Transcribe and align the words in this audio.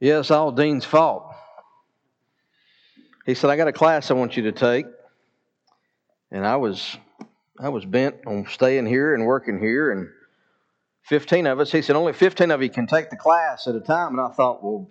It's 0.00 0.30
all 0.30 0.52
Dean's 0.52 0.84
fault. 0.84 1.32
He 3.24 3.34
said, 3.34 3.50
I 3.50 3.56
got 3.56 3.68
a 3.68 3.72
class 3.72 4.10
I 4.10 4.14
want 4.14 4.36
you 4.36 4.44
to 4.44 4.52
take. 4.52 4.86
And 6.30 6.46
I 6.46 6.56
was 6.56 6.96
I 7.58 7.70
was 7.70 7.84
bent 7.84 8.16
on 8.26 8.46
staying 8.50 8.86
here 8.86 9.14
and 9.14 9.24
working 9.24 9.58
here 9.58 9.90
and 9.90 10.08
15 11.06 11.46
of 11.46 11.60
us, 11.60 11.70
he 11.70 11.82
said, 11.82 11.94
only 11.94 12.12
15 12.12 12.50
of 12.50 12.62
you 12.62 12.68
can 12.68 12.86
take 12.86 13.10
the 13.10 13.16
class 13.16 13.68
at 13.68 13.76
a 13.76 13.80
time. 13.80 14.18
And 14.18 14.20
I 14.20 14.28
thought, 14.34 14.62
well, 14.62 14.90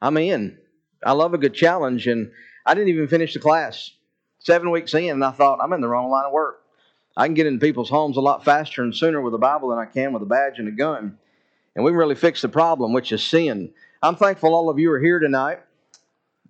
I'm 0.00 0.16
in. 0.16 0.56
I 1.04 1.12
love 1.12 1.34
a 1.34 1.38
good 1.38 1.52
challenge. 1.52 2.06
And 2.06 2.30
I 2.64 2.74
didn't 2.74 2.88
even 2.88 3.06
finish 3.06 3.34
the 3.34 3.40
class. 3.40 3.90
Seven 4.38 4.70
weeks 4.70 4.94
in, 4.94 5.10
and 5.10 5.24
I 5.24 5.30
thought, 5.30 5.60
I'm 5.62 5.72
in 5.74 5.82
the 5.82 5.88
wrong 5.88 6.10
line 6.10 6.24
of 6.24 6.32
work. 6.32 6.62
I 7.16 7.26
can 7.26 7.34
get 7.34 7.46
into 7.46 7.64
people's 7.64 7.90
homes 7.90 8.16
a 8.16 8.22
lot 8.22 8.44
faster 8.44 8.82
and 8.82 8.96
sooner 8.96 9.20
with 9.20 9.34
a 9.34 9.38
Bible 9.38 9.68
than 9.68 9.78
I 9.78 9.84
can 9.84 10.14
with 10.14 10.22
a 10.22 10.26
badge 10.26 10.58
and 10.58 10.68
a 10.68 10.72
gun. 10.72 11.18
And 11.76 11.84
we 11.84 11.92
really 11.92 12.14
fix 12.14 12.40
the 12.40 12.48
problem, 12.48 12.94
which 12.94 13.12
is 13.12 13.22
sin. 13.22 13.74
I'm 14.04 14.16
thankful 14.16 14.52
all 14.52 14.68
of 14.68 14.80
you 14.80 14.90
are 14.90 14.98
here 14.98 15.20
tonight. 15.20 15.60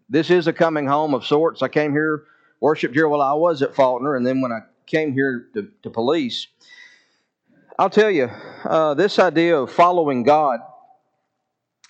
This 0.09 0.31
is 0.31 0.47
a 0.47 0.55
coming 0.55 0.87
home 0.87 1.13
of 1.13 1.27
sorts. 1.27 1.61
I 1.61 1.69
came 1.69 1.93
here, 1.93 2.25
worshiped 2.61 2.95
here 2.95 3.07
while 3.07 3.21
I 3.21 3.35
was 3.35 3.61
at 3.61 3.75
Faulkner, 3.75 4.17
and 4.17 4.27
then 4.27 4.41
when 4.41 4.53
I 4.53 4.61
came 4.87 5.13
here 5.13 5.49
to, 5.53 5.69
to 5.83 5.91
police, 5.91 6.47
I'll 7.79 7.91
tell 7.91 8.11
you, 8.11 8.31
uh, 8.65 8.95
this 8.95 9.19
idea 9.19 9.59
of 9.59 9.71
following 9.71 10.23
God 10.23 10.61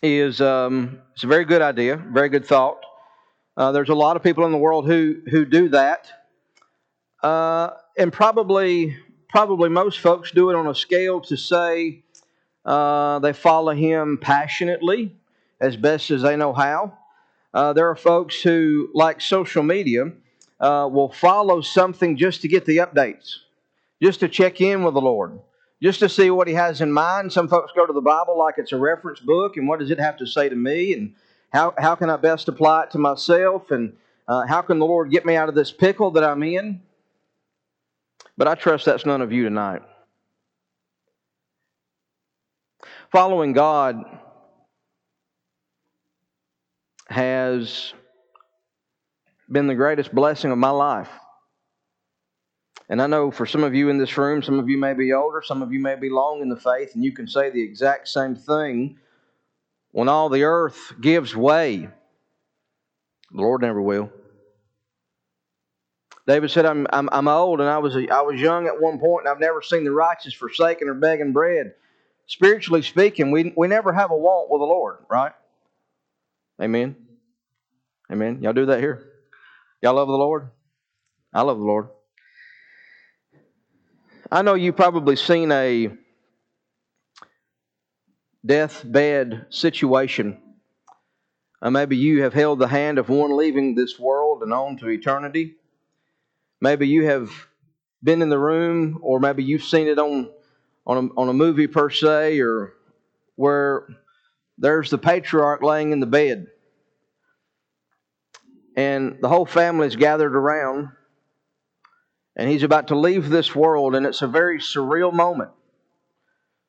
is 0.03 0.41
um, 0.41 1.01
it's 1.15 1.23
a 1.23 1.29
very 1.29 1.45
good 1.45 1.62
idea, 1.62 1.97
very 1.97 2.29
good 2.29 2.45
thought. 2.45 2.81
Uh, 3.56 3.70
there's 3.70 3.89
a 3.89 3.95
lot 3.95 4.17
of 4.17 4.25
people 4.25 4.45
in 4.45 4.51
the 4.51 4.59
world 4.59 4.89
who 4.89 5.23
who 5.31 5.45
do 5.45 5.69
that, 5.69 6.09
uh, 7.23 7.70
and 7.97 8.12
probably 8.12 8.97
probably 9.29 9.69
most 9.69 10.01
folks 10.01 10.33
do 10.33 10.51
it 10.51 10.56
on 10.56 10.67
a 10.67 10.75
scale 10.75 11.20
to 11.20 11.37
say 11.37 12.03
uh, 12.65 13.20
they 13.20 13.33
follow 13.33 13.73
Him 13.73 14.19
passionately 14.20 15.17
as 15.62 15.77
best 15.77 16.11
as 16.11 16.23
they 16.23 16.37
know 16.37 16.52
how. 16.52 16.98
Uh, 17.55 17.73
there 17.73 17.89
are 17.89 17.97
folks 17.97 18.43
who, 18.43 18.91
like 18.92 19.20
social 19.20 19.62
media, 19.62 20.12
uh, 20.61 20.89
will 20.91 21.11
follow 21.11 21.61
something 21.61 22.17
just 22.17 22.42
to 22.42 22.48
get 22.48 22.64
the 22.64 22.78
updates, 22.78 23.37
just 24.03 24.20
to 24.20 24.28
check 24.28 24.61
in 24.61 24.83
with 24.83 24.95
the 24.95 25.00
Lord, 25.00 25.39
just 25.83 26.00
to 26.00 26.09
see 26.09 26.31
what 26.31 26.48
He 26.48 26.55
has 26.55 26.81
in 26.81 26.92
mind. 26.92 27.33
Some 27.33 27.48
folks 27.48 27.72
go 27.75 27.87
to 27.87 27.92
the 27.92 28.00
Bible 28.00 28.37
like 28.37 28.56
it's 28.59 28.72
a 28.72 28.77
reference 28.77 29.20
book, 29.20 29.56
and 29.56 29.69
what 29.69 29.78
does 29.78 29.91
it 29.91 30.00
have 30.00 30.17
to 30.19 30.27
say 30.27 30.48
to 30.48 30.56
me, 30.56 30.92
and 30.92 31.14
how, 31.53 31.75
how 31.78 31.94
can 31.94 32.11
I 32.11 32.17
best 32.17 32.48
apply 32.48 32.84
it 32.84 32.91
to 32.92 32.98
myself, 32.98 33.70
and 33.70 33.94
uh, 34.27 34.47
how 34.47 34.62
can 34.62 34.78
the 34.78 34.87
Lord 34.87 35.11
get 35.11 35.25
me 35.25 35.37
out 35.37 35.48
of 35.48 35.55
this 35.55 35.70
pickle 35.70 36.11
that 36.12 36.25
I'm 36.25 36.42
in? 36.42 36.81
But 38.37 38.48
I 38.48 38.55
trust 38.55 38.87
that's 38.87 39.06
none 39.06 39.20
of 39.20 39.31
you 39.31 39.44
tonight. 39.44 39.83
Following 43.11 43.53
God 43.53 44.05
has 47.13 47.93
been 49.51 49.67
the 49.67 49.75
greatest 49.75 50.15
blessing 50.15 50.51
of 50.51 50.59
my 50.59 50.71
life. 50.71 51.11
And 52.89 53.01
I 53.01 53.07
know 53.07 53.31
for 53.31 53.47
some 53.47 53.65
of 53.65 53.75
you 53.75 53.89
in 53.89 53.99
this 53.99 54.17
room, 54.19 54.43
some 54.43 54.59
of 54.59 54.69
you 54.69 54.79
may 54.79 54.95
be 54.95 55.13
older, 55.13 55.43
some 55.45 55.63
of 55.63 55.73
you 55.73 55.81
may 55.81 55.95
be 55.95 56.11
long 56.11 56.43
in 56.43 56.49
the 56.49 56.57
faith, 56.57 56.95
and 56.95 57.05
you 57.05 57.13
can 57.13 57.29
say 57.29 57.51
the 57.51 57.63
exact 57.63 58.09
same 58.09 58.35
thing. 58.35 58.99
When 59.93 60.09
all 60.09 60.29
the 60.29 60.43
earth 60.43 60.95
gives 61.01 61.37
way, 61.37 61.89
the 63.31 63.41
Lord 63.41 63.63
never 63.63 63.81
will. 63.81 64.11
David 66.27 66.51
said, 66.51 66.67
I'm, 66.67 66.87
I'm, 66.93 67.09
I'm 67.13 67.29
old 67.29 67.61
and 67.61 67.69
I 67.69 67.79
was, 67.79 67.97
I 67.97 68.23
was 68.23 68.41
young 68.41 68.67
at 68.67 68.81
one 68.81 68.99
point, 68.99 69.27
and 69.27 69.35
I've 69.35 69.41
never 69.41 69.61
seen 69.61 69.85
the 69.85 69.91
righteous 69.91 70.35
forsaken 70.35 70.89
or 70.89 70.95
begging 70.95 71.33
bread. 71.33 71.75
Spiritually 72.27 72.83
speaking, 72.83 73.31
we, 73.31 73.53
we 73.57 73.69
never 73.69 73.93
have 73.93 74.11
a 74.11 74.17
want 74.17 74.51
with 74.51 74.61
the 74.61 74.67
Lord, 74.67 74.99
right? 75.11 75.33
Amen. 76.63 76.95
Amen. 78.13 78.39
Y'all 78.41 78.53
do 78.53 78.67
that 78.67 78.79
here? 78.79 79.03
Y'all 79.83 79.95
love 79.95 80.07
the 80.07 80.15
Lord? 80.15 80.49
I 81.35 81.43
love 81.43 81.59
the 81.59 81.65
Lord. 81.65 81.89
I 84.31 84.43
know 84.43 84.55
you've 84.55 84.77
probably 84.77 85.17
seen 85.17 85.51
a 85.51 85.91
deathbed 88.47 89.47
situation. 89.51 90.41
Uh, 91.61 91.71
maybe 91.71 91.97
you 91.97 92.22
have 92.22 92.33
held 92.33 92.61
the 92.61 92.69
hand 92.69 93.01
of 93.01 93.09
one 93.09 93.37
leaving 93.37 93.75
this 93.75 93.99
world 93.99 94.45
and 94.45 94.53
on 94.53 94.77
to 94.77 94.89
eternity. 94.89 95.56
Maybe 96.61 96.87
you 96.87 97.06
have 97.06 97.28
been 98.05 98.22
in 98.22 98.28
the 98.28 98.39
room, 98.39 99.01
or 99.03 99.19
maybe 99.19 99.43
you've 99.43 99.65
seen 99.65 99.89
it 99.89 99.99
on 99.99 100.31
on 100.87 100.97
a, 100.97 101.21
on 101.21 101.28
a 101.28 101.33
movie 101.33 101.67
per 101.67 101.91
se, 101.91 102.39
or 102.39 102.75
where 103.34 103.84
there's 104.59 104.91
the 104.91 104.99
patriarch 104.99 105.61
laying 105.61 105.91
in 105.91 105.99
the 105.99 106.06
bed 106.06 106.47
and 108.77 109.19
the 109.21 109.28
whole 109.28 109.47
family's 109.47 109.97
gathered 109.97 110.34
around. 110.34 110.88
And 112.37 112.49
he's 112.49 112.62
about 112.62 112.88
to 112.88 112.99
leave 112.99 113.28
this 113.28 113.55
world 113.55 113.94
and 113.94 114.06
it's 114.06 114.22
a 114.22 114.27
very 114.27 114.59
surreal 114.59 115.12
moment. 115.12 115.50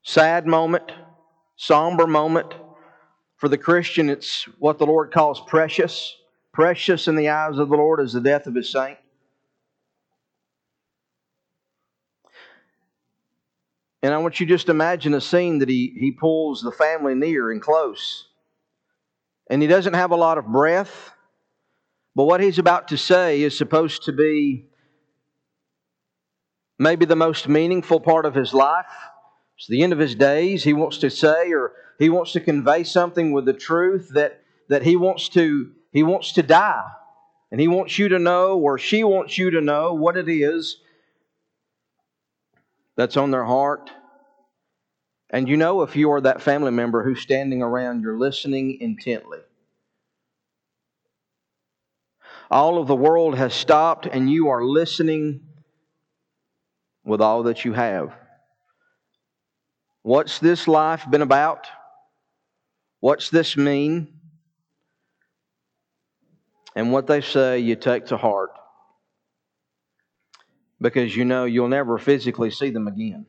Sad 0.04 0.46
moment 0.46 0.92
somber 1.56 2.08
moment. 2.08 2.54
For 3.38 3.48
the 3.50 3.58
christian 3.58 4.10
it's 4.10 4.46
what 4.60 4.78
the 4.78 4.86
lord 4.86 5.12
calls 5.12 5.42
precious. 5.48 6.16
Precious 6.52 7.08
in 7.08 7.16
the 7.16 7.30
eyes 7.30 7.58
of 7.58 7.70
the 7.70 7.78
lord 7.78 8.00
is 8.02 8.14
the 8.14 8.22
death 8.22 8.48
of 8.48 8.56
his 8.56 8.70
saint. 8.70 8.98
And 14.02 14.14
i 14.14 14.18
want 14.18 14.42
you 14.42 14.46
just 14.46 14.68
imagine 14.68 15.14
a 15.14 15.22
scene 15.22 15.60
that 15.60 15.70
he, 15.70 15.96
he 15.98 16.12
pulls 16.12 16.62
the 16.62 16.72
family 16.72 17.16
near 17.16 17.52
and 17.52 17.62
close. 17.62 18.28
And 19.50 19.62
he 19.62 19.68
doesn't 19.68 19.94
have 19.94 20.12
a 20.12 20.18
lot 20.18 20.38
of 20.38 20.48
breath 20.48 21.13
but 22.16 22.26
what 22.26 22.42
he's 22.42 22.60
about 22.60 22.90
to 22.90 22.98
say 22.98 23.42
is 23.42 23.58
supposed 23.58 24.04
to 24.04 24.12
be 24.12 24.68
maybe 26.78 27.06
the 27.06 27.16
most 27.16 27.48
meaningful 27.48 28.00
part 28.00 28.26
of 28.26 28.36
his 28.36 28.54
life. 28.54 28.86
It's 29.58 29.68
the 29.68 29.84
end 29.84 29.94
of 29.94 30.00
his 30.00 30.16
days. 30.16 30.64
He 30.64 30.74
wants 30.74 30.98
to 31.00 31.10
say 31.10 31.52
or 31.52 31.74
he 31.98 32.10
wants 32.10 32.34
to 32.34 32.40
convey 32.40 32.84
something 32.84 33.32
with 33.32 33.46
the 33.46 33.54
truth 33.54 34.10
that, 34.14 34.42
that 34.70 34.84
he 34.84 34.96
wants 34.96 35.30
to 35.30 35.72
he 35.92 36.02
wants 36.04 36.34
to 36.34 36.44
die. 36.44 36.90
And 37.52 37.62
he 37.62 37.68
wants 37.68 38.00
you 38.00 38.10
to 38.10 38.20
know 38.20 38.58
or 38.58 38.80
she 38.80 39.04
wants 39.04 39.38
you 39.38 39.52
to 39.52 39.62
know 39.62 39.94
what 39.94 40.18
it 40.18 40.28
is 40.28 40.82
that's 42.96 43.16
on 43.16 43.30
their 43.30 43.46
heart. 43.46 43.92
And 45.30 45.48
you 45.48 45.56
know 45.56 45.84
if 45.84 45.96
you 45.96 46.12
are 46.12 46.22
that 46.22 46.42
family 46.42 46.72
member 46.72 47.04
who's 47.04 47.22
standing 47.22 47.62
around, 47.62 48.02
you're 48.02 48.18
listening 48.18 48.80
intently. 48.82 49.40
All 52.54 52.78
of 52.78 52.86
the 52.86 52.96
world 52.96 53.36
has 53.36 53.52
stopped, 53.52 54.06
and 54.06 54.30
you 54.30 54.50
are 54.50 54.64
listening 54.64 55.42
with 57.04 57.20
all 57.20 57.42
that 57.44 57.66
you 57.66 57.74
have. 57.74 58.14
What's 60.04 60.38
this 60.38 60.68
life 60.68 61.04
been 61.10 61.24
about? 61.24 61.66
What's 63.00 63.32
this 63.32 63.58
mean? 63.58 64.08
And 66.76 66.92
what 66.92 67.08
they 67.08 67.22
say, 67.22 67.58
you 67.58 67.76
take 67.76 68.06
to 68.08 68.18
heart 68.18 68.52
because 70.80 71.16
you 71.16 71.26
know 71.26 71.46
you'll 71.46 71.70
never 71.70 71.98
physically 71.98 72.52
see 72.52 72.70
them 72.70 72.88
again. 72.88 73.26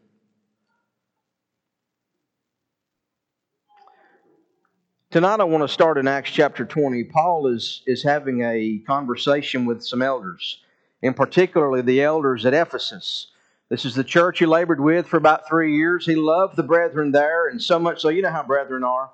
Tonight, 5.14 5.38
I 5.38 5.44
want 5.44 5.62
to 5.62 5.72
start 5.72 5.96
in 5.96 6.08
Acts 6.08 6.32
chapter 6.32 6.64
20. 6.64 7.04
Paul 7.04 7.46
is, 7.46 7.82
is 7.86 8.02
having 8.02 8.42
a 8.42 8.82
conversation 8.84 9.64
with 9.64 9.80
some 9.80 10.02
elders, 10.02 10.60
and 11.04 11.14
particularly 11.14 11.82
the 11.82 12.02
elders 12.02 12.44
at 12.44 12.52
Ephesus. 12.52 13.28
This 13.68 13.84
is 13.84 13.94
the 13.94 14.02
church 14.02 14.40
he 14.40 14.46
labored 14.46 14.80
with 14.80 15.06
for 15.06 15.16
about 15.16 15.46
three 15.46 15.76
years. 15.76 16.04
He 16.04 16.16
loved 16.16 16.56
the 16.56 16.64
brethren 16.64 17.12
there, 17.12 17.46
and 17.46 17.62
so 17.62 17.78
much 17.78 18.00
so, 18.00 18.08
you 18.08 18.22
know 18.22 18.32
how 18.32 18.42
brethren 18.42 18.82
are. 18.82 19.12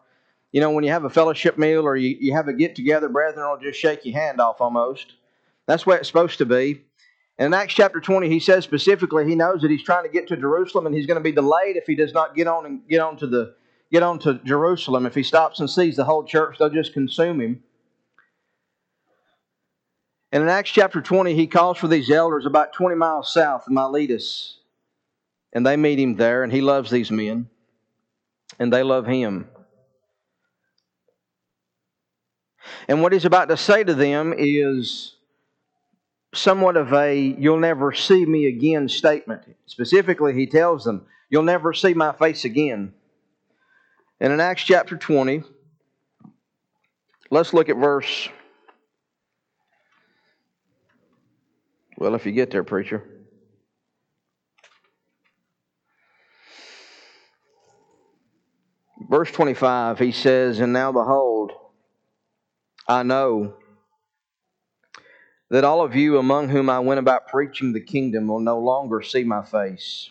You 0.53 0.62
know, 0.62 0.71
when 0.71 0.84
you 0.84 0.91
have 0.91 1.05
a 1.05 1.10
fellowship 1.10 1.59
meal 1.59 1.83
or 1.83 1.97
you, 1.97 2.16
you 2.19 2.33
have 2.33 2.48
a 2.48 2.54
get 2.54 2.74
together, 2.74 3.10
brethren 3.10 3.47
will 3.47 3.59
just 3.59 3.78
shake 3.78 4.07
your 4.07 4.19
hand 4.19 4.41
off 4.41 4.63
almost. 4.63 5.13
That's 5.66 5.84
the 5.84 5.91
way 5.91 5.97
it's 5.97 6.09
supposed 6.09 6.39
to 6.39 6.47
be. 6.47 6.80
And 7.36 7.48
in 7.48 7.53
Acts 7.53 7.74
chapter 7.74 8.01
20, 8.01 8.27
he 8.27 8.41
says 8.41 8.65
specifically 8.65 9.28
he 9.28 9.34
knows 9.34 9.60
that 9.60 9.71
he's 9.71 9.84
trying 9.84 10.04
to 10.04 10.10
get 10.10 10.28
to 10.28 10.36
Jerusalem 10.39 10.86
and 10.86 10.95
he's 10.95 11.04
going 11.04 11.21
to 11.21 11.22
be 11.22 11.30
delayed 11.30 11.77
if 11.77 11.84
he 11.84 11.95
does 11.95 12.15
not 12.15 12.34
get 12.34 12.47
on 12.47 12.65
and 12.65 12.89
get 12.89 13.01
on 13.01 13.19
to 13.19 13.27
the 13.27 13.54
get 13.92 14.03
on 14.03 14.19
to 14.21 14.34
Jerusalem. 14.45 15.07
If 15.07 15.15
he 15.15 15.22
stops 15.22 15.60
and 15.60 15.69
sees 15.69 15.97
the 15.97 16.04
whole 16.04 16.25
church, 16.25 16.57
they'll 16.59 16.71
just 16.71 16.92
consume 16.92 17.41
him. 17.41 17.63
And 20.33 20.42
in 20.42 20.48
Acts 20.48 20.71
chapter 20.71 21.01
20, 21.01 21.34
he 21.34 21.47
calls 21.47 21.78
for 21.78 21.89
these 21.89 22.10
elders 22.10 22.47
about 22.47 22.72
20 22.72 22.95
miles 22.95 23.33
south 23.33 23.66
of 23.66 23.72
Miletus. 23.72 24.59
And 25.53 25.66
they 25.66 25.77
meet 25.77 25.98
him 25.98 26.15
there, 26.15 26.45
and 26.45 26.53
he 26.53 26.60
loves 26.60 26.91
these 26.91 27.10
men, 27.10 27.48
and 28.60 28.72
they 28.72 28.84
love 28.84 29.07
him. 29.07 29.48
And 32.86 33.03
what 33.03 33.13
he's 33.13 33.25
about 33.25 33.48
to 33.48 33.57
say 33.57 33.83
to 33.83 33.95
them 33.95 34.33
is 34.36 35.16
somewhat 36.33 36.77
of 36.77 36.93
a 36.93 37.16
you'll 37.16 37.59
never 37.59 37.93
see 37.93 38.25
me 38.25 38.47
again 38.47 38.89
statement. 38.89 39.43
Specifically, 39.66 40.34
he 40.34 40.47
tells 40.47 40.84
them, 40.84 41.07
You'll 41.28 41.43
never 41.43 41.72
see 41.72 41.95
my 41.95 42.13
face 42.13 42.45
again. 42.45 42.93
And 44.21 44.33
in 44.33 44.41
Acts 44.41 44.63
chapter 44.63 44.97
20, 44.97 45.43
let's 47.31 47.55
look 47.55 47.71
at 47.71 47.77
verse. 47.77 48.28
Well, 51.97 52.15
if 52.15 52.27
you 52.27 52.33
get 52.33 52.51
there, 52.51 52.65
preacher. 52.65 53.03
Verse 59.09 59.31
25, 59.33 59.99
he 59.99 60.13
says, 60.13 60.61
And 60.61 60.72
now 60.72 60.93
behold, 60.93 61.53
I 62.87 63.03
know 63.03 63.55
that 65.51 65.65
all 65.65 65.83
of 65.83 65.97
you 65.97 66.19
among 66.19 66.49
whom 66.49 66.71
I 66.71 66.78
went 66.81 67.01
about 67.01 67.27
preaching 67.27 67.72
the 67.72 67.81
kingdom 67.81 68.28
will 68.28 68.41
no 68.41 68.59
longer 68.59 69.03
see 69.03 69.25
my 69.25 69.45
face. 69.45 70.11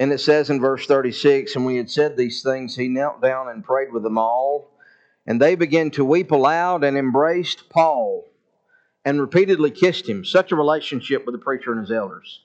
And 0.00 0.12
it 0.12 0.18
says 0.18 0.50
in 0.50 0.60
verse 0.60 0.86
36 0.86 1.54
And 1.56 1.66
we 1.66 1.76
had 1.76 1.90
said 1.90 2.16
these 2.16 2.42
things, 2.42 2.76
he 2.76 2.88
knelt 2.88 3.22
down 3.22 3.48
and 3.48 3.64
prayed 3.64 3.92
with 3.92 4.02
them 4.02 4.18
all. 4.18 4.70
And 5.26 5.40
they 5.40 5.54
began 5.54 5.90
to 5.92 6.04
weep 6.04 6.30
aloud 6.30 6.84
and 6.84 6.98
embraced 6.98 7.70
Paul 7.70 8.26
and 9.04 9.20
repeatedly 9.20 9.70
kissed 9.70 10.08
him. 10.08 10.24
Such 10.24 10.52
a 10.52 10.56
relationship 10.56 11.24
with 11.24 11.34
the 11.34 11.38
preacher 11.38 11.72
and 11.72 11.80
his 11.80 11.90
elders. 11.90 12.42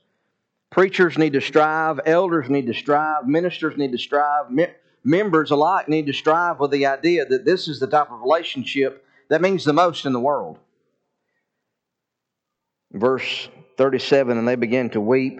Preachers 0.70 1.18
need 1.18 1.34
to 1.34 1.42
strive, 1.42 2.00
elders 2.06 2.50
need 2.50 2.68
to 2.68 2.74
strive, 2.74 3.26
ministers 3.28 3.76
need 3.76 3.92
to 3.92 3.98
strive, 3.98 4.46
members 5.04 5.50
alike 5.50 5.90
need 5.90 6.06
to 6.06 6.14
strive 6.14 6.60
with 6.60 6.70
the 6.70 6.86
idea 6.86 7.26
that 7.26 7.44
this 7.44 7.68
is 7.68 7.80
the 7.80 7.88
type 7.88 8.12
of 8.12 8.22
relationship 8.22 9.04
that 9.30 9.42
means 9.42 9.64
the 9.64 9.74
most 9.74 10.06
in 10.06 10.14
the 10.14 10.20
world. 10.20 10.60
Verse 12.92 13.50
37 13.78 14.38
And 14.38 14.48
they 14.48 14.56
began 14.56 14.90
to 14.92 15.02
weep, 15.02 15.40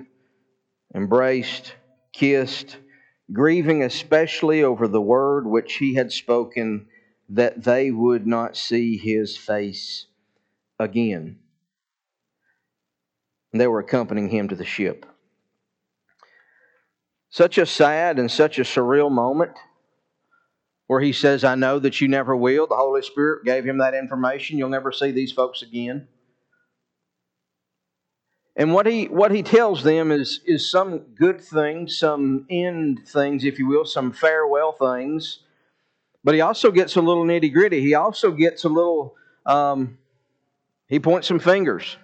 embraced, 0.96 1.74
kissed, 2.14 2.78
grieving 3.32 3.84
especially 3.84 4.64
over 4.64 4.88
the 4.88 5.02
word 5.02 5.46
which 5.46 5.76
he 5.76 5.96
had 5.96 6.12
spoken, 6.12 6.88
that 7.30 7.64
they 7.64 7.92
would 7.92 8.26
not 8.26 8.58
see 8.58 8.98
his 8.98 9.38
face 9.38 10.08
again. 10.80 11.40
And 13.52 13.62
they 13.62 13.68
were 13.68 13.80
accompanying 13.80 14.30
him 14.30 14.48
to 14.50 14.56
the 14.56 14.66
ship. 14.66 15.06
Such 17.30 17.58
a 17.58 17.66
sad 17.66 18.18
and 18.18 18.32
such 18.32 18.58
a 18.58 18.64
surreal 18.64 19.12
moment 19.12 19.52
where 20.88 21.02
he 21.02 21.14
says, 21.14 21.44
I 21.44 21.54
know 21.54 21.78
that 21.78 22.02
you 22.02 22.08
never 22.08 22.36
will. 22.36 22.66
The 22.66 22.76
Holy 22.76 23.04
Spirit 23.04 23.46
gave 23.46 23.64
him 23.64 23.78
that 23.78 23.94
information. 23.94 24.58
You'll 24.58 24.70
never 24.70 24.92
see 24.92 25.12
these 25.12 25.32
folks 25.32 25.62
again. 25.62 26.08
And 28.60 28.74
what 28.74 28.86
he 28.86 29.06
what 29.06 29.32
he 29.32 29.42
tells 29.42 29.84
them 29.84 30.12
is 30.12 30.42
is 30.46 30.70
some 30.70 31.00
good 31.16 31.40
things, 31.40 31.98
some 31.98 32.46
end 32.50 33.08
things, 33.08 33.46
if 33.46 33.58
you 33.58 33.66
will, 33.68 33.86
some 33.86 34.12
farewell 34.12 34.74
things. 34.74 35.40
But 36.26 36.36
he 36.36 36.42
also 36.42 36.70
gets 36.70 36.98
a 36.98 37.02
little 37.02 37.24
nitty 37.24 37.54
gritty. 37.54 37.80
He 37.80 37.94
also 37.94 38.32
gets 38.32 38.66
a 38.66 38.70
little. 38.70 39.16
Um, 39.46 39.98
he 40.88 41.00
points 41.00 41.26
some 41.26 41.40
fingers. 41.40 41.96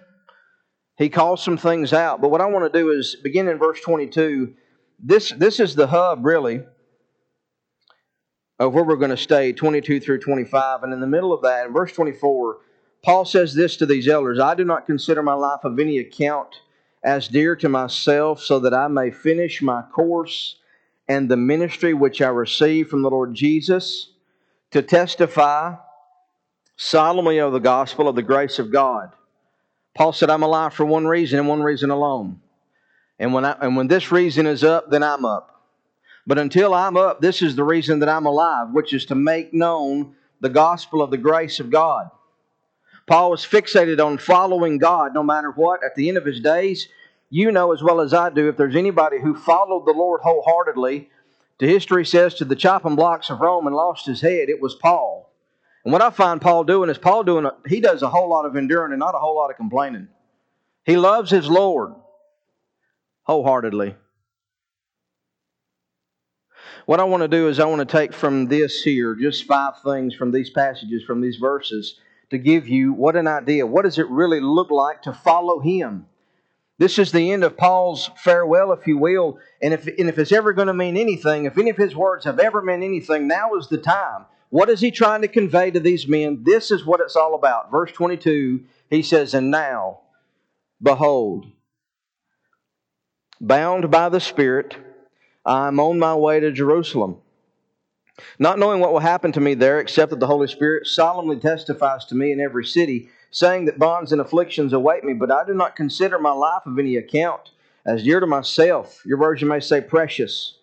He 0.96 1.10
calls 1.10 1.44
some 1.44 1.58
things 1.58 1.92
out. 1.92 2.22
But 2.22 2.30
what 2.30 2.40
I 2.40 2.46
want 2.46 2.72
to 2.72 2.78
do 2.78 2.90
is 2.90 3.16
begin 3.22 3.48
in 3.48 3.58
verse 3.58 3.82
22. 3.82 4.54
This 4.98 5.34
this 5.36 5.60
is 5.60 5.74
the 5.74 5.86
hub 5.86 6.24
really 6.24 6.62
of 8.58 8.72
where 8.72 8.82
we're 8.82 8.96
going 8.96 9.10
to 9.10 9.18
stay, 9.18 9.52
22 9.52 10.00
through 10.00 10.20
25. 10.20 10.84
And 10.84 10.94
in 10.94 11.00
the 11.00 11.06
middle 11.06 11.34
of 11.34 11.42
that, 11.42 11.66
in 11.66 11.74
verse 11.74 11.92
24, 11.92 12.60
Paul 13.06 13.24
says 13.24 13.54
this 13.54 13.76
to 13.76 13.86
these 13.86 14.08
elders 14.08 14.40
I 14.40 14.56
do 14.56 14.64
not 14.64 14.84
consider 14.84 15.22
my 15.22 15.34
life 15.34 15.60
of 15.62 15.78
any 15.78 15.98
account 15.98 16.62
as 17.04 17.28
dear 17.28 17.54
to 17.54 17.68
myself, 17.68 18.42
so 18.42 18.58
that 18.58 18.74
I 18.74 18.88
may 18.88 19.12
finish 19.12 19.62
my 19.62 19.82
course 19.82 20.56
and 21.06 21.28
the 21.28 21.36
ministry 21.36 21.94
which 21.94 22.20
I 22.20 22.30
received 22.30 22.90
from 22.90 23.02
the 23.02 23.10
Lord 23.10 23.32
Jesus 23.32 24.10
to 24.72 24.82
testify 24.82 25.76
solemnly 26.76 27.38
of 27.38 27.52
the 27.52 27.60
gospel 27.60 28.08
of 28.08 28.16
the 28.16 28.22
grace 28.22 28.58
of 28.58 28.72
God. 28.72 29.12
Paul 29.94 30.12
said, 30.12 30.28
I'm 30.28 30.42
alive 30.42 30.74
for 30.74 30.84
one 30.84 31.06
reason 31.06 31.38
and 31.38 31.46
one 31.46 31.62
reason 31.62 31.90
alone. 31.90 32.40
And 33.20 33.32
when, 33.32 33.44
I, 33.44 33.52
and 33.60 33.76
when 33.76 33.86
this 33.86 34.10
reason 34.10 34.48
is 34.48 34.64
up, 34.64 34.90
then 34.90 35.04
I'm 35.04 35.24
up. 35.24 35.62
But 36.26 36.40
until 36.40 36.74
I'm 36.74 36.96
up, 36.96 37.20
this 37.20 37.40
is 37.40 37.54
the 37.54 37.62
reason 37.62 38.00
that 38.00 38.08
I'm 38.08 38.26
alive, 38.26 38.70
which 38.72 38.92
is 38.92 39.04
to 39.06 39.14
make 39.14 39.54
known 39.54 40.16
the 40.40 40.48
gospel 40.48 41.02
of 41.02 41.12
the 41.12 41.18
grace 41.18 41.60
of 41.60 41.70
God. 41.70 42.10
Paul 43.06 43.30
was 43.30 43.46
fixated 43.46 44.04
on 44.04 44.18
following 44.18 44.78
God 44.78 45.14
no 45.14 45.22
matter 45.22 45.52
what. 45.52 45.84
At 45.84 45.94
the 45.94 46.08
end 46.08 46.18
of 46.18 46.24
his 46.24 46.40
days, 46.40 46.88
you 47.30 47.52
know 47.52 47.72
as 47.72 47.82
well 47.82 48.00
as 48.00 48.12
I 48.12 48.30
do, 48.30 48.48
if 48.48 48.56
there's 48.56 48.76
anybody 48.76 49.20
who 49.20 49.34
followed 49.34 49.86
the 49.86 49.92
Lord 49.92 50.20
wholeheartedly, 50.22 51.10
the 51.58 51.66
history 51.66 52.04
says 52.04 52.34
to 52.34 52.44
the 52.44 52.56
chopping 52.56 52.96
blocks 52.96 53.30
of 53.30 53.40
Rome 53.40 53.66
and 53.66 53.76
lost 53.76 54.06
his 54.06 54.20
head, 54.20 54.48
it 54.48 54.60
was 54.60 54.74
Paul. 54.74 55.32
And 55.84 55.92
what 55.92 56.02
I 56.02 56.10
find 56.10 56.40
Paul 56.40 56.64
doing 56.64 56.90
is 56.90 56.98
Paul 56.98 57.22
doing, 57.22 57.44
a, 57.44 57.52
he 57.68 57.80
does 57.80 58.02
a 58.02 58.08
whole 58.08 58.28
lot 58.28 58.44
of 58.44 58.56
enduring 58.56 58.92
and 58.92 58.98
not 58.98 59.14
a 59.14 59.18
whole 59.18 59.36
lot 59.36 59.50
of 59.50 59.56
complaining. 59.56 60.08
He 60.84 60.96
loves 60.96 61.30
his 61.30 61.48
Lord 61.48 61.94
wholeheartedly. 63.22 63.94
What 66.86 67.00
I 67.00 67.04
want 67.04 67.22
to 67.22 67.28
do 67.28 67.48
is 67.48 67.58
I 67.58 67.64
want 67.66 67.88
to 67.88 67.96
take 67.98 68.12
from 68.12 68.46
this 68.46 68.82
here 68.82 69.14
just 69.14 69.44
five 69.44 69.80
things 69.82 70.14
from 70.14 70.30
these 70.30 70.50
passages, 70.50 71.02
from 71.04 71.20
these 71.20 71.36
verses, 71.36 72.00
to 72.30 72.38
give 72.38 72.68
you 72.68 72.92
what 72.92 73.16
an 73.16 73.26
idea. 73.26 73.66
What 73.66 73.82
does 73.82 73.98
it 73.98 74.08
really 74.08 74.40
look 74.40 74.70
like 74.70 75.02
to 75.02 75.12
follow 75.12 75.60
Him? 75.60 76.06
This 76.78 76.98
is 76.98 77.10
the 77.10 77.32
end 77.32 77.42
of 77.42 77.56
Paul's 77.56 78.10
farewell, 78.18 78.72
if 78.72 78.86
you 78.86 78.98
will. 78.98 79.38
And 79.62 79.72
if, 79.72 79.86
and 79.86 80.08
if 80.08 80.18
it's 80.18 80.32
ever 80.32 80.52
going 80.52 80.66
to 80.66 80.74
mean 80.74 80.96
anything, 80.96 81.46
if 81.46 81.56
any 81.56 81.70
of 81.70 81.76
his 81.76 81.96
words 81.96 82.26
have 82.26 82.38
ever 82.38 82.60
meant 82.60 82.82
anything, 82.82 83.26
now 83.26 83.54
is 83.54 83.68
the 83.68 83.78
time. 83.78 84.26
What 84.50 84.68
is 84.68 84.80
he 84.80 84.90
trying 84.90 85.22
to 85.22 85.28
convey 85.28 85.70
to 85.70 85.80
these 85.80 86.06
men? 86.06 86.42
This 86.44 86.70
is 86.70 86.84
what 86.84 87.00
it's 87.00 87.16
all 87.16 87.34
about. 87.34 87.70
Verse 87.70 87.92
22, 87.92 88.64
he 88.90 89.02
says, 89.02 89.32
And 89.32 89.50
now, 89.50 90.00
behold, 90.82 91.46
bound 93.40 93.90
by 93.90 94.10
the 94.10 94.20
Spirit, 94.20 94.76
I 95.46 95.68
am 95.68 95.80
on 95.80 95.98
my 95.98 96.14
way 96.14 96.40
to 96.40 96.52
Jerusalem 96.52 97.18
not 98.38 98.58
knowing 98.58 98.80
what 98.80 98.92
will 98.92 99.00
happen 99.00 99.32
to 99.32 99.40
me 99.40 99.54
there, 99.54 99.78
except 99.78 100.10
that 100.10 100.20
the 100.20 100.26
Holy 100.26 100.48
Spirit 100.48 100.86
solemnly 100.86 101.36
testifies 101.36 102.04
to 102.06 102.14
me 102.14 102.32
in 102.32 102.40
every 102.40 102.64
city, 102.64 103.08
saying 103.30 103.66
that 103.66 103.78
bonds 103.78 104.12
and 104.12 104.20
afflictions 104.20 104.72
await 104.72 105.04
me, 105.04 105.12
but 105.12 105.30
I 105.30 105.44
do 105.44 105.54
not 105.54 105.76
consider 105.76 106.18
my 106.18 106.32
life 106.32 106.64
of 106.66 106.78
any 106.78 106.96
account, 106.96 107.50
as 107.84 108.02
dear 108.02 108.20
to 108.20 108.26
myself, 108.26 109.02
your 109.04 109.18
version 109.18 109.48
may 109.48 109.60
say 109.60 109.80
precious, 109.80 110.58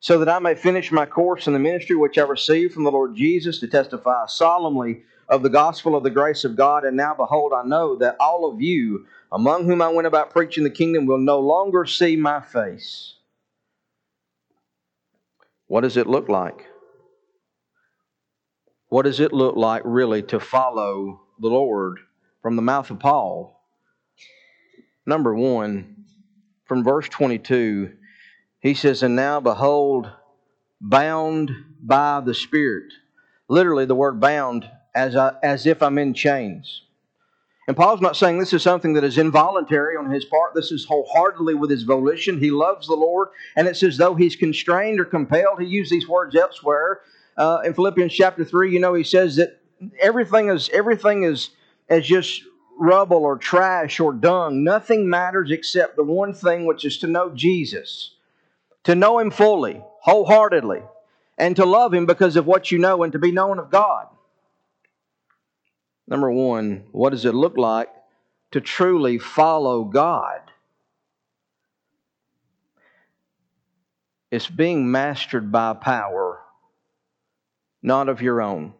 so 0.00 0.18
that 0.18 0.28
I 0.28 0.38
may 0.38 0.54
finish 0.54 0.92
my 0.92 1.06
course 1.06 1.46
in 1.46 1.52
the 1.52 1.58
ministry 1.58 1.96
which 1.96 2.18
I 2.18 2.22
received 2.22 2.74
from 2.74 2.84
the 2.84 2.90
Lord 2.90 3.16
Jesus 3.16 3.60
to 3.60 3.68
testify 3.68 4.26
solemnly 4.26 5.02
of 5.28 5.42
the 5.42 5.48
gospel 5.50 5.96
of 5.96 6.02
the 6.02 6.10
grace 6.10 6.44
of 6.44 6.54
God. 6.54 6.84
And 6.84 6.96
now, 6.96 7.14
behold, 7.14 7.52
I 7.52 7.62
know 7.64 7.96
that 7.96 8.16
all 8.20 8.48
of 8.48 8.60
you, 8.60 9.06
among 9.32 9.64
whom 9.64 9.82
I 9.82 9.88
went 9.88 10.06
about 10.06 10.30
preaching 10.30 10.64
the 10.64 10.70
kingdom, 10.70 11.06
will 11.06 11.18
no 11.18 11.40
longer 11.40 11.84
see 11.86 12.16
my 12.16 12.40
face. 12.40 13.14
What 15.66 15.80
does 15.80 15.96
it 15.96 16.06
look 16.06 16.28
like? 16.28 16.66
What 18.88 19.02
does 19.02 19.20
it 19.20 19.32
look 19.32 19.56
like 19.56 19.82
really 19.84 20.22
to 20.24 20.38
follow 20.38 21.20
the 21.40 21.48
Lord 21.48 21.98
from 22.42 22.56
the 22.56 22.62
mouth 22.62 22.90
of 22.90 23.00
Paul? 23.00 23.60
Number 25.04 25.34
one, 25.34 26.04
from 26.66 26.84
verse 26.84 27.08
22, 27.08 27.92
he 28.60 28.74
says, 28.74 29.02
And 29.02 29.16
now 29.16 29.40
behold, 29.40 30.10
bound 30.80 31.50
by 31.82 32.20
the 32.20 32.34
Spirit. 32.34 32.92
Literally, 33.48 33.86
the 33.86 33.94
word 33.94 34.20
bound 34.20 34.68
as, 34.94 35.16
I, 35.16 35.34
as 35.42 35.66
if 35.66 35.82
I'm 35.82 35.98
in 35.98 36.14
chains. 36.14 36.82
And 37.68 37.76
Paul's 37.76 38.00
not 38.00 38.16
saying 38.16 38.38
this 38.38 38.52
is 38.52 38.62
something 38.62 38.92
that 38.92 39.02
is 39.02 39.18
involuntary 39.18 39.96
on 39.96 40.10
his 40.10 40.24
part. 40.24 40.54
This 40.54 40.70
is 40.70 40.84
wholeheartedly 40.84 41.54
with 41.54 41.70
his 41.70 41.82
volition. 41.82 42.38
He 42.38 42.52
loves 42.52 42.86
the 42.86 42.94
Lord, 42.94 43.28
and 43.56 43.66
it's 43.66 43.82
as 43.82 43.96
though 43.96 44.14
he's 44.14 44.36
constrained 44.36 45.00
or 45.00 45.04
compelled. 45.04 45.60
He 45.60 45.66
used 45.66 45.90
these 45.90 46.06
words 46.06 46.36
elsewhere 46.36 47.00
uh, 47.36 47.60
in 47.64 47.74
Philippians 47.74 48.12
chapter 48.12 48.44
three, 48.44 48.72
you 48.72 48.80
know, 48.80 48.94
he 48.94 49.04
says 49.04 49.36
that 49.36 49.60
everything 50.00 50.48
is 50.48 50.70
everything 50.72 51.24
is 51.24 51.50
as 51.88 52.06
just 52.06 52.42
rubble 52.78 53.24
or 53.24 53.36
trash 53.36 54.00
or 54.00 54.12
dung. 54.12 54.64
Nothing 54.64 55.08
matters 55.08 55.50
except 55.50 55.96
the 55.96 56.02
one 56.02 56.34
thing, 56.34 56.66
which 56.66 56.84
is 56.84 56.98
to 56.98 57.06
know 57.06 57.30
Jesus, 57.34 58.14
to 58.84 58.94
know 58.94 59.18
Him 59.18 59.30
fully, 59.30 59.82
wholeheartedly, 60.00 60.82
and 61.38 61.56
to 61.56 61.64
love 61.64 61.92
Him 61.92 62.06
because 62.06 62.36
of 62.36 62.46
what 62.46 62.70
you 62.70 62.78
know 62.78 63.02
and 63.02 63.12
to 63.12 63.18
be 63.18 63.32
known 63.32 63.58
of 63.58 63.70
God. 63.70 64.06
Number 66.08 66.30
one, 66.30 66.84
what 66.92 67.10
does 67.10 67.24
it 67.24 67.34
look 67.34 67.56
like 67.56 67.90
to 68.52 68.60
truly 68.60 69.18
follow 69.18 69.84
God? 69.84 70.40
It's 74.30 74.48
being 74.48 74.90
mastered 74.90 75.50
by 75.50 75.74
power 75.74 76.40
not 77.86 78.08
of 78.08 78.20
your 78.20 78.42
own. 78.42 78.74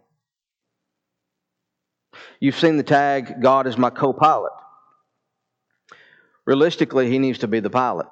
You've 2.40 2.58
seen 2.58 2.76
the 2.76 2.82
tag, 2.82 3.40
God 3.40 3.66
is 3.66 3.78
my 3.78 3.88
co 3.88 4.12
pilot. 4.12 4.52
Realistically, 6.44 7.08
he 7.08 7.18
needs 7.18 7.38
to 7.38 7.48
be 7.48 7.60
the 7.60 7.70
pilot. 7.70 8.08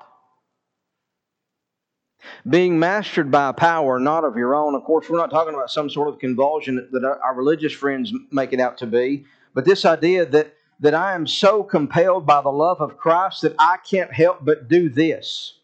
Being 2.48 2.78
mastered 2.78 3.30
by 3.30 3.50
a 3.50 3.52
power 3.52 3.98
not 3.98 4.24
of 4.24 4.36
your 4.36 4.54
own. 4.54 4.74
Of 4.74 4.84
course, 4.84 5.10
we're 5.10 5.18
not 5.18 5.30
talking 5.30 5.52
about 5.52 5.70
some 5.70 5.90
sort 5.90 6.08
of 6.08 6.18
convulsion 6.18 6.88
that 6.92 7.04
our 7.04 7.34
religious 7.34 7.72
friends 7.72 8.12
make 8.30 8.52
it 8.52 8.60
out 8.60 8.78
to 8.78 8.86
be, 8.86 9.24
but 9.52 9.64
this 9.64 9.84
idea 9.84 10.24
that, 10.26 10.54
that 10.80 10.94
I 10.94 11.14
am 11.14 11.26
so 11.26 11.62
compelled 11.62 12.24
by 12.24 12.40
the 12.40 12.50
love 12.50 12.80
of 12.80 12.96
Christ 12.96 13.42
that 13.42 13.54
I 13.58 13.78
can't 13.88 14.12
help 14.12 14.44
but 14.44 14.68
do 14.68 14.88
this. 14.88 15.58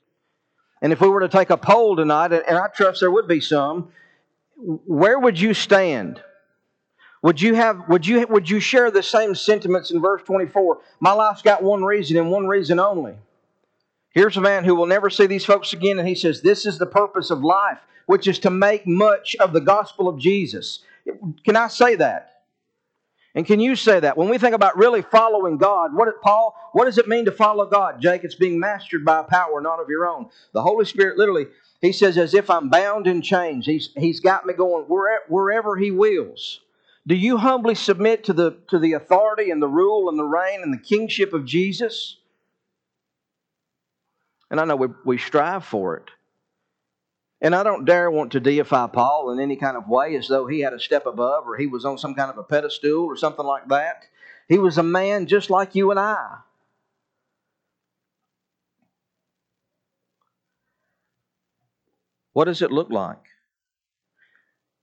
And 0.83 0.93
if 0.93 1.01
we 1.01 1.09
were 1.09 1.21
to 1.21 1.29
take 1.29 1.51
a 1.51 1.57
poll 1.57 1.97
tonight, 1.97 2.33
and 2.33 2.59
I 2.59 2.67
trust 2.69 3.01
there 3.01 3.11
would 3.11 3.29
be 3.29 3.41
some, 3.41 3.93
where 4.61 5.19
would 5.19 5.41
you 5.41 5.55
stand? 5.55 6.23
Would 7.23 7.41
you 7.41 7.55
have 7.55 7.89
would 7.89 8.07
you 8.07 8.27
would 8.29 8.49
you 8.49 8.61
share 8.61 8.91
the 8.91 9.03
same 9.03 9.35
sentiments 9.35 9.91
in 9.91 10.01
verse 10.01 10.23
24? 10.25 10.81
My 11.01 11.13
life's 11.13 11.43
got 11.43 11.63
one 11.63 11.85
reason 11.85 12.17
and 12.17 12.31
one 12.31 12.47
reason 12.47 12.79
only. 12.79 13.15
Here's 14.11 14.37
a 14.37 14.41
man 14.41 14.65
who 14.65 14.75
will 14.75 14.87
never 14.87 15.09
see 15.09 15.27
these 15.27 15.45
folks 15.45 15.73
again, 15.73 15.99
and 15.99 16.09
he 16.09 16.15
says, 16.15 16.43
This 16.43 16.67
is 16.67 16.79
the 16.79 16.87
purpose 16.87 17.31
of 17.31 17.45
life, 17.45 17.79
which 18.07 18.27
is 18.27 18.39
to 18.41 18.51
make 18.51 18.87
much 18.87 19.37
of 19.37 19.53
the 19.53 19.61
gospel 19.61 20.09
of 20.09 20.19
Jesus. 20.19 20.81
Can 21.45 21.57
I 21.57 21.69
say 21.69 21.95
that? 21.97 22.43
And 23.35 23.47
can 23.47 23.61
you 23.61 23.77
say 23.77 24.01
that? 24.01 24.17
When 24.17 24.29
we 24.29 24.39
think 24.39 24.57
about 24.57 24.77
really 24.77 25.03
following 25.03 25.57
God, 25.57 25.95
what 25.95 26.09
Paul, 26.21 26.57
what 26.73 26.87
does 26.87 26.99
it 26.99 27.07
mean 27.07 27.27
to 27.27 27.33
follow 27.33 27.65
God? 27.65 28.01
Jake, 28.01 28.25
it's 28.25 28.35
being 28.35 28.59
mastered 28.59 29.05
by 29.05 29.21
a 29.21 29.25
power 29.25 29.61
not 29.61 29.81
of 29.81 29.89
your 29.89 30.09
own. 30.09 30.29
The 30.53 30.63
Holy 30.63 30.85
Spirit 30.85 31.17
literally, 31.17 31.47
he 31.81 31.93
says, 31.93 32.19
as 32.19 32.35
if 32.35 32.51
I'm 32.51 32.69
bound 32.69 33.07
in 33.07 33.23
chains. 33.23 33.65
He's, 33.67 33.91
he's 33.97 34.21
got 34.21 34.45
me 34.45 34.53
going 34.53 34.85
wherever 34.85 35.77
he 35.77 35.91
wills. 35.91 36.61
Do 37.07 37.15
you 37.15 37.39
humbly 37.39 37.75
submit 37.75 38.25
to 38.25 38.33
the, 38.35 38.59
to 38.69 38.79
the 38.79 38.93
authority 38.93 39.51
and 39.51 39.63
the 39.63 39.69
rule 39.69 40.09
and 40.09 40.19
the 40.19 40.25
reign 40.25 40.61
and 40.63 40.73
the 40.73 40.79
kingship 40.79 41.33
of 41.33 41.47
Jesus? 41.47 42.19
And 44.51 44.61
I 44.61 44.65
know 44.65 44.77
we, 44.77 44.89
we 45.05 45.19
strive 45.19 45.65
for 45.65 45.97
it. 45.97 46.11
And 47.41 47.55
I 47.55 47.63
don't 47.63 47.87
dare 47.87 48.11
want 48.11 48.33
to 48.33 48.41
deify 48.41 48.87
Paul 48.89 49.31
in 49.31 49.41
any 49.41 49.57
kind 49.57 49.79
of 49.79 49.89
way 49.89 50.15
as 50.17 50.29
though 50.29 50.47
he 50.47 50.61
had 50.61 50.75
a 50.75 50.81
step 50.81 51.07
above 51.07 51.49
or 51.49 51.57
he 51.57 51.67
was 51.67 51.87
on 51.87 51.97
some 51.97 52.15
kind 52.15 52.31
of 52.31 52.37
a 52.37 52.43
pedestal 52.43 53.05
or 53.05 53.17
something 53.17 53.47
like 53.47 53.69
that. 53.69 54.05
He 54.47 54.59
was 54.59 54.77
a 54.77 54.83
man 54.83 55.27
just 55.27 55.49
like 55.49 55.75
you 55.75 55.91
and 55.91 55.99
I. 55.99 56.41
What 62.41 62.47
does 62.47 62.63
it 62.63 62.73
look 62.73 62.89
like? 62.89 63.23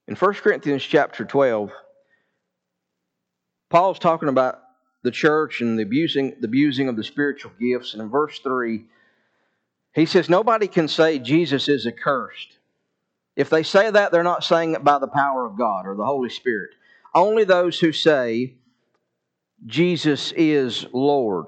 In 0.08 0.14
1 0.14 0.34
Corinthians 0.36 0.84
chapter 0.84 1.26
12, 1.26 1.72
Paul's 3.72 3.98
talking 3.98 4.30
about 4.30 4.60
the 5.02 5.10
church 5.10 5.62
and 5.62 5.76
the 5.76 5.82
abusing, 5.82 6.36
the 6.40 6.46
abusing 6.46 6.88
of 6.88 6.96
the 6.96 7.04
spiritual 7.04 7.52
gifts. 7.60 7.94
And 7.94 8.04
in 8.04 8.10
verse 8.10 8.38
3, 8.38 8.86
he 9.96 10.06
says, 10.06 10.30
Nobody 10.30 10.68
can 10.68 10.88
say 10.88 11.18
Jesus 11.18 11.68
is 11.68 11.88
accursed. 11.88 12.60
If 13.36 13.50
they 13.50 13.64
say 13.64 13.90
that, 13.90 14.12
they're 14.12 14.22
not 14.22 14.44
saying 14.44 14.74
it 14.74 14.84
by 14.84 15.00
the 15.00 15.08
power 15.08 15.44
of 15.48 15.58
God 15.58 15.88
or 15.88 15.96
the 15.96 16.06
Holy 16.06 16.30
Spirit. 16.30 16.76
Only 17.16 17.44
those 17.44 17.80
who 17.80 17.92
say 17.92 18.54
Jesus 19.66 20.32
is 20.34 20.86
Lord 20.94 21.48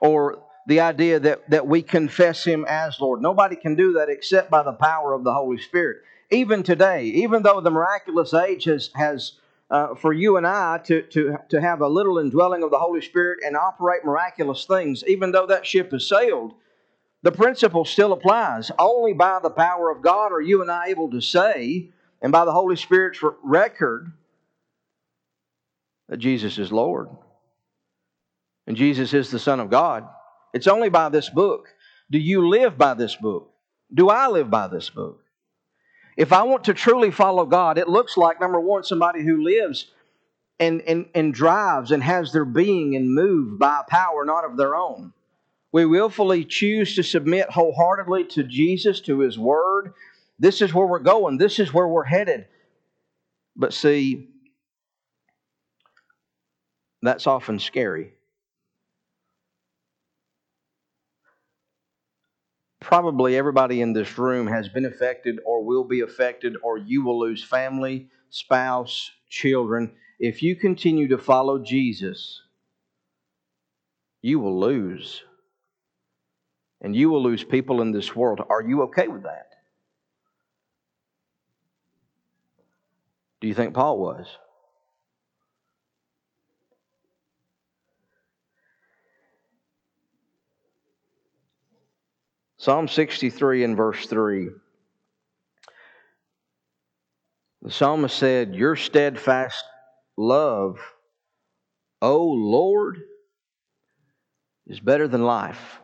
or 0.00 0.43
the 0.66 0.80
idea 0.80 1.20
that, 1.20 1.48
that 1.50 1.66
we 1.66 1.82
confess 1.82 2.44
Him 2.44 2.64
as 2.68 3.00
Lord. 3.00 3.20
Nobody 3.20 3.56
can 3.56 3.74
do 3.74 3.92
that 3.94 4.08
except 4.08 4.50
by 4.50 4.62
the 4.62 4.72
power 4.72 5.12
of 5.12 5.24
the 5.24 5.32
Holy 5.32 5.58
Spirit. 5.58 5.98
Even 6.30 6.62
today, 6.62 7.04
even 7.04 7.42
though 7.42 7.60
the 7.60 7.70
miraculous 7.70 8.32
age 8.34 8.64
has, 8.64 8.90
has 8.94 9.32
uh, 9.70 9.94
for 9.94 10.12
you 10.12 10.36
and 10.36 10.46
I 10.46 10.78
to, 10.84 11.02
to, 11.02 11.36
to 11.50 11.60
have 11.60 11.80
a 11.80 11.88
little 11.88 12.18
indwelling 12.18 12.62
of 12.62 12.70
the 12.70 12.78
Holy 12.78 13.02
Spirit 13.02 13.40
and 13.44 13.56
operate 13.56 14.04
miraculous 14.04 14.64
things, 14.64 15.04
even 15.06 15.32
though 15.32 15.46
that 15.46 15.66
ship 15.66 15.92
has 15.92 16.08
sailed, 16.08 16.54
the 17.22 17.32
principle 17.32 17.84
still 17.84 18.12
applies. 18.12 18.70
Only 18.78 19.14
by 19.14 19.40
the 19.42 19.50
power 19.50 19.90
of 19.90 20.02
God 20.02 20.32
are 20.32 20.40
you 20.40 20.62
and 20.62 20.70
I 20.70 20.88
able 20.88 21.10
to 21.10 21.20
say, 21.20 21.90
and 22.20 22.32
by 22.32 22.44
the 22.44 22.52
Holy 22.52 22.76
Spirit's 22.76 23.20
record, 23.42 24.12
that 26.08 26.18
Jesus 26.18 26.58
is 26.58 26.70
Lord. 26.70 27.08
And 28.66 28.76
Jesus 28.76 29.12
is 29.12 29.30
the 29.30 29.38
Son 29.38 29.60
of 29.60 29.70
God. 29.70 30.06
It's 30.54 30.68
only 30.68 30.88
by 30.88 31.10
this 31.10 31.28
book. 31.28 31.68
Do 32.10 32.18
you 32.18 32.48
live 32.48 32.78
by 32.78 32.94
this 32.94 33.16
book? 33.16 33.50
Do 33.92 34.08
I 34.08 34.28
live 34.28 34.50
by 34.50 34.68
this 34.68 34.88
book? 34.88 35.20
If 36.16 36.32
I 36.32 36.44
want 36.44 36.64
to 36.64 36.74
truly 36.74 37.10
follow 37.10 37.44
God, 37.44 37.76
it 37.76 37.88
looks 37.88 38.16
like, 38.16 38.40
number 38.40 38.60
one, 38.60 38.84
somebody 38.84 39.24
who 39.24 39.42
lives 39.42 39.90
and, 40.60 40.80
and, 40.82 41.06
and 41.12 41.34
drives 41.34 41.90
and 41.90 42.02
has 42.02 42.32
their 42.32 42.44
being 42.44 42.94
and 42.94 43.12
move 43.12 43.58
by 43.58 43.80
a 43.80 43.90
power 43.90 44.24
not 44.24 44.44
of 44.44 44.56
their 44.56 44.76
own. 44.76 45.12
We 45.72 45.86
willfully 45.86 46.44
choose 46.44 46.94
to 46.94 47.02
submit 47.02 47.50
wholeheartedly 47.50 48.26
to 48.28 48.44
Jesus, 48.44 49.00
to 49.00 49.18
His 49.18 49.36
Word. 49.36 49.92
This 50.38 50.62
is 50.62 50.72
where 50.72 50.86
we're 50.86 51.00
going, 51.00 51.36
this 51.36 51.58
is 51.58 51.74
where 51.74 51.88
we're 51.88 52.04
headed. 52.04 52.46
But 53.56 53.74
see, 53.74 54.28
that's 57.02 57.26
often 57.26 57.58
scary. 57.58 58.12
Probably 62.84 63.36
everybody 63.36 63.80
in 63.80 63.94
this 63.94 64.18
room 64.18 64.46
has 64.46 64.68
been 64.68 64.84
affected 64.84 65.40
or 65.46 65.64
will 65.64 65.84
be 65.84 66.00
affected, 66.00 66.54
or 66.62 66.76
you 66.76 67.02
will 67.02 67.18
lose 67.18 67.42
family, 67.42 68.08
spouse, 68.28 69.10
children. 69.28 69.92
If 70.20 70.42
you 70.42 70.54
continue 70.54 71.08
to 71.08 71.18
follow 71.18 71.58
Jesus, 71.58 72.42
you 74.20 74.38
will 74.38 74.60
lose. 74.60 75.22
And 76.82 76.94
you 76.94 77.08
will 77.08 77.22
lose 77.22 77.42
people 77.42 77.80
in 77.80 77.92
this 77.92 78.14
world. 78.14 78.42
Are 78.50 78.62
you 78.62 78.82
okay 78.82 79.08
with 79.08 79.22
that? 79.22 79.46
Do 83.40 83.48
you 83.48 83.54
think 83.54 83.72
Paul 83.72 83.98
was? 83.98 84.26
Psalm 92.64 92.88
63 92.88 93.62
and 93.62 93.76
verse 93.76 94.06
3. 94.06 94.48
The 97.60 97.70
psalmist 97.70 98.16
said, 98.16 98.54
Your 98.54 98.74
steadfast 98.74 99.62
love, 100.16 100.78
O 102.00 102.22
Lord, 102.24 103.02
is 104.66 104.80
better 104.80 105.06
than 105.06 105.24
life. 105.24 105.78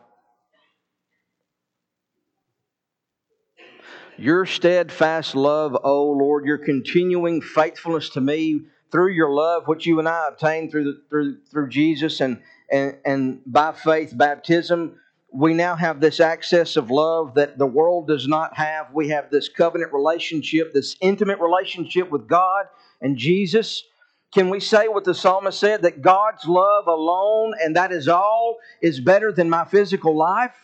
Your 4.17 4.47
steadfast 4.47 5.35
love, 5.35 5.77
O 5.83 6.05
Lord, 6.05 6.45
your 6.47 6.57
continuing 6.57 7.43
faithfulness 7.43 8.09
to 8.09 8.21
me 8.21 8.61
through 8.91 9.11
your 9.11 9.29
love, 9.29 9.67
which 9.67 9.85
you 9.85 9.99
and 9.99 10.09
I 10.09 10.29
obtained 10.29 10.71
through, 10.71 10.85
the, 10.85 11.01
through, 11.11 11.37
through 11.51 11.69
Jesus 11.69 12.21
and, 12.21 12.41
and, 12.71 12.97
and 13.05 13.41
by 13.45 13.71
faith, 13.71 14.17
baptism, 14.17 14.97
we 15.33 15.53
now 15.53 15.75
have 15.75 16.01
this 16.01 16.19
access 16.19 16.75
of 16.75 16.91
love 16.91 17.35
that 17.35 17.57
the 17.57 17.65
world 17.65 18.07
does 18.07 18.27
not 18.27 18.55
have. 18.57 18.87
We 18.93 19.09
have 19.09 19.31
this 19.31 19.47
covenant 19.47 19.93
relationship, 19.93 20.73
this 20.73 20.97
intimate 20.99 21.39
relationship 21.39 22.11
with 22.11 22.27
God 22.27 22.65
and 22.99 23.17
Jesus. 23.17 23.83
Can 24.33 24.49
we 24.49 24.59
say 24.59 24.87
what 24.89 25.05
the 25.05 25.15
psalmist 25.15 25.59
said 25.59 25.83
that 25.83 26.01
God's 26.01 26.45
love 26.45 26.87
alone, 26.87 27.53
and 27.61 27.75
that 27.75 27.91
is 27.91 28.07
all, 28.07 28.57
is 28.81 28.99
better 28.99 29.31
than 29.31 29.49
my 29.49 29.65
physical 29.65 30.15
life? 30.15 30.55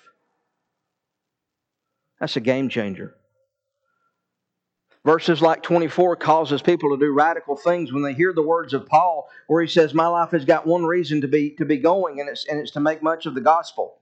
That's 2.19 2.35
a 2.35 2.41
game 2.41 2.67
changer. 2.67 3.15
Verses 5.05 5.41
like 5.41 5.63
24 5.63 6.17
causes 6.17 6.61
people 6.61 6.89
to 6.89 6.97
do 6.97 7.13
radical 7.13 7.55
things 7.55 7.93
when 7.93 8.03
they 8.03 8.13
hear 8.13 8.33
the 8.33 8.41
words 8.41 8.73
of 8.73 8.85
Paul, 8.85 9.29
where 9.47 9.61
he 9.61 9.69
says, 9.69 9.93
My 9.93 10.07
life 10.07 10.31
has 10.31 10.43
got 10.43 10.67
one 10.67 10.83
reason 10.83 11.21
to 11.21 11.27
be, 11.29 11.51
to 11.51 11.65
be 11.65 11.77
going, 11.77 12.19
and 12.19 12.27
it's, 12.27 12.45
and 12.47 12.59
it's 12.59 12.71
to 12.71 12.81
make 12.81 13.01
much 13.01 13.25
of 13.25 13.33
the 13.33 13.39
gospel. 13.39 13.96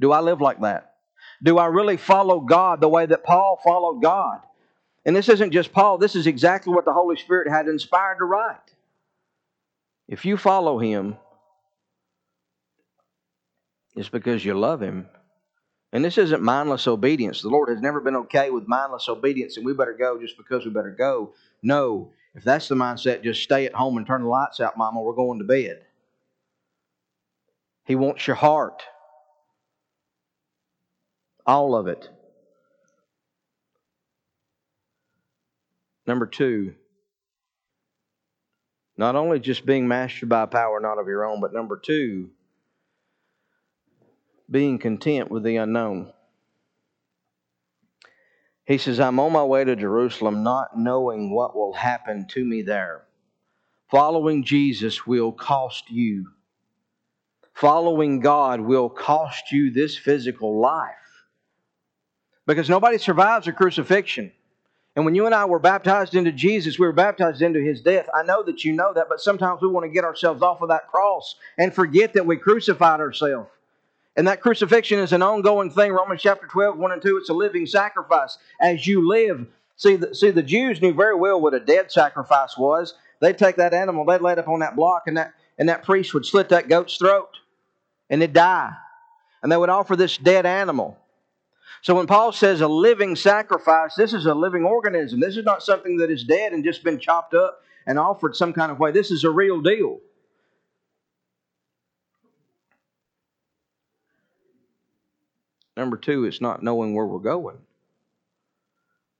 Do 0.00 0.12
I 0.12 0.20
live 0.20 0.40
like 0.40 0.60
that? 0.62 0.94
Do 1.42 1.58
I 1.58 1.66
really 1.66 1.96
follow 1.96 2.40
God 2.40 2.80
the 2.80 2.88
way 2.88 3.06
that 3.06 3.24
Paul 3.24 3.60
followed 3.62 4.02
God? 4.02 4.40
And 5.04 5.14
this 5.14 5.28
isn't 5.28 5.52
just 5.52 5.72
Paul, 5.72 5.98
this 5.98 6.16
is 6.16 6.26
exactly 6.26 6.72
what 6.72 6.84
the 6.84 6.92
Holy 6.92 7.16
Spirit 7.16 7.50
had 7.50 7.68
inspired 7.68 8.18
to 8.18 8.24
write. 8.24 8.56
If 10.08 10.24
you 10.24 10.36
follow 10.36 10.78
Him, 10.78 11.16
it's 13.94 14.08
because 14.08 14.44
you 14.44 14.54
love 14.54 14.82
Him. 14.82 15.08
And 15.92 16.04
this 16.04 16.18
isn't 16.18 16.42
mindless 16.42 16.86
obedience. 16.86 17.42
The 17.42 17.48
Lord 17.48 17.68
has 17.68 17.80
never 17.80 18.00
been 18.00 18.16
okay 18.16 18.50
with 18.50 18.68
mindless 18.68 19.08
obedience 19.08 19.56
and 19.56 19.66
we 19.66 19.74
better 19.74 19.94
go 19.94 20.20
just 20.20 20.36
because 20.36 20.64
we 20.64 20.70
better 20.70 20.94
go. 20.96 21.34
No, 21.62 22.12
if 22.34 22.44
that's 22.44 22.68
the 22.68 22.76
mindset, 22.76 23.24
just 23.24 23.42
stay 23.42 23.66
at 23.66 23.74
home 23.74 23.96
and 23.96 24.06
turn 24.06 24.22
the 24.22 24.28
lights 24.28 24.60
out, 24.60 24.76
Mama. 24.76 25.02
We're 25.02 25.14
going 25.14 25.40
to 25.40 25.44
bed. 25.44 25.84
He 27.86 27.96
wants 27.96 28.26
your 28.26 28.36
heart. 28.36 28.82
All 31.46 31.74
of 31.74 31.86
it. 31.88 32.08
Number 36.06 36.26
two, 36.26 36.74
not 38.96 39.16
only 39.16 39.40
just 39.40 39.64
being 39.64 39.88
mastered 39.88 40.28
by 40.28 40.46
power 40.46 40.80
not 40.80 40.98
of 40.98 41.06
your 41.06 41.24
own, 41.24 41.40
but 41.40 41.54
number 41.54 41.78
two, 41.78 42.30
being 44.50 44.78
content 44.78 45.30
with 45.30 45.42
the 45.42 45.56
unknown. 45.56 46.12
He 48.66 48.78
says, 48.78 49.00
I'm 49.00 49.18
on 49.18 49.32
my 49.32 49.44
way 49.44 49.64
to 49.64 49.74
Jerusalem 49.74 50.42
not 50.42 50.78
knowing 50.78 51.34
what 51.34 51.56
will 51.56 51.72
happen 51.72 52.26
to 52.30 52.44
me 52.44 52.62
there. 52.62 53.02
Following 53.90 54.44
Jesus 54.44 55.06
will 55.06 55.32
cost 55.32 55.90
you. 55.90 56.26
Following 57.54 58.20
God 58.20 58.60
will 58.60 58.88
cost 58.88 59.50
you 59.50 59.70
this 59.70 59.96
physical 59.96 60.60
life. 60.60 60.94
Because 62.50 62.68
nobody 62.68 62.98
survives 62.98 63.46
a 63.46 63.52
crucifixion. 63.52 64.32
And 64.96 65.04
when 65.04 65.14
you 65.14 65.26
and 65.26 65.34
I 65.34 65.44
were 65.44 65.60
baptized 65.60 66.16
into 66.16 66.32
Jesus, 66.32 66.80
we 66.80 66.86
were 66.86 66.92
baptized 66.92 67.42
into 67.42 67.60
his 67.60 67.80
death. 67.80 68.08
I 68.12 68.24
know 68.24 68.42
that 68.42 68.64
you 68.64 68.72
know 68.72 68.92
that, 68.92 69.06
but 69.08 69.20
sometimes 69.20 69.62
we 69.62 69.68
want 69.68 69.84
to 69.84 69.88
get 69.88 70.02
ourselves 70.02 70.42
off 70.42 70.60
of 70.60 70.68
that 70.68 70.88
cross 70.88 71.36
and 71.58 71.72
forget 71.72 72.12
that 72.14 72.26
we 72.26 72.36
crucified 72.36 72.98
ourselves. 72.98 73.48
And 74.16 74.26
that 74.26 74.40
crucifixion 74.40 74.98
is 74.98 75.12
an 75.12 75.22
ongoing 75.22 75.70
thing. 75.70 75.92
Romans 75.92 76.22
chapter 76.22 76.48
12, 76.48 76.76
1 76.76 76.90
and 76.90 77.00
2, 77.00 77.18
it's 77.18 77.28
a 77.28 77.34
living 77.34 77.66
sacrifice. 77.66 78.36
As 78.60 78.84
you 78.84 79.08
live, 79.08 79.46
see 79.76 79.94
the, 79.94 80.12
see, 80.12 80.32
the 80.32 80.42
Jews 80.42 80.82
knew 80.82 80.92
very 80.92 81.14
well 81.14 81.40
what 81.40 81.54
a 81.54 81.60
dead 81.60 81.92
sacrifice 81.92 82.58
was. 82.58 82.94
They'd 83.20 83.38
take 83.38 83.58
that 83.58 83.74
animal, 83.74 84.04
they'd 84.04 84.22
lay 84.22 84.32
it 84.32 84.40
up 84.40 84.48
on 84.48 84.58
that 84.58 84.74
block, 84.74 85.04
and 85.06 85.16
that, 85.16 85.34
and 85.56 85.68
that 85.68 85.84
priest 85.84 86.14
would 86.14 86.26
slit 86.26 86.48
that 86.48 86.68
goat's 86.68 86.96
throat, 86.96 87.30
and 88.10 88.20
it'd 88.20 88.34
die. 88.34 88.72
And 89.40 89.52
they 89.52 89.56
would 89.56 89.70
offer 89.70 89.94
this 89.94 90.18
dead 90.18 90.46
animal. 90.46 90.98
So 91.82 91.94
when 91.94 92.06
Paul 92.06 92.32
says 92.32 92.60
a 92.60 92.68
living 92.68 93.16
sacrifice, 93.16 93.94
this 93.94 94.12
is 94.12 94.26
a 94.26 94.34
living 94.34 94.64
organism. 94.64 95.20
This 95.20 95.36
is 95.36 95.44
not 95.44 95.62
something 95.62 95.96
that 95.98 96.10
is 96.10 96.24
dead 96.24 96.52
and 96.52 96.62
just 96.62 96.84
been 96.84 96.98
chopped 96.98 97.34
up 97.34 97.62
and 97.86 97.98
offered 97.98 98.36
some 98.36 98.52
kind 98.52 98.70
of 98.70 98.78
way. 98.78 98.90
This 98.92 99.10
is 99.10 99.24
a 99.24 99.30
real 99.30 99.60
deal. 99.62 100.00
Number 105.76 105.96
two, 105.96 106.26
it's 106.26 106.42
not 106.42 106.62
knowing 106.62 106.94
where 106.94 107.06
we're 107.06 107.18
going. 107.18 107.56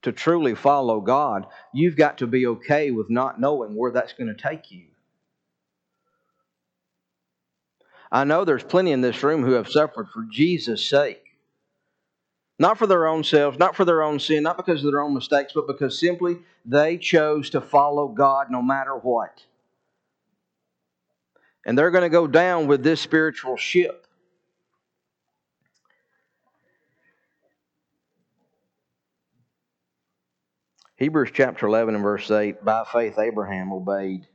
To 0.02 0.12
truly 0.12 0.54
follow 0.54 1.00
God, 1.00 1.46
you've 1.72 1.96
got 1.96 2.18
to 2.18 2.26
be 2.26 2.46
okay 2.46 2.90
with 2.90 3.08
not 3.08 3.40
knowing 3.40 3.74
where 3.74 3.92
that's 3.92 4.12
going 4.12 4.34
to 4.34 4.42
take 4.42 4.70
you. 4.70 4.84
I 8.12 8.24
know 8.24 8.44
there's 8.44 8.64
plenty 8.64 8.92
in 8.92 9.00
this 9.00 9.22
room 9.22 9.44
who 9.44 9.52
have 9.52 9.68
suffered 9.68 10.08
for 10.12 10.26
Jesus' 10.30 10.84
sake. 10.84 11.29
Not 12.60 12.76
for 12.76 12.86
their 12.86 13.06
own 13.06 13.24
selves, 13.24 13.58
not 13.58 13.74
for 13.74 13.86
their 13.86 14.02
own 14.02 14.20
sin, 14.20 14.42
not 14.42 14.58
because 14.58 14.84
of 14.84 14.92
their 14.92 15.00
own 15.00 15.14
mistakes, 15.14 15.54
but 15.54 15.66
because 15.66 15.98
simply 15.98 16.36
they 16.66 16.98
chose 16.98 17.48
to 17.50 17.60
follow 17.62 18.06
God 18.06 18.48
no 18.50 18.60
matter 18.60 18.94
what. 18.94 19.42
And 21.64 21.76
they're 21.76 21.90
going 21.90 22.02
to 22.02 22.10
go 22.10 22.26
down 22.26 22.66
with 22.66 22.82
this 22.82 23.00
spiritual 23.00 23.56
ship. 23.56 24.06
Hebrews 30.96 31.30
chapter 31.32 31.66
11 31.66 31.94
and 31.94 32.04
verse 32.04 32.30
8 32.30 32.62
By 32.62 32.84
faith, 32.92 33.18
Abraham 33.18 33.72
obeyed. 33.72 34.26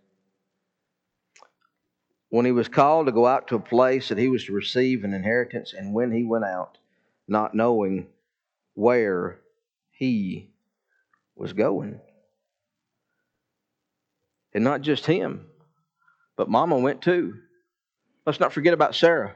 When 2.29 2.45
he 2.45 2.51
was 2.51 2.67
called 2.67 3.05
to 3.05 3.11
go 3.11 3.27
out 3.27 3.49
to 3.49 3.55
a 3.55 3.59
place 3.59 4.09
that 4.09 4.17
he 4.17 4.29
was 4.29 4.45
to 4.45 4.51
receive 4.51 5.03
an 5.03 5.13
inheritance, 5.13 5.75
and 5.77 5.93
when 5.93 6.11
he 6.11 6.23
went 6.23 6.45
out, 6.45 6.79
not 7.27 7.53
knowing 7.53 8.07
where 8.75 9.39
he 9.91 10.51
was 11.35 11.53
going. 11.53 11.99
And 14.53 14.63
not 14.63 14.81
just 14.81 15.05
him, 15.05 15.47
but 16.37 16.49
Mama 16.49 16.77
went 16.77 17.01
too. 17.01 17.33
Let's 18.25 18.39
not 18.39 18.53
forget 18.53 18.73
about 18.73 18.95
Sarah. 18.95 19.35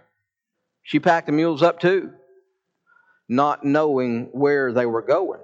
She 0.83 0.99
packed 0.99 1.27
the 1.27 1.33
mules 1.33 1.61
up 1.61 1.79
too, 1.79 2.11
not 3.27 3.63
knowing 3.63 4.29
where 4.31 4.71
they 4.71 4.85
were 4.85 5.01
going. 5.01 5.41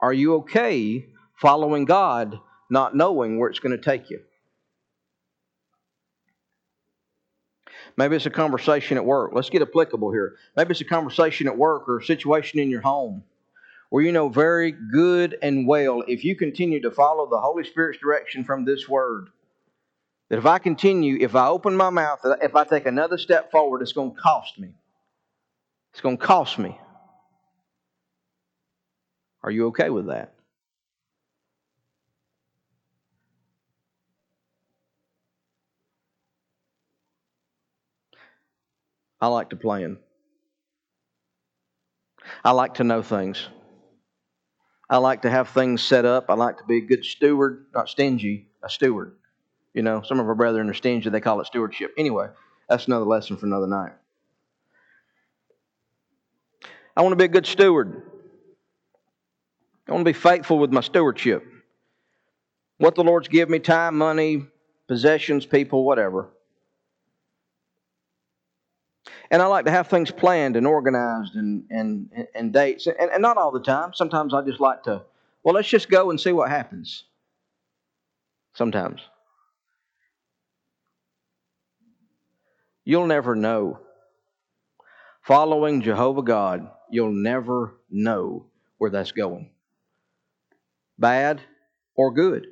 Are 0.00 0.12
you 0.12 0.36
okay 0.36 1.06
following 1.40 1.84
God, 1.84 2.38
not 2.70 2.96
knowing 2.96 3.38
where 3.38 3.48
it's 3.48 3.60
going 3.60 3.76
to 3.76 3.82
take 3.82 4.10
you? 4.10 4.20
Maybe 7.96 8.16
it's 8.16 8.26
a 8.26 8.30
conversation 8.30 8.96
at 8.96 9.04
work. 9.04 9.32
Let's 9.34 9.50
get 9.50 9.62
applicable 9.62 10.12
here. 10.12 10.36
Maybe 10.56 10.70
it's 10.72 10.80
a 10.80 10.84
conversation 10.84 11.46
at 11.46 11.56
work 11.56 11.88
or 11.88 11.98
a 11.98 12.04
situation 12.04 12.58
in 12.58 12.70
your 12.70 12.80
home 12.80 13.24
where 13.92 14.02
you 14.02 14.10
know 14.10 14.30
very 14.30 14.72
good 14.72 15.36
and 15.42 15.66
well 15.66 16.02
if 16.08 16.24
you 16.24 16.34
continue 16.34 16.80
to 16.80 16.90
follow 16.90 17.28
the 17.28 17.38
Holy 17.38 17.62
Spirit's 17.62 18.00
direction 18.00 18.42
from 18.42 18.64
this 18.64 18.88
word, 18.88 19.28
that 20.30 20.38
if 20.38 20.46
I 20.46 20.58
continue, 20.58 21.18
if 21.20 21.36
I 21.36 21.48
open 21.48 21.76
my 21.76 21.90
mouth, 21.90 22.20
if 22.40 22.56
I 22.56 22.64
take 22.64 22.86
another 22.86 23.18
step 23.18 23.50
forward, 23.50 23.82
it's 23.82 23.92
going 23.92 24.14
to 24.14 24.18
cost 24.18 24.58
me. 24.58 24.72
It's 25.92 26.00
going 26.00 26.16
to 26.16 26.24
cost 26.24 26.58
me. 26.58 26.80
Are 29.42 29.50
you 29.50 29.66
okay 29.66 29.90
with 29.90 30.06
that? 30.06 30.32
I 39.22 39.28
like 39.28 39.50
to 39.50 39.56
plan. 39.56 39.98
I 42.44 42.50
like 42.50 42.74
to 42.74 42.84
know 42.84 43.02
things. 43.02 43.48
I 44.90 44.96
like 44.96 45.22
to 45.22 45.30
have 45.30 45.50
things 45.50 45.80
set 45.80 46.04
up. 46.04 46.26
I 46.28 46.34
like 46.34 46.58
to 46.58 46.64
be 46.64 46.78
a 46.78 46.80
good 46.80 47.04
steward, 47.04 47.66
not 47.72 47.88
stingy, 47.88 48.48
a 48.64 48.68
steward. 48.68 49.14
You 49.74 49.82
know, 49.82 50.02
some 50.02 50.18
of 50.18 50.26
our 50.26 50.34
brethren 50.34 50.68
are 50.68 50.74
stingy, 50.74 51.08
they 51.08 51.20
call 51.20 51.40
it 51.40 51.46
stewardship. 51.46 51.92
Anyway, 51.96 52.30
that's 52.68 52.88
another 52.88 53.04
lesson 53.04 53.36
for 53.36 53.46
another 53.46 53.68
night. 53.68 53.92
I 56.96 57.02
want 57.02 57.12
to 57.12 57.16
be 57.16 57.24
a 57.24 57.28
good 57.28 57.46
steward. 57.46 58.02
I 59.88 59.92
want 59.92 60.04
to 60.04 60.12
be 60.12 60.18
faithful 60.18 60.58
with 60.58 60.72
my 60.72 60.80
stewardship. 60.80 61.46
What 62.78 62.96
the 62.96 63.04
Lord's 63.04 63.28
given 63.28 63.52
me 63.52 63.60
time, 63.60 63.96
money, 63.96 64.46
possessions, 64.88 65.46
people, 65.46 65.84
whatever. 65.84 66.28
And 69.32 69.42
I 69.42 69.46
like 69.46 69.64
to 69.64 69.70
have 69.70 69.88
things 69.88 70.10
planned 70.10 70.56
and 70.56 70.66
organized 70.66 71.34
and, 71.36 71.64
and, 71.70 72.28
and 72.34 72.52
dates. 72.52 72.86
And, 72.86 72.96
and 72.98 73.22
not 73.22 73.38
all 73.38 73.50
the 73.50 73.62
time. 73.62 73.92
Sometimes 73.94 74.34
I 74.34 74.42
just 74.42 74.60
like 74.60 74.84
to, 74.84 75.02
well, 75.42 75.54
let's 75.54 75.68
just 75.68 75.90
go 75.90 76.10
and 76.10 76.20
see 76.20 76.32
what 76.32 76.50
happens. 76.50 77.04
Sometimes. 78.54 79.00
You'll 82.84 83.06
never 83.06 83.34
know. 83.34 83.80
Following 85.22 85.82
Jehovah 85.82 86.22
God, 86.22 86.68
you'll 86.90 87.12
never 87.12 87.74
know 87.90 88.46
where 88.78 88.90
that's 88.90 89.12
going 89.12 89.50
bad 90.98 91.40
or 91.96 92.12
good. 92.12 92.46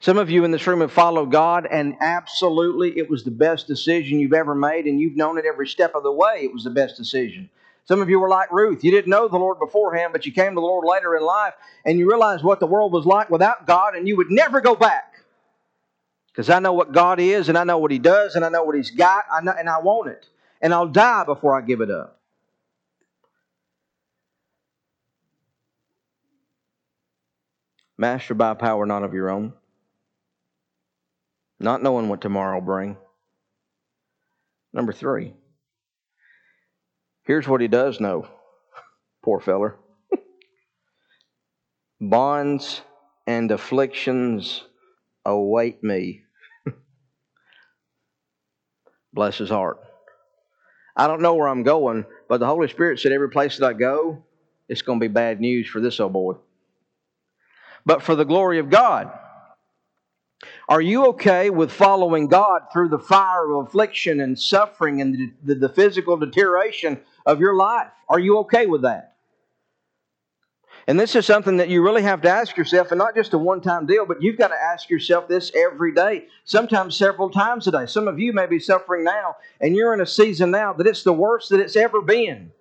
Some 0.00 0.18
of 0.18 0.30
you 0.30 0.44
in 0.44 0.52
this 0.52 0.66
room 0.66 0.80
have 0.80 0.92
followed 0.92 1.32
God, 1.32 1.66
and 1.66 1.96
absolutely 2.00 2.96
it 2.96 3.10
was 3.10 3.24
the 3.24 3.32
best 3.32 3.66
decision 3.66 4.20
you've 4.20 4.32
ever 4.32 4.54
made, 4.54 4.86
and 4.86 5.00
you've 5.00 5.16
known 5.16 5.38
it 5.38 5.44
every 5.44 5.66
step 5.66 5.94
of 5.94 6.04
the 6.04 6.12
way. 6.12 6.40
It 6.42 6.52
was 6.52 6.62
the 6.62 6.70
best 6.70 6.96
decision. 6.96 7.50
Some 7.84 8.00
of 8.00 8.08
you 8.08 8.20
were 8.20 8.28
like 8.28 8.52
Ruth. 8.52 8.84
You 8.84 8.92
didn't 8.92 9.10
know 9.10 9.26
the 9.26 9.38
Lord 9.38 9.58
beforehand, 9.58 10.12
but 10.12 10.24
you 10.24 10.30
came 10.30 10.50
to 10.50 10.54
the 10.54 10.60
Lord 10.60 10.84
later 10.86 11.16
in 11.16 11.24
life, 11.24 11.54
and 11.84 11.98
you 11.98 12.08
realized 12.08 12.44
what 12.44 12.60
the 12.60 12.66
world 12.66 12.92
was 12.92 13.06
like 13.06 13.28
without 13.28 13.66
God, 13.66 13.96
and 13.96 14.06
you 14.06 14.16
would 14.16 14.30
never 14.30 14.60
go 14.60 14.76
back. 14.76 15.14
Because 16.28 16.50
I 16.50 16.60
know 16.60 16.74
what 16.74 16.92
God 16.92 17.18
is, 17.18 17.48
and 17.48 17.58
I 17.58 17.64
know 17.64 17.78
what 17.78 17.90
He 17.90 17.98
does, 17.98 18.36
and 18.36 18.44
I 18.44 18.50
know 18.50 18.62
what 18.62 18.76
He's 18.76 18.92
got, 18.92 19.24
know, 19.42 19.54
and 19.58 19.68
I 19.68 19.80
want 19.80 20.10
it. 20.10 20.28
And 20.60 20.72
I'll 20.72 20.86
die 20.86 21.24
before 21.24 21.58
I 21.58 21.62
give 21.62 21.80
it 21.80 21.90
up. 21.90 22.20
Master 27.96 28.34
by 28.34 28.54
power 28.54 28.86
not 28.86 29.02
of 29.02 29.12
your 29.12 29.28
own, 29.28 29.54
not 31.60 31.82
knowing 31.82 32.08
what 32.08 32.20
tomorrow 32.20 32.58
will 32.58 32.64
bring. 32.64 32.96
Number 34.72 34.92
three, 34.92 35.34
here's 37.24 37.48
what 37.48 37.60
he 37.60 37.68
does 37.68 38.00
know. 38.00 38.28
Poor 39.24 39.40
feller. 39.40 39.76
Bonds 42.00 42.82
and 43.26 43.50
afflictions 43.50 44.64
await 45.24 45.82
me. 45.82 46.22
Bless 49.12 49.38
his 49.38 49.50
heart. 49.50 49.78
I 50.96 51.06
don't 51.06 51.22
know 51.22 51.34
where 51.34 51.48
I'm 51.48 51.62
going, 51.62 52.04
but 52.28 52.40
the 52.40 52.46
Holy 52.46 52.68
Spirit 52.68 53.00
said 53.00 53.12
every 53.12 53.30
place 53.30 53.58
that 53.58 53.66
I 53.66 53.72
go, 53.72 54.24
it's 54.68 54.82
going 54.82 55.00
to 55.00 55.08
be 55.08 55.12
bad 55.12 55.40
news 55.40 55.68
for 55.68 55.80
this 55.80 56.00
old 56.00 56.12
boy 56.12 56.34
but 57.88 58.02
for 58.02 58.14
the 58.14 58.24
glory 58.24 58.58
of 58.58 58.68
God. 58.68 59.10
Are 60.68 60.82
you 60.82 61.06
okay 61.06 61.48
with 61.48 61.72
following 61.72 62.28
God 62.28 62.62
through 62.72 62.90
the 62.90 62.98
fire 62.98 63.50
of 63.52 63.66
affliction 63.66 64.20
and 64.20 64.38
suffering 64.38 65.00
and 65.00 65.14
the, 65.14 65.32
the, 65.42 65.54
the, 65.54 65.68
physical 65.70 66.18
deterioration 66.18 67.00
of 67.24 67.40
your 67.40 67.56
life? 67.56 67.88
Are 68.08 68.18
you 68.18 68.38
okay 68.40 68.66
with 68.66 68.82
that? 68.82 69.14
And 70.86 71.00
this 71.00 71.16
is 71.16 71.24
something 71.24 71.56
that 71.58 71.70
you 71.70 71.82
really 71.82 72.02
have 72.02 72.22
to 72.22 72.30
ask 72.30 72.56
yourself, 72.56 72.92
and 72.92 72.98
not 72.98 73.14
just 73.14 73.32
a 73.34 73.38
one 73.38 73.62
time 73.62 73.86
deal, 73.86 74.06
but 74.06 74.22
you've 74.22 74.38
got 74.38 74.48
to 74.48 74.54
ask 74.54 74.90
yourself 74.90 75.28
this 75.28 75.52
every 75.54 75.92
day, 75.94 76.26
sometimes 76.44 76.96
several 76.96 77.30
times 77.30 77.66
a 77.66 77.72
day. 77.72 77.86
Some 77.86 78.08
of 78.08 78.18
you 78.18 78.32
may 78.34 78.46
be 78.46 78.58
suffering 78.58 79.04
now, 79.04 79.36
and 79.60 79.74
you're 79.74 79.94
in 79.94 80.00
a 80.00 80.06
season 80.06 80.50
now 80.50 80.74
that 80.74 80.86
it's 80.86 81.02
the 81.02 81.12
worst 81.12 81.50
that 81.50 81.60
it's 81.60 81.76
ever 81.76 82.02
been. 82.02 82.52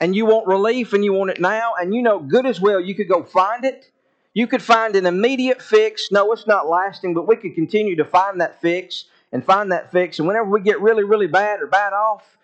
and 0.00 0.16
you 0.16 0.24
want 0.24 0.46
relief 0.46 0.94
and 0.94 1.04
you 1.04 1.12
want 1.12 1.30
it 1.30 1.40
now, 1.40 1.74
and 1.78 1.94
you 1.94 2.02
know 2.02 2.18
good 2.18 2.46
as 2.46 2.60
well 2.60 2.80
you 2.80 2.94
could 2.94 3.08
go 3.08 3.22
find 3.22 3.64
it. 3.64 3.90
You 4.32 4.46
could 4.46 4.62
find 4.62 4.94
an 4.94 5.06
immediate 5.06 5.60
fix. 5.60 6.08
No, 6.10 6.32
it's 6.32 6.46
not 6.46 6.68
lasting, 6.68 7.14
but 7.14 7.26
we 7.26 7.36
could 7.36 7.54
continue 7.54 7.96
to 7.96 8.04
find 8.04 8.40
that 8.40 8.60
fix 8.60 9.06
and 9.32 9.44
find 9.44 9.72
that 9.72 9.90
fix. 9.90 10.18
And 10.18 10.28
whenever 10.28 10.48
we 10.48 10.60
get 10.60 10.80
really, 10.80 11.04
really 11.04 11.26
bad 11.26 11.60
or 11.60 11.66
bad 11.66 11.92
off, 11.92 12.36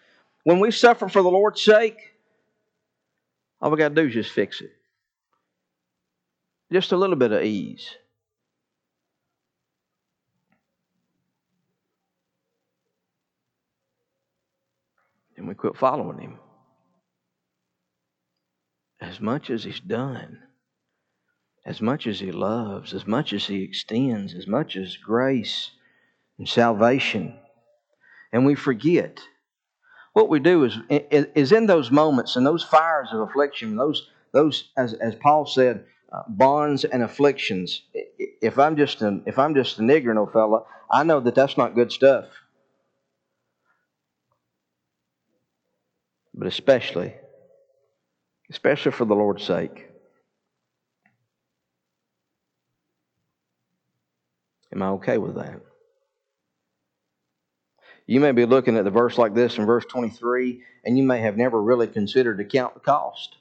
when 0.45 0.61
we 0.61 0.71
suffer 0.71 1.09
for 1.09 1.23
the 1.23 1.31
Lord's 1.31 1.61
sake, 1.61 2.15
all 3.61 3.71
we 3.71 3.79
got 3.79 3.91
to 3.91 3.95
do 3.95 4.09
is 4.09 4.15
just 4.15 4.33
fix 4.33 4.61
it. 4.61 4.73
Just 6.73 6.93
a 6.93 6.97
little 6.97 7.17
bit 7.17 7.33
of 7.33 7.43
ease. 7.43 7.89
And 15.37 15.47
we 15.47 15.55
quit 15.55 15.77
following 15.77 16.19
Him. 16.19 16.39
As 19.01 19.21
much 19.21 19.51
as 19.51 19.63
He's 19.63 19.81
done, 19.81 20.39
as 21.67 21.83
much 21.83 22.07
as 22.07 22.21
He 22.21 22.31
loves, 22.31 22.95
as 22.95 23.07
much 23.07 23.33
as 23.33 23.47
He 23.47 23.63
extends, 23.63 24.35
as 24.35 24.47
much 24.47 24.77
as 24.77 24.97
grace 24.97 25.73
and 26.39 26.49
salvation, 26.49 27.35
and 28.33 28.47
we 28.47 28.55
forget 28.55 29.21
what 30.13 30.31
we 30.31 30.41
do 30.41 30.65
is 30.65 30.79
is 30.89 31.53
in 31.53 31.67
those 31.67 31.91
moments 31.91 32.37
and 32.37 32.47
those 32.47 32.65
fires 32.65 33.09
of 33.13 33.21
affliction, 33.21 33.77
those 33.77 34.09
those 34.33 34.71
as 34.77 34.95
as 34.95 35.15
Paul 35.17 35.45
said, 35.45 35.85
uh, 36.11 36.23
bonds 36.29 36.85
and 36.85 37.03
afflictions. 37.03 37.83
If 37.93 38.59
I'm 38.59 38.77
just 38.77 39.03
an 39.03 39.25
if 39.27 39.39
I'm 39.39 39.55
just 39.55 39.79
an 39.79 39.91
ignorant 39.91 40.19
old 40.19 40.33
fella, 40.33 40.63
I 40.91 41.03
know 41.03 41.21
that 41.21 41.35
that's 41.35 41.59
not 41.59 41.75
good 41.75 41.93
stuff. 41.93 42.25
But 46.33 46.47
especially, 46.47 47.15
especially 48.51 48.93
for 48.93 49.05
the 49.05 49.15
Lord's 49.15 49.45
sake. 49.45 49.89
Am 54.77 54.83
I 54.83 54.89
okay 54.89 55.17
with 55.17 55.37
that? 55.37 55.63
You 58.07 58.21
may 58.21 58.33
be 58.33 58.45
looking 58.45 58.77
at 58.77 58.85
the 58.85 58.91
verse 58.91 59.17
like 59.17 59.35
this 59.35 59.57
in 59.57 59.65
verse 59.65 59.87
23, 59.87 60.63
and 60.85 60.99
you 60.99 61.03
may 61.03 61.21
have 61.21 61.39
never 61.39 61.61
really 61.63 61.87
considered 61.87 62.37
to 62.37 62.45
count 62.45 62.75
the 62.75 62.81
cost. 62.81 63.37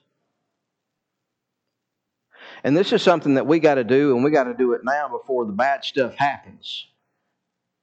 And 2.63 2.75
this 2.75 2.93
is 2.93 3.01
something 3.01 3.33
that 3.33 3.45
we 3.45 3.59
got 3.59 3.75
to 3.75 3.83
do, 3.83 4.15
and 4.15 4.23
we 4.23 4.31
got 4.31 4.45
to 4.45 4.53
do 4.53 4.71
it 4.71 4.85
now 4.85 5.09
before 5.09 5.45
the 5.45 5.51
bad 5.51 5.83
stuff 5.83 6.15
happens. 6.15 6.87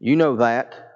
You 0.01 0.17
know 0.17 0.37
that. 0.37 0.95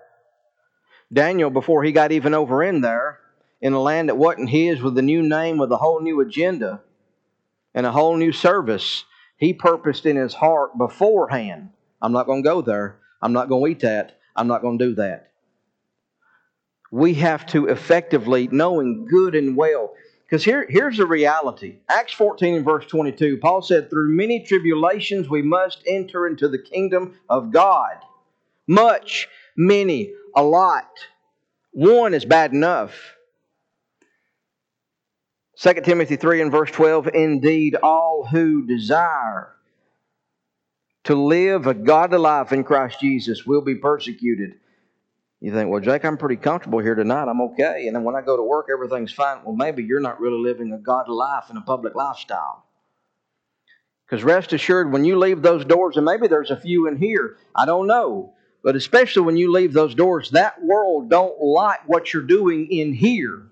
Daniel, 1.12 1.50
before 1.50 1.84
he 1.84 1.92
got 1.92 2.10
even 2.10 2.32
over 2.32 2.62
in 2.62 2.80
there, 2.80 3.20
in 3.60 3.74
a 3.74 3.82
land 3.82 4.08
that 4.08 4.16
wasn't 4.16 4.48
his, 4.48 4.80
with 4.80 4.96
a 4.96 5.02
new 5.02 5.20
name, 5.20 5.58
with 5.58 5.70
a 5.72 5.76
whole 5.76 6.00
new 6.00 6.22
agenda, 6.22 6.80
and 7.74 7.84
a 7.84 7.92
whole 7.92 8.16
new 8.16 8.32
service, 8.32 9.04
he 9.36 9.52
purposed 9.52 10.06
in 10.06 10.16
his 10.16 10.32
heart 10.32 10.78
beforehand 10.78 11.68
I'm 12.06 12.12
not 12.12 12.26
going 12.26 12.42
to 12.44 12.48
go 12.48 12.62
there. 12.62 13.00
I'm 13.20 13.32
not 13.32 13.48
going 13.48 13.64
to 13.64 13.70
eat 13.70 13.80
that. 13.80 14.18
I'm 14.36 14.46
not 14.46 14.62
going 14.62 14.78
to 14.78 14.86
do 14.86 14.94
that 14.94 15.26
we 16.90 17.14
have 17.14 17.46
to 17.46 17.66
effectively, 17.66 18.48
knowing 18.50 19.06
good 19.06 19.34
and 19.34 19.56
well, 19.56 19.94
because 20.24 20.44
here, 20.44 20.66
here's 20.68 20.96
the 20.96 21.06
reality. 21.06 21.76
Acts 21.88 22.12
14 22.14 22.54
and 22.54 22.64
verse 22.64 22.86
22, 22.86 23.38
Paul 23.38 23.62
said, 23.62 23.90
Through 23.90 24.14
many 24.16 24.44
tribulations 24.44 25.28
we 25.28 25.42
must 25.42 25.82
enter 25.86 26.26
into 26.26 26.48
the 26.48 26.58
kingdom 26.58 27.18
of 27.28 27.52
God. 27.52 27.96
Much, 28.66 29.28
many, 29.56 30.12
a 30.34 30.42
lot. 30.42 30.90
One 31.72 32.14
is 32.14 32.24
bad 32.24 32.52
enough. 32.52 33.16
2 35.58 35.74
Timothy 35.84 36.16
3 36.16 36.42
and 36.42 36.50
verse 36.50 36.70
12, 36.70 37.08
Indeed, 37.14 37.76
all 37.82 38.26
who 38.30 38.66
desire 38.66 39.55
to 41.06 41.14
live 41.14 41.66
a 41.66 41.74
godly 41.74 42.18
life 42.18 42.52
in 42.52 42.64
Christ 42.64 43.00
Jesus 43.00 43.46
will 43.46 43.62
be 43.62 43.76
persecuted. 43.76 44.54
You 45.40 45.52
think, 45.52 45.70
well, 45.70 45.80
Jake, 45.80 46.04
I'm 46.04 46.16
pretty 46.16 46.36
comfortable 46.36 46.80
here 46.80 46.96
tonight. 46.96 47.28
I'm 47.28 47.40
okay. 47.42 47.86
And 47.86 47.94
then 47.94 48.02
when 48.02 48.16
I 48.16 48.22
go 48.22 48.36
to 48.36 48.42
work, 48.42 48.66
everything's 48.72 49.12
fine. 49.12 49.38
Well, 49.44 49.54
maybe 49.54 49.84
you're 49.84 50.00
not 50.00 50.20
really 50.20 50.42
living 50.42 50.72
a 50.72 50.78
godly 50.78 51.14
life 51.14 51.44
and 51.48 51.58
a 51.58 51.60
public 51.60 51.94
lifestyle. 51.94 52.64
Because 54.04 54.24
rest 54.24 54.52
assured, 54.52 54.92
when 54.92 55.04
you 55.04 55.16
leave 55.18 55.42
those 55.42 55.64
doors, 55.64 55.96
and 55.96 56.04
maybe 56.04 56.26
there's 56.26 56.50
a 56.50 56.60
few 56.60 56.88
in 56.88 56.96
here, 56.96 57.36
I 57.54 57.66
don't 57.66 57.86
know, 57.86 58.34
but 58.64 58.74
especially 58.74 59.22
when 59.22 59.36
you 59.36 59.52
leave 59.52 59.72
those 59.72 59.94
doors, 59.94 60.30
that 60.30 60.60
world 60.62 61.08
don't 61.08 61.40
like 61.40 61.88
what 61.88 62.12
you're 62.12 62.22
doing 62.22 62.66
in 62.70 62.92
here. 62.92 63.46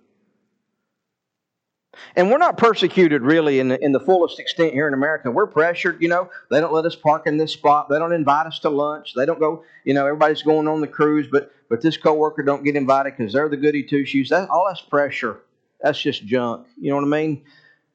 And 2.17 2.31
we're 2.31 2.39
not 2.39 2.57
persecuted 2.57 3.23
really 3.23 3.61
in 3.61 3.69
the, 3.69 3.85
in 3.85 3.93
the 3.93 4.01
fullest 4.01 4.39
extent 4.39 4.73
here 4.73 4.89
in 4.89 4.95
America. 4.95 5.31
We're 5.31 5.47
pressured, 5.47 6.01
you 6.01 6.09
know. 6.09 6.31
They 6.51 6.61
don't 6.61 6.73
let 6.73 6.85
us 6.85 6.95
park 6.95 7.27
in 7.27 7.37
this 7.37 7.53
spot. 7.53 7.89
They 7.89 7.99
don't 7.99 8.13
invite 8.13 8.47
us 8.47 8.59
to 8.61 8.71
lunch. 8.71 9.15
They 9.15 9.27
don't 9.27 9.41
go, 9.41 9.65
you 9.85 9.95
know, 9.95 10.07
everybody's 10.07 10.43
going 10.43 10.69
on 10.69 10.81
the 10.81 10.89
cruise, 10.89 11.27
but 11.31 11.51
but 11.69 11.81
this 11.81 11.97
coworker 11.97 12.43
don't 12.43 12.63
get 12.63 12.77
invited 12.77 13.17
because 13.17 13.33
they're 13.33 13.49
the 13.49 13.57
goody 13.57 13.83
two 13.83 14.05
shoes. 14.05 14.29
That 14.29 14.49
all 14.51 14.67
that's 14.69 14.81
pressure. 14.81 15.41
That's 15.81 16.01
just 16.01 16.25
junk. 16.25 16.67
You 16.81 16.91
know 16.91 16.97
what 16.97 17.05
I 17.05 17.09
mean? 17.09 17.43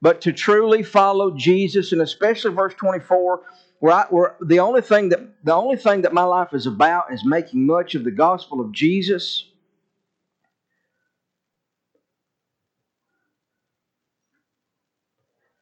But 0.01 0.21
to 0.21 0.33
truly 0.33 0.83
follow 0.83 1.31
Jesus, 1.35 1.91
and 1.91 2.01
especially 2.01 2.53
verse 2.53 2.73
24, 2.75 3.41
where, 3.79 3.93
I, 3.93 4.05
where 4.09 4.35
the 4.41 4.59
only 4.59 4.81
thing 4.81 5.09
that 5.09 5.21
the 5.43 5.53
only 5.53 5.77
thing 5.77 6.01
that 6.01 6.13
my 6.13 6.23
life 6.23 6.53
is 6.53 6.65
about 6.65 7.13
is 7.13 7.25
making 7.25 7.65
much 7.65 7.95
of 7.95 8.03
the 8.03 8.11
gospel 8.11 8.61
of 8.61 8.71
Jesus 8.71 9.48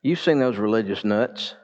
You've 0.01 0.19
seen 0.19 0.39
those 0.39 0.57
religious 0.57 1.03
nuts. 1.03 1.55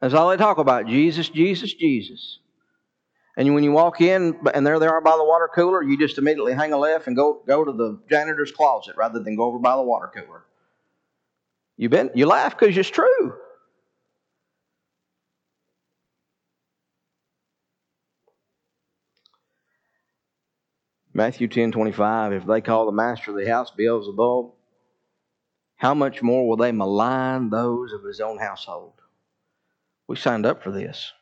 That's 0.00 0.14
all 0.14 0.28
they 0.28 0.36
talk 0.36 0.58
about 0.58 0.86
Jesus, 0.86 1.28
Jesus, 1.28 1.72
Jesus. 1.74 2.38
And 3.36 3.54
when 3.54 3.64
you 3.64 3.72
walk 3.72 4.00
in 4.00 4.38
and 4.52 4.66
there 4.66 4.78
they 4.78 4.86
are 4.86 5.00
by 5.00 5.16
the 5.16 5.24
water 5.24 5.48
cooler, 5.52 5.82
you 5.82 5.96
just 5.96 6.18
immediately 6.18 6.54
hang 6.54 6.72
a 6.72 6.78
left 6.78 7.06
and 7.06 7.16
go, 7.16 7.42
go 7.46 7.64
to 7.64 7.72
the 7.72 8.00
janitor's 8.10 8.52
closet 8.52 8.96
rather 8.96 9.20
than 9.20 9.36
go 9.36 9.44
over 9.44 9.58
by 9.58 9.76
the 9.76 9.82
water 9.82 10.10
cooler. 10.14 10.44
You 11.76 11.88
been 11.88 12.10
you 12.14 12.26
laugh 12.26 12.58
because 12.58 12.76
it's 12.76 12.90
true. 12.90 13.34
Matthew 21.14 21.46
ten 21.48 21.70
twenty 21.70 21.92
five. 21.92 22.32
If 22.32 22.44
they 22.46 22.60
call 22.60 22.86
the 22.86 22.92
master 22.92 23.30
of 23.30 23.36
the 23.36 23.48
house 23.48 23.70
Beelzebub, 23.70 24.52
how 25.78 25.94
much 25.94 26.22
more 26.22 26.46
will 26.46 26.56
they 26.56 26.72
malign 26.72 27.50
those 27.50 27.92
of 27.92 28.02
his 28.02 28.20
own 28.20 28.38
household? 28.38 28.94
We 30.08 30.16
signed 30.16 30.44
up 30.44 30.62
for 30.62 30.72
this. 30.72 31.12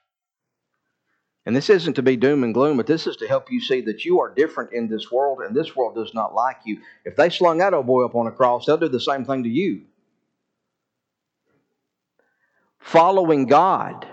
And 1.45 1.55
this 1.55 1.71
isn't 1.71 1.95
to 1.95 2.03
be 2.03 2.17
doom 2.17 2.43
and 2.43 2.55
gloom, 2.55 2.79
but 2.79 2.87
this 2.87 3.07
is 3.07 3.17
to 3.19 3.29
help 3.29 3.53
you 3.53 3.61
see 3.61 3.83
that 3.83 4.05
you 4.05 4.19
are 4.21 4.35
different 4.35 4.73
in 4.73 4.89
this 4.89 5.13
world, 5.13 5.41
and 5.41 5.55
this 5.55 5.77
world 5.77 5.95
does 5.95 6.13
not 6.15 6.35
like 6.35 6.57
you. 6.65 6.81
If 7.05 7.17
they 7.17 7.29
slung 7.29 7.59
that 7.59 7.75
old 7.75 7.87
boy 7.87 8.05
up 8.05 8.17
on 8.17 8.27
a 8.27 8.33
cross, 8.33 8.67
they'll 8.67 8.79
do 8.79 8.89
the 8.89 8.99
same 8.99 9.25
thing 9.27 9.45
to 9.45 9.49
you. 9.49 9.83
Following 12.81 13.47
God. 13.47 14.07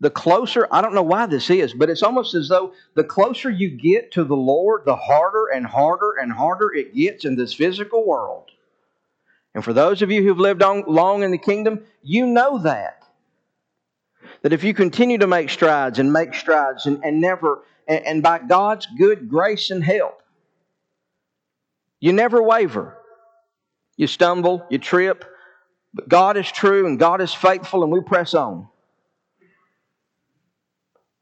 The 0.00 0.10
closer, 0.10 0.68
I 0.70 0.82
don't 0.82 0.94
know 0.94 1.02
why 1.02 1.26
this 1.26 1.48
is, 1.48 1.72
but 1.72 1.88
it's 1.88 2.02
almost 2.02 2.34
as 2.34 2.48
though 2.48 2.74
the 2.94 3.04
closer 3.04 3.48
you 3.48 3.70
get 3.70 4.12
to 4.12 4.24
the 4.24 4.36
Lord, 4.36 4.82
the 4.84 4.96
harder 4.96 5.46
and 5.46 5.66
harder 5.66 6.14
and 6.20 6.32
harder 6.32 6.72
it 6.74 6.94
gets 6.94 7.24
in 7.24 7.36
this 7.36 7.54
physical 7.54 8.06
world. 8.06 8.50
And 9.54 9.64
for 9.64 9.72
those 9.72 10.02
of 10.02 10.10
you 10.10 10.22
who've 10.22 10.38
lived 10.38 10.62
on, 10.62 10.84
long 10.86 11.22
in 11.22 11.30
the 11.30 11.38
kingdom, 11.38 11.84
you 12.02 12.26
know 12.26 12.58
that. 12.58 13.02
That 14.42 14.52
if 14.52 14.64
you 14.64 14.74
continue 14.74 15.18
to 15.18 15.26
make 15.26 15.50
strides 15.50 15.98
and 15.98 16.12
make 16.12 16.34
strides 16.34 16.86
and, 16.86 17.04
and 17.04 17.20
never, 17.20 17.62
and, 17.86 18.04
and 18.06 18.22
by 18.22 18.38
God's 18.38 18.86
good 18.98 19.28
grace 19.28 19.70
and 19.70 19.84
help, 19.84 20.22
you 22.00 22.12
never 22.12 22.42
waver. 22.42 22.98
You 23.96 24.06
stumble, 24.06 24.66
you 24.70 24.78
trip, 24.78 25.24
but 25.94 26.08
God 26.08 26.36
is 26.36 26.50
true 26.50 26.86
and 26.86 26.98
God 26.98 27.20
is 27.20 27.34
faithful 27.34 27.82
and 27.82 27.92
we 27.92 28.00
press 28.00 28.34
on. 28.34 28.68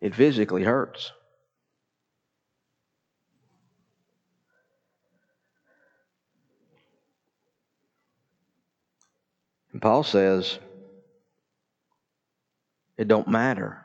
It 0.00 0.14
physically 0.14 0.62
hurts. 0.62 1.12
And 9.80 9.82
Paul 9.82 10.02
says, 10.02 10.58
it 12.98 13.08
don't 13.08 13.28
matter. 13.28 13.80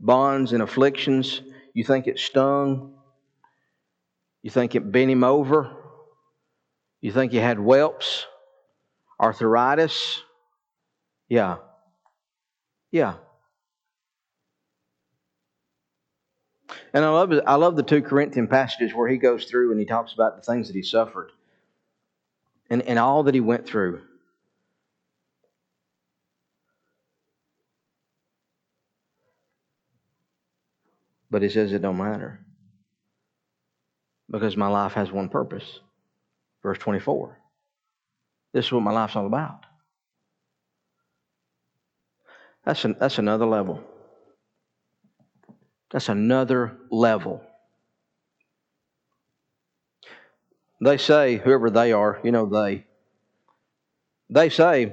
Bonds 0.00 0.54
and 0.54 0.62
afflictions, 0.62 1.42
you 1.74 1.84
think 1.84 2.06
it 2.06 2.18
stung? 2.18 2.94
You 4.40 4.50
think 4.50 4.74
it 4.74 4.90
bent 4.90 5.10
him 5.10 5.24
over? 5.24 5.76
You 7.02 7.12
think 7.12 7.32
he 7.32 7.38
had 7.38 7.58
whelps? 7.58 8.24
Arthritis? 9.20 10.22
Yeah. 11.28 11.58
Yeah. 12.90 13.16
And 16.94 17.04
I 17.04 17.10
love. 17.10 17.30
I 17.46 17.56
love 17.56 17.76
the 17.76 17.82
two 17.82 18.00
Corinthian 18.00 18.48
passages 18.48 18.94
where 18.94 19.06
he 19.06 19.18
goes 19.18 19.44
through 19.44 19.70
and 19.72 19.78
he 19.78 19.84
talks 19.84 20.14
about 20.14 20.36
the 20.36 20.42
things 20.42 20.68
that 20.68 20.76
he 20.76 20.82
suffered 20.82 21.30
and, 22.70 22.80
and 22.80 22.98
all 22.98 23.24
that 23.24 23.34
he 23.34 23.40
went 23.42 23.66
through. 23.66 24.00
But 31.34 31.42
he 31.42 31.48
says 31.48 31.72
it 31.72 31.82
don't 31.82 31.98
matter. 31.98 32.38
Because 34.30 34.56
my 34.56 34.68
life 34.68 34.92
has 34.92 35.10
one 35.10 35.28
purpose. 35.28 35.80
Verse 36.62 36.78
24. 36.78 37.36
This 38.52 38.66
is 38.66 38.72
what 38.72 38.84
my 38.84 38.92
life's 38.92 39.16
all 39.16 39.26
about. 39.26 39.66
That's, 42.64 42.84
an, 42.84 42.94
that's 43.00 43.18
another 43.18 43.46
level. 43.46 43.82
That's 45.90 46.08
another 46.08 46.76
level. 46.92 47.42
They 50.80 50.98
say, 50.98 51.38
whoever 51.38 51.68
they 51.68 51.90
are, 51.90 52.20
you 52.22 52.30
know, 52.30 52.46
they, 52.46 52.86
they 54.30 54.50
say 54.50 54.92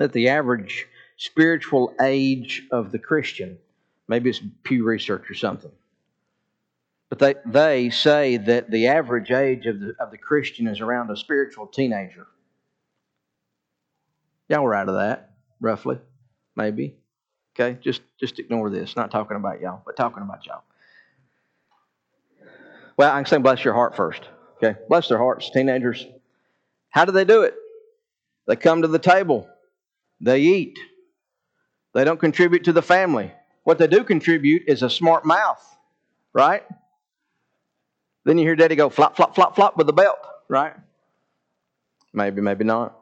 that 0.00 0.12
the 0.12 0.30
average 0.30 0.88
spiritual 1.16 1.94
age 2.02 2.64
of 2.72 2.90
the 2.90 2.98
Christian, 2.98 3.58
maybe 4.08 4.30
it's 4.30 4.40
Pew 4.62 4.84
Research 4.84 5.30
or 5.30 5.34
something, 5.34 5.72
but 7.08 7.18
they, 7.18 7.34
they 7.46 7.90
say 7.90 8.36
that 8.38 8.70
the 8.70 8.88
average 8.88 9.30
age 9.30 9.66
of 9.66 9.80
the, 9.80 9.94
of 10.00 10.10
the 10.10 10.18
Christian 10.18 10.66
is 10.66 10.80
around 10.80 11.10
a 11.10 11.16
spiritual 11.16 11.66
teenager. 11.66 12.26
Y'all 14.48 14.62
were 14.62 14.74
out 14.74 14.88
of 14.88 14.96
that, 14.96 15.30
roughly, 15.60 15.98
maybe. 16.56 16.96
Okay, 17.54 17.78
just 17.80 18.02
just 18.18 18.38
ignore 18.40 18.68
this. 18.68 18.96
Not 18.96 19.10
talking 19.10 19.36
about 19.36 19.60
y'all, 19.60 19.82
but 19.86 19.96
talking 19.96 20.22
about 20.22 20.44
y'all. 20.44 20.64
Well, 22.96 23.12
I 23.12 23.16
can 23.16 23.26
say 23.26 23.38
bless 23.38 23.64
your 23.64 23.74
heart 23.74 23.96
first. 23.96 24.22
Okay, 24.56 24.78
bless 24.88 25.08
their 25.08 25.18
hearts, 25.18 25.50
teenagers. 25.50 26.04
How 26.90 27.04
do 27.04 27.12
they 27.12 27.24
do 27.24 27.42
it? 27.42 27.54
They 28.46 28.56
come 28.56 28.82
to 28.82 28.88
the 28.88 28.98
table. 28.98 29.48
They 30.20 30.40
eat. 30.40 30.78
They 31.92 32.04
don't 32.04 32.20
contribute 32.20 32.64
to 32.64 32.72
the 32.72 32.82
family. 32.82 33.32
What 33.64 33.78
they 33.78 33.86
do 33.86 34.04
contribute 34.04 34.64
is 34.66 34.82
a 34.82 34.90
smart 34.90 35.24
mouth, 35.24 35.62
right? 36.32 36.62
Then 38.24 38.38
you 38.38 38.44
hear 38.44 38.56
daddy 38.56 38.76
go 38.76 38.88
flop, 38.88 39.16
flop, 39.16 39.34
flop, 39.34 39.54
flop 39.54 39.76
with 39.76 39.86
the 39.86 39.92
belt, 39.92 40.18
right? 40.48 40.74
Maybe, 42.12 42.40
maybe 42.40 42.64
not. 42.64 42.96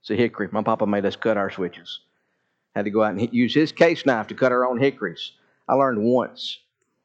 It's 0.00 0.10
a 0.10 0.14
hickory. 0.14 0.48
My 0.52 0.62
papa 0.62 0.86
made 0.86 1.06
us 1.06 1.16
cut 1.16 1.36
our 1.36 1.50
switches. 1.50 2.00
Had 2.74 2.84
to 2.84 2.90
go 2.90 3.02
out 3.02 3.14
and 3.14 3.32
use 3.32 3.54
his 3.54 3.72
case 3.72 4.04
knife 4.04 4.26
to 4.28 4.34
cut 4.34 4.52
our 4.52 4.66
own 4.66 4.78
hickories. 4.78 5.32
I 5.68 5.74
learned 5.74 6.02
once. 6.02 6.58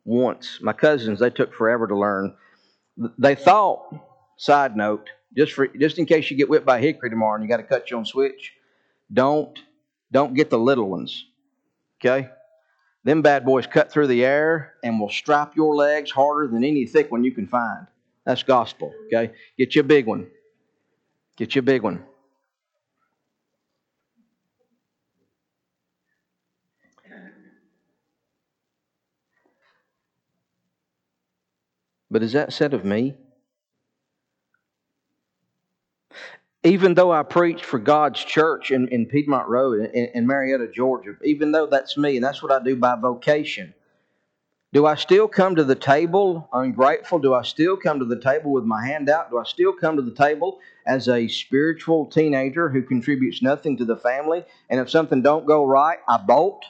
Once. 0.03 0.59
My 0.61 0.73
cousins, 0.73 1.19
they 1.19 1.29
took 1.29 1.53
forever 1.53 1.87
to 1.87 1.97
learn. 1.97 2.35
They 3.17 3.35
thought, 3.35 3.95
side 4.37 4.75
note, 4.75 5.09
just 5.35 5.53
for 5.53 5.67
just 5.67 5.97
in 5.97 6.05
case 6.05 6.29
you 6.29 6.37
get 6.37 6.49
whipped 6.49 6.65
by 6.65 6.81
hickory 6.81 7.09
tomorrow 7.09 7.35
and 7.35 7.43
you 7.43 7.49
got 7.49 7.57
to 7.57 7.63
cut 7.63 7.89
your 7.89 7.99
own 7.99 8.05
switch, 8.05 8.53
don't 9.13 9.57
don't 10.11 10.33
get 10.33 10.49
the 10.49 10.59
little 10.59 10.89
ones. 10.89 11.25
Okay? 12.03 12.29
Them 13.03 13.21
bad 13.21 13.45
boys 13.45 13.67
cut 13.67 13.91
through 13.91 14.07
the 14.07 14.25
air 14.25 14.73
and 14.83 14.99
will 14.99 15.09
strap 15.09 15.55
your 15.55 15.75
legs 15.75 16.11
harder 16.11 16.47
than 16.47 16.63
any 16.63 16.85
thick 16.85 17.11
one 17.11 17.23
you 17.23 17.31
can 17.31 17.47
find. 17.47 17.87
That's 18.25 18.43
gospel. 18.43 18.93
Okay? 19.07 19.33
Get 19.57 19.75
you 19.75 19.81
a 19.81 19.83
big 19.83 20.05
one. 20.05 20.27
Get 21.37 21.55
you 21.55 21.59
a 21.59 21.63
big 21.63 21.81
one. 21.81 22.03
But 32.11 32.23
is 32.23 32.33
that 32.33 32.51
said 32.51 32.73
of 32.73 32.83
me? 32.83 33.15
Even 36.63 36.93
though 36.93 37.11
I 37.11 37.23
preach 37.23 37.63
for 37.63 37.79
God's 37.79 38.23
church 38.23 38.69
in, 38.69 38.87
in 38.89 39.07
Piedmont 39.07 39.49
Road 39.49 39.79
in, 39.93 40.05
in 40.13 40.27
Marietta, 40.27 40.67
Georgia, 40.67 41.15
even 41.23 41.51
though 41.51 41.65
that's 41.65 41.97
me 41.97 42.17
and 42.17 42.23
that's 42.23 42.43
what 42.43 42.51
I 42.51 42.63
do 42.63 42.75
by 42.75 42.95
vocation, 42.95 43.73
do 44.73 44.85
I 44.85 44.95
still 44.95 45.27
come 45.27 45.55
to 45.55 45.63
the 45.63 45.75
table 45.75 46.47
ungrateful? 46.53 47.19
Do 47.19 47.33
I 47.33 47.41
still 47.41 47.75
come 47.75 47.99
to 47.99 48.05
the 48.05 48.19
table 48.19 48.51
with 48.53 48.63
my 48.63 48.85
hand 48.85 49.09
out? 49.09 49.31
Do 49.31 49.39
I 49.39 49.43
still 49.43 49.73
come 49.73 49.97
to 49.97 50.01
the 50.03 50.15
table 50.15 50.59
as 50.85 51.09
a 51.09 51.27
spiritual 51.27 52.05
teenager 52.05 52.69
who 52.69 52.83
contributes 52.83 53.41
nothing 53.41 53.77
to 53.77 53.85
the 53.85 53.97
family? 53.97 54.45
And 54.69 54.79
if 54.79 54.89
something 54.89 55.21
don't 55.21 55.45
go 55.47 55.65
right, 55.65 55.97
I 56.07 56.17
bolt? 56.17 56.63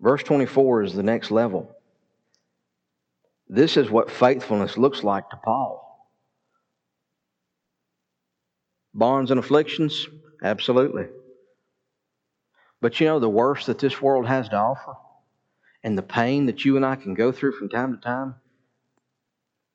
Verse 0.00 0.22
24 0.22 0.84
is 0.84 0.94
the 0.94 1.02
next 1.02 1.30
level. 1.30 1.77
This 3.48 3.76
is 3.76 3.90
what 3.90 4.10
faithfulness 4.10 4.76
looks 4.76 5.02
like 5.02 5.30
to 5.30 5.36
Paul. 5.36 5.84
Bonds 8.92 9.30
and 9.30 9.40
afflictions? 9.40 10.06
Absolutely. 10.42 11.06
But 12.80 13.00
you 13.00 13.06
know 13.06 13.18
the 13.18 13.28
worst 13.28 13.66
that 13.66 13.78
this 13.78 14.00
world 14.00 14.26
has 14.26 14.48
to 14.50 14.56
offer? 14.56 14.94
And 15.82 15.96
the 15.96 16.02
pain 16.02 16.46
that 16.46 16.64
you 16.64 16.76
and 16.76 16.84
I 16.84 16.96
can 16.96 17.14
go 17.14 17.32
through 17.32 17.52
from 17.52 17.68
time 17.68 17.94
to 17.94 18.00
time? 18.00 18.34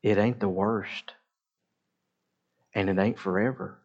It 0.01 0.17
ain't 0.17 0.39
the 0.39 0.49
worst. 0.49 1.13
And 2.75 2.89
it 2.89 2.99
ain't 2.99 3.19
forever. 3.19 3.79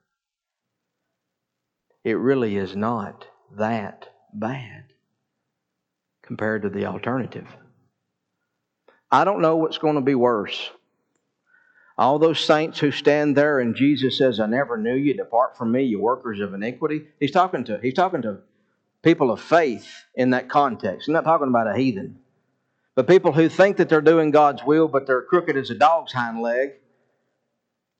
It 2.04 2.14
really 2.14 2.56
is 2.56 2.74
not 2.74 3.26
that 3.56 4.08
bad 4.32 4.92
compared 6.22 6.62
to 6.62 6.68
the 6.68 6.86
alternative. 6.86 7.46
I 9.10 9.24
don't 9.24 9.40
know 9.40 9.56
what's 9.56 9.78
going 9.78 9.94
to 9.94 10.00
be 10.00 10.14
worse. 10.14 10.70
All 11.96 12.18
those 12.18 12.38
saints 12.38 12.78
who 12.78 12.92
stand 12.92 13.36
there 13.36 13.58
and 13.58 13.74
Jesus 13.74 14.18
says, 14.18 14.38
I 14.38 14.46
never 14.46 14.76
knew 14.76 14.94
you, 14.94 15.14
depart 15.14 15.56
from 15.56 15.72
me, 15.72 15.84
you 15.84 16.00
workers 16.00 16.40
of 16.40 16.54
iniquity. 16.54 17.06
He's 17.18 17.32
talking 17.32 17.64
to 17.64 17.78
he's 17.82 17.94
talking 17.94 18.22
to 18.22 18.38
people 19.02 19.30
of 19.30 19.40
faith 19.40 19.88
in 20.14 20.30
that 20.30 20.48
context. 20.48 21.06
He's 21.06 21.12
not 21.12 21.24
talking 21.24 21.48
about 21.48 21.66
a 21.66 21.76
heathen. 21.76 22.20
But 22.94 23.08
people 23.08 23.32
who 23.32 23.48
think 23.48 23.78
that 23.78 23.88
they're 23.88 24.00
doing 24.00 24.30
God's 24.30 24.62
will, 24.64 24.88
but 24.88 25.06
they're 25.06 25.22
crooked 25.22 25.56
as 25.56 25.70
a 25.70 25.74
dog's 25.74 26.12
hind 26.12 26.40
leg, 26.40 26.70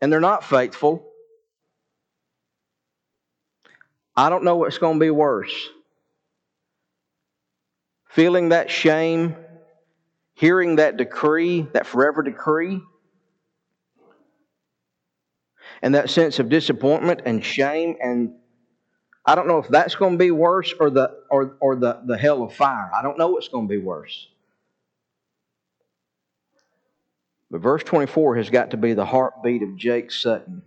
and 0.01 0.13
they're 0.13 0.21
not 0.21 0.45
faithful. 0.45 1.05
I 4.17 4.29
don't 4.29 4.45
know 4.45 4.57
what's 4.57 4.79
going 4.79 4.99
to 4.99 5.05
be 5.05 5.11
worse 5.11 5.71
feeling 8.09 8.49
that 8.49 8.71
shame, 8.71 9.37
hearing 10.39 10.77
that 10.77 10.97
decree, 10.97 11.67
that 11.73 11.87
forever 11.87 12.23
decree, 12.23 12.81
and 15.83 15.95
that 15.95 16.11
sense 16.11 16.39
of 16.39 16.49
disappointment 16.49 17.23
and 17.27 17.45
shame 17.45 17.97
and 18.01 18.35
I 19.27 19.35
don't 19.35 19.47
know 19.47 19.59
if 19.59 19.69
that's 19.69 19.95
going 19.95 20.13
to 20.13 20.19
be 20.19 20.31
worse 20.31 20.73
or 20.81 20.89
the 20.89 21.15
or 21.31 21.59
or 21.61 21.77
the, 21.77 22.01
the 22.07 22.17
hell 22.17 22.43
of 22.43 22.55
fire. 22.55 22.91
I 22.97 23.03
don't 23.03 23.19
know 23.19 23.29
what's 23.29 23.49
going 23.49 23.69
to 23.69 23.71
be 23.71 23.77
worse. 23.77 24.27
But 27.51 27.61
verse 27.61 27.83
24 27.83 28.37
has 28.37 28.49
got 28.49 28.71
to 28.71 28.79
be 28.79 28.95
the 28.95 29.05
heartbeat 29.05 29.63
of 29.63 29.77
Jake 29.77 30.11
Sutton. 30.11 30.63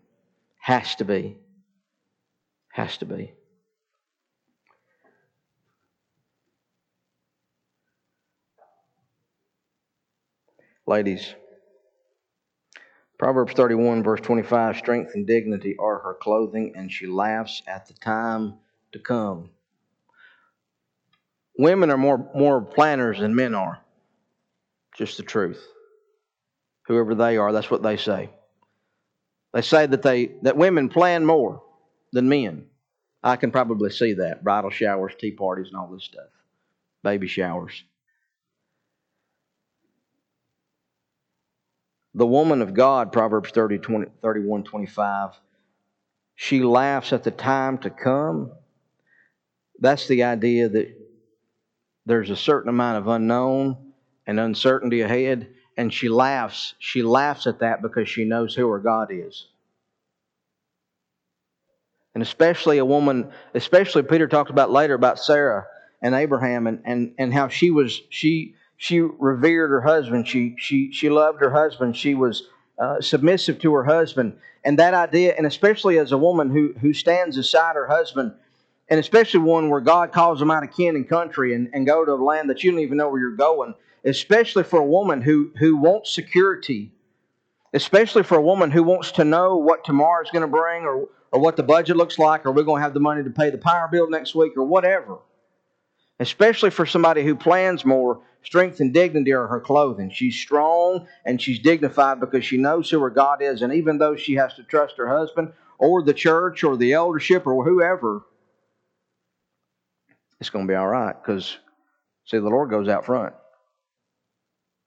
Has 0.59 0.93
to 0.95 1.05
be. 1.05 1.37
Has 2.71 2.97
to 2.97 3.05
be. 3.05 3.33
Ladies, 10.91 11.35
Proverbs 13.17 13.53
31, 13.53 14.03
verse 14.03 14.19
25 14.19 14.75
strength 14.75 15.11
and 15.15 15.25
dignity 15.25 15.77
are 15.79 15.99
her 15.99 16.17
clothing, 16.21 16.73
and 16.75 16.91
she 16.91 17.07
laughs 17.07 17.61
at 17.65 17.87
the 17.87 17.93
time 17.93 18.55
to 18.91 18.99
come. 18.99 19.51
Women 21.57 21.91
are 21.91 21.97
more, 21.97 22.29
more 22.35 22.61
planners 22.61 23.19
than 23.19 23.33
men 23.33 23.55
are. 23.55 23.79
Just 24.97 25.15
the 25.15 25.23
truth. 25.23 25.65
Whoever 26.87 27.15
they 27.15 27.37
are, 27.37 27.53
that's 27.53 27.71
what 27.71 27.83
they 27.83 27.95
say. 27.95 28.29
They 29.53 29.61
say 29.61 29.85
that 29.85 30.01
they 30.01 30.33
that 30.41 30.57
women 30.57 30.89
plan 30.89 31.25
more 31.25 31.63
than 32.11 32.27
men. 32.27 32.65
I 33.23 33.37
can 33.37 33.51
probably 33.51 33.91
see 33.91 34.15
that. 34.15 34.43
Bridal 34.43 34.71
showers, 34.71 35.13
tea 35.17 35.31
parties, 35.31 35.67
and 35.69 35.77
all 35.77 35.87
this 35.87 36.03
stuff. 36.03 36.27
Baby 37.01 37.27
showers. 37.27 37.81
The 42.21 42.27
woman 42.27 42.61
of 42.61 42.75
God, 42.75 43.11
Proverbs 43.11 43.49
30, 43.49 43.79
20, 43.79 44.11
31, 44.21 44.63
25, 44.63 45.31
she 46.35 46.61
laughs 46.61 47.13
at 47.13 47.23
the 47.23 47.31
time 47.31 47.79
to 47.79 47.89
come. 47.89 48.51
That's 49.79 50.07
the 50.07 50.21
idea 50.21 50.69
that 50.69 50.95
there's 52.05 52.29
a 52.29 52.35
certain 52.35 52.69
amount 52.69 52.99
of 52.99 53.07
unknown 53.07 53.93
and 54.27 54.39
uncertainty 54.39 55.01
ahead, 55.01 55.49
and 55.75 55.91
she 55.91 56.09
laughs. 56.09 56.75
She 56.77 57.01
laughs 57.01 57.47
at 57.47 57.61
that 57.61 57.81
because 57.81 58.07
she 58.07 58.23
knows 58.23 58.53
who 58.53 58.69
her 58.69 58.77
God 58.77 59.07
is. 59.09 59.47
And 62.13 62.21
especially 62.21 62.77
a 62.77 62.85
woman, 62.85 63.31
especially 63.55 64.03
Peter 64.03 64.27
talks 64.27 64.51
about 64.51 64.69
later 64.69 64.93
about 64.93 65.17
Sarah 65.17 65.65
and 66.03 66.13
Abraham 66.13 66.67
and, 66.67 66.83
and, 66.85 67.15
and 67.17 67.33
how 67.33 67.47
she 67.47 67.71
was 67.71 67.99
she 68.11 68.53
she 68.81 68.99
revered 68.99 69.69
her 69.69 69.81
husband. 69.81 70.27
She 70.27 70.55
she 70.57 70.91
she 70.91 71.07
loved 71.07 71.39
her 71.39 71.51
husband. 71.51 71.95
She 71.95 72.15
was 72.15 72.47
uh, 72.79 72.99
submissive 72.99 73.59
to 73.59 73.71
her 73.75 73.83
husband. 73.83 74.39
And 74.63 74.79
that 74.79 74.95
idea, 74.95 75.35
and 75.37 75.45
especially 75.45 75.99
as 75.99 76.11
a 76.11 76.17
woman 76.17 76.49
who 76.49 76.73
who 76.81 76.91
stands 76.91 77.37
aside 77.37 77.75
her 77.75 77.85
husband, 77.85 78.33
and 78.89 78.99
especially 78.99 79.41
one 79.41 79.69
where 79.69 79.81
God 79.81 80.11
calls 80.11 80.39
them 80.39 80.49
out 80.49 80.63
of 80.63 80.75
kin 80.75 80.95
and 80.95 81.07
country 81.07 81.53
and, 81.53 81.69
and 81.73 81.85
go 81.85 82.03
to 82.03 82.13
a 82.13 82.15
land 82.15 82.49
that 82.49 82.63
you 82.63 82.71
don't 82.71 82.79
even 82.79 82.97
know 82.97 83.07
where 83.09 83.19
you're 83.19 83.35
going, 83.35 83.75
especially 84.03 84.63
for 84.63 84.79
a 84.79 84.83
woman 84.83 85.21
who 85.21 85.51
who 85.59 85.77
wants 85.77 86.11
security, 86.11 86.91
especially 87.75 88.23
for 88.23 88.39
a 88.39 88.41
woman 88.41 88.71
who 88.71 88.81
wants 88.81 89.11
to 89.11 89.23
know 89.23 89.57
what 89.57 89.83
tomorrow 89.83 90.23
is 90.23 90.31
going 90.31 90.41
to 90.41 90.47
bring 90.47 90.85
or 90.85 91.07
or 91.31 91.39
what 91.39 91.55
the 91.55 91.61
budget 91.61 91.97
looks 91.97 92.17
like, 92.17 92.47
or 92.47 92.51
we're 92.51 92.63
going 92.63 92.79
to 92.79 92.83
have 92.83 92.95
the 92.95 92.99
money 92.99 93.23
to 93.23 93.29
pay 93.29 93.51
the 93.51 93.59
power 93.59 93.87
bill 93.91 94.09
next 94.09 94.33
week, 94.33 94.53
or 94.57 94.63
whatever. 94.63 95.19
Especially 96.19 96.71
for 96.71 96.87
somebody 96.87 97.23
who 97.23 97.35
plans 97.35 97.85
more, 97.85 98.21
strength 98.43 98.79
and 98.79 98.93
dignity 98.93 99.31
are 99.33 99.47
her 99.47 99.59
clothing. 99.59 100.11
She's 100.11 100.35
strong 100.35 101.07
and 101.25 101.41
she's 101.41 101.59
dignified 101.59 102.19
because 102.19 102.45
she 102.45 102.57
knows 102.57 102.89
who 102.89 102.99
her 103.01 103.09
God 103.09 103.41
is, 103.41 103.61
and 103.61 103.73
even 103.73 103.97
though 103.97 104.15
she 104.15 104.35
has 104.35 104.53
to 104.55 104.63
trust 104.63 104.97
her 104.97 105.07
husband 105.07 105.53
or 105.77 106.03
the 106.03 106.13
church 106.13 106.63
or 106.63 106.77
the 106.77 106.93
eldership 106.93 107.47
or 107.47 107.63
whoever, 107.63 108.21
it's 110.39 110.49
going 110.49 110.67
to 110.67 110.71
be 110.71 110.75
all 110.75 110.87
right 110.87 111.15
because, 111.21 111.57
see, 112.25 112.37
the 112.37 112.49
Lord 112.49 112.69
goes 112.69 112.87
out 112.87 113.05
front 113.05 113.33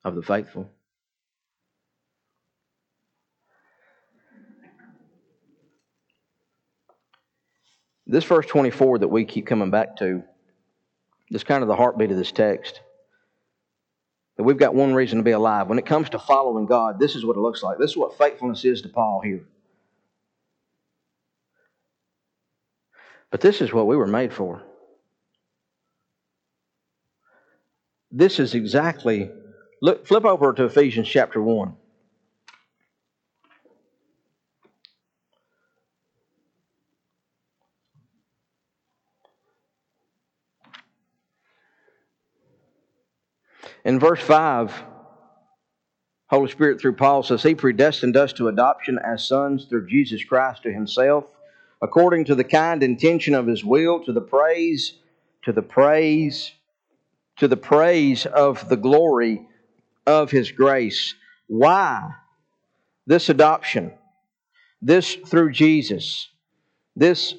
of 0.05 0.15
the 0.15 0.23
faithful. 0.23 0.69
This 8.07 8.25
verse 8.25 8.47
24 8.47 8.99
that 8.99 9.09
we 9.09 9.25
keep 9.25 9.47
coming 9.47 9.71
back 9.71 9.97
to 9.97 10.23
is 11.31 11.43
kind 11.43 11.63
of 11.63 11.69
the 11.69 11.77
heartbeat 11.77 12.11
of 12.11 12.19
this 12.19 12.33
text. 12.33 12.81
That 14.37 14.43
we've 14.43 14.57
got 14.59 14.75
one 14.75 14.95
reason 14.95 15.19
to 15.19 15.25
be 15.25 15.31
alive. 15.31 15.69
When 15.69 15.79
it 15.79 15.87
comes 15.87 16.11
to 16.11 16.19
following 16.19 16.67
God, 16.67 16.99
this 16.99 17.15
is 17.15 17.25
what 17.25 17.37
it 17.37 17.41
looks 17.41 17.63
like. 17.63 17.79
This 17.79 17.91
is 17.91 17.97
what 17.97 18.19
faithfulness 18.19 18.65
is 18.65 18.83
to 18.83 18.89
Paul 18.89 19.21
here. 19.23 19.45
But 23.31 23.41
this 23.41 23.61
is 23.61 23.73
what 23.73 23.87
we 23.87 23.97
were 23.97 24.07
made 24.07 24.33
for. 24.33 24.63
This 28.11 28.39
is 28.39 28.55
exactly, 28.55 29.31
look, 29.83 30.07
flip 30.07 30.25
over 30.25 30.53
to 30.53 30.65
Ephesians 30.65 31.09
chapter 31.09 31.43
1. 31.43 31.75
In 43.85 44.01
verse 44.01 44.21
5, 44.21 44.83
Holy 46.31 46.51
Spirit 46.51 46.81
through 46.81 46.97
Paul 46.97 47.23
says, 47.23 47.43
He 47.43 47.55
predestined 47.55 48.17
us 48.17 48.33
to 48.35 48.49
adoption 48.49 48.99
as 49.05 49.29
sons 49.29 49.67
through 49.67 49.89
Jesus 49.89 50.25
Christ 50.25 50.63
to 50.63 50.73
Himself, 50.73 51.25
according 51.83 52.25
to 52.27 52.35
the 52.35 52.45
kind 52.45 52.83
intention 52.83 53.35
of 53.35 53.47
His 53.47 53.63
will, 53.63 54.03
to 54.05 54.13
the 54.13 54.23
praise, 54.23 54.95
to 55.43 55.53
the 55.53 55.63
praise, 55.63 56.53
to 57.37 57.47
the 57.47 57.59
praise 57.59 58.25
of 58.25 58.69
the 58.71 58.77
glory 58.77 59.47
of 60.07 60.31
His 60.31 60.51
grace. 60.51 61.15
Why? 61.47 62.11
This 63.07 63.29
adoption, 63.29 63.93
this 64.81 65.15
through 65.15 65.53
Jesus, 65.53 66.31
this 66.97 67.35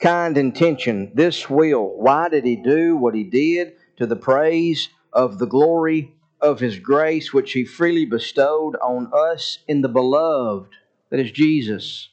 kind 0.00 0.38
intention, 0.38 1.10
this 1.14 1.50
will. 1.50 1.96
Why 1.96 2.28
did 2.28 2.44
He 2.44 2.54
do 2.54 2.96
what 2.96 3.16
He 3.16 3.24
did? 3.24 3.72
To 3.96 4.06
the 4.06 4.16
praise 4.16 4.88
of 5.12 5.38
the 5.38 5.46
glory 5.46 6.14
of 6.40 6.60
his 6.60 6.78
grace, 6.78 7.32
which 7.32 7.52
he 7.52 7.64
freely 7.64 8.04
bestowed 8.06 8.76
on 8.76 9.10
us 9.12 9.58
in 9.68 9.82
the 9.82 9.88
beloved, 9.88 10.72
that 11.10 11.20
is 11.20 11.30
Jesus. 11.30 12.08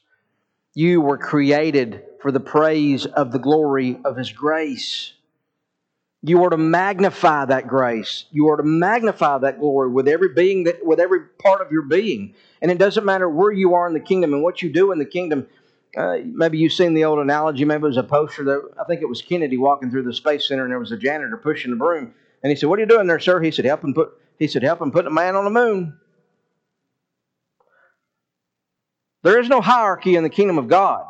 You 0.74 1.00
were 1.00 1.18
created 1.18 2.04
for 2.20 2.30
the 2.30 2.40
praise 2.40 3.06
of 3.06 3.32
the 3.32 3.38
glory 3.38 3.98
of 4.04 4.16
his 4.16 4.32
grace. 4.32 5.12
You 6.22 6.42
are 6.44 6.50
to 6.50 6.56
magnify 6.56 7.44
that 7.46 7.68
grace. 7.68 8.24
You 8.32 8.48
are 8.48 8.56
to 8.56 8.64
magnify 8.64 9.38
that 9.38 9.60
glory 9.60 9.90
with 9.90 10.08
every 10.08 10.30
being 10.30 10.64
that 10.64 10.84
with 10.84 10.98
every 10.98 11.20
part 11.40 11.60
of 11.60 11.70
your 11.70 11.82
being. 11.82 12.34
And 12.60 12.70
it 12.70 12.78
doesn't 12.78 13.04
matter 13.04 13.28
where 13.28 13.52
you 13.52 13.74
are 13.74 13.86
in 13.86 13.94
the 13.94 14.00
kingdom 14.00 14.34
and 14.34 14.42
what 14.42 14.60
you 14.60 14.72
do 14.72 14.90
in 14.90 14.98
the 14.98 15.04
kingdom. 15.04 15.46
Uh, 15.96 16.18
maybe 16.24 16.58
you've 16.58 16.72
seen 16.72 16.94
the 16.94 17.04
old 17.04 17.20
analogy. 17.20 17.64
Maybe 17.64 17.84
it 17.84 17.86
was 17.86 17.96
a 17.96 18.02
poster 18.02 18.44
that 18.44 18.70
I 18.80 18.84
think 18.84 19.00
it 19.00 19.08
was 19.08 19.22
Kennedy 19.22 19.56
walking 19.56 19.90
through 19.90 20.02
the 20.02 20.12
space 20.12 20.48
center, 20.48 20.64
and 20.64 20.72
there 20.72 20.78
was 20.78 20.92
a 20.92 20.98
janitor 20.98 21.36
pushing 21.36 21.70
the 21.70 21.76
broom. 21.76 22.14
And 22.42 22.50
he 22.50 22.56
said, 22.56 22.68
What 22.68 22.78
are 22.78 22.82
you 22.82 22.88
doing 22.88 23.06
there, 23.06 23.18
sir? 23.18 23.40
He 23.40 23.50
said, 23.50 23.64
Help 23.64 23.84
him 23.84 23.94
put 23.94 24.12
he 24.38 24.46
said, 24.46 24.62
Help 24.62 24.80
him 24.80 24.92
put 24.92 25.06
a 25.06 25.10
man 25.10 25.36
on 25.36 25.44
the 25.44 25.50
moon. 25.50 25.98
There 29.22 29.40
is 29.40 29.48
no 29.48 29.60
hierarchy 29.60 30.14
in 30.14 30.22
the 30.22 30.30
kingdom 30.30 30.58
of 30.58 30.68
God. 30.68 31.04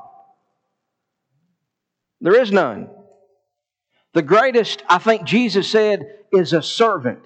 There 2.21 2.41
is 2.41 2.51
none. 2.51 2.89
The 4.15 4.23
greatest, 4.23 4.83
I 4.89 4.99
think 4.99 5.25
Jesus 5.25 5.71
said, 5.71 6.07
is 6.33 6.53
a 6.53 6.63
servant. 6.63 7.21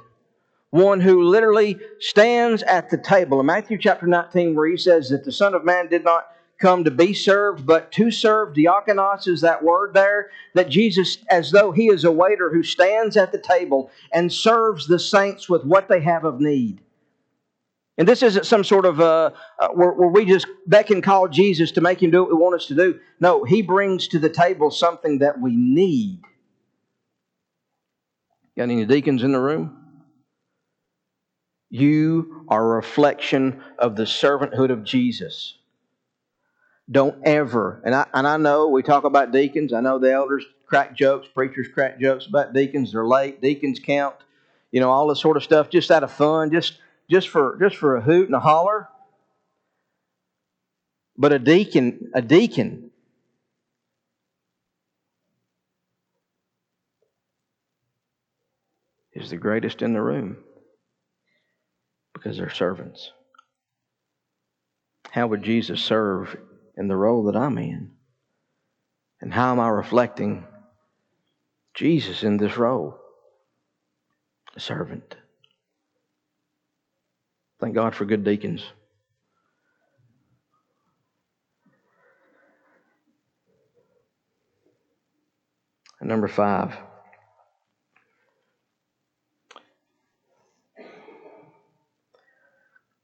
One 0.70 1.00
who 1.00 1.22
literally 1.22 1.78
stands 2.00 2.62
at 2.62 2.90
the 2.90 2.98
table. 2.98 3.40
In 3.40 3.46
Matthew 3.46 3.78
chapter 3.78 4.06
19, 4.06 4.54
where 4.54 4.68
he 4.68 4.76
says 4.76 5.10
that 5.10 5.24
the 5.24 5.32
Son 5.32 5.54
of 5.54 5.64
Man 5.64 5.88
did 5.88 6.02
not 6.02 6.26
come 6.62 6.84
to 6.84 6.90
be 6.90 7.12
served, 7.12 7.66
but 7.66 7.90
to 7.92 8.10
serve. 8.10 8.54
Diakonos 8.54 9.26
is 9.26 9.40
that 9.40 9.62
word 9.62 9.92
there, 9.92 10.30
that 10.54 10.68
Jesus, 10.68 11.18
as 11.28 11.50
though 11.50 11.72
he 11.72 11.88
is 11.88 12.04
a 12.04 12.12
waiter 12.12 12.50
who 12.50 12.62
stands 12.62 13.16
at 13.16 13.32
the 13.32 13.38
table 13.38 13.90
and 14.12 14.32
serves 14.32 14.86
the 14.86 14.98
saints 14.98 15.48
with 15.48 15.64
what 15.64 15.88
they 15.88 16.00
have 16.00 16.24
of 16.24 16.40
need. 16.40 16.80
And 17.98 18.08
this 18.08 18.22
isn't 18.22 18.46
some 18.46 18.64
sort 18.64 18.86
of 18.86 19.00
uh, 19.00 19.32
uh, 19.58 19.68
where, 19.68 19.90
where 19.90 20.08
we 20.08 20.24
just 20.24 20.46
beckon 20.66 21.02
call 21.02 21.28
Jesus 21.28 21.72
to 21.72 21.80
make 21.80 22.02
him 22.02 22.10
do 22.10 22.22
what 22.22 22.30
we 22.30 22.36
want 22.36 22.54
us 22.54 22.66
to 22.66 22.74
do. 22.74 23.00
No, 23.20 23.44
he 23.44 23.60
brings 23.60 24.08
to 24.08 24.18
the 24.18 24.30
table 24.30 24.70
something 24.70 25.18
that 25.18 25.40
we 25.40 25.54
need. 25.56 26.22
Got 28.56 28.64
any 28.64 28.84
deacons 28.86 29.22
in 29.22 29.32
the 29.32 29.40
room? 29.40 29.78
You 31.70 32.44
are 32.48 32.62
a 32.62 32.76
reflection 32.76 33.62
of 33.78 33.96
the 33.96 34.04
servanthood 34.04 34.70
of 34.70 34.84
Jesus. 34.84 35.58
Don't 36.92 37.26
ever, 37.26 37.80
and 37.84 37.94
I, 37.94 38.06
and 38.12 38.26
I 38.26 38.36
know 38.36 38.68
we 38.68 38.82
talk 38.82 39.04
about 39.04 39.32
deacons. 39.32 39.72
I 39.72 39.80
know 39.80 39.98
the 39.98 40.12
elders 40.12 40.44
crack 40.66 40.94
jokes, 40.94 41.26
preachers 41.34 41.68
crack 41.72 41.98
jokes 41.98 42.26
about 42.26 42.52
deacons. 42.52 42.92
They're 42.92 43.06
late. 43.06 43.40
Deacons 43.40 43.80
count, 43.80 44.14
you 44.70 44.80
know, 44.80 44.90
all 44.90 45.08
this 45.08 45.20
sort 45.20 45.38
of 45.38 45.42
stuff, 45.42 45.70
just 45.70 45.90
out 45.90 46.04
of 46.04 46.12
fun, 46.12 46.50
just 46.50 46.74
just 47.10 47.28
for 47.28 47.58
just 47.60 47.76
for 47.76 47.96
a 47.96 48.02
hoot 48.02 48.26
and 48.26 48.34
a 48.34 48.40
holler. 48.40 48.88
But 51.16 51.32
a 51.32 51.38
deacon, 51.38 52.10
a 52.14 52.20
deacon, 52.20 52.90
is 59.14 59.30
the 59.30 59.38
greatest 59.38 59.80
in 59.80 59.94
the 59.94 60.02
room 60.02 60.36
because 62.12 62.36
they're 62.36 62.50
servants. 62.50 63.12
How 65.10 65.26
would 65.26 65.42
Jesus 65.42 65.80
serve 65.82 66.36
in 66.76 66.88
the 66.88 66.96
role 66.96 67.24
that 67.24 67.36
I'm 67.36 67.58
in? 67.58 67.92
And 69.20 69.32
how 69.32 69.52
am 69.52 69.60
I 69.60 69.68
reflecting 69.68 70.46
Jesus 71.74 72.22
in 72.22 72.36
this 72.36 72.56
role? 72.56 72.98
A 74.56 74.60
servant. 74.60 75.16
Thank 77.60 77.74
God 77.74 77.94
for 77.94 78.04
good 78.04 78.24
deacons. 78.24 78.64
And 86.00 86.08
number 86.08 86.26
five. 86.26 86.76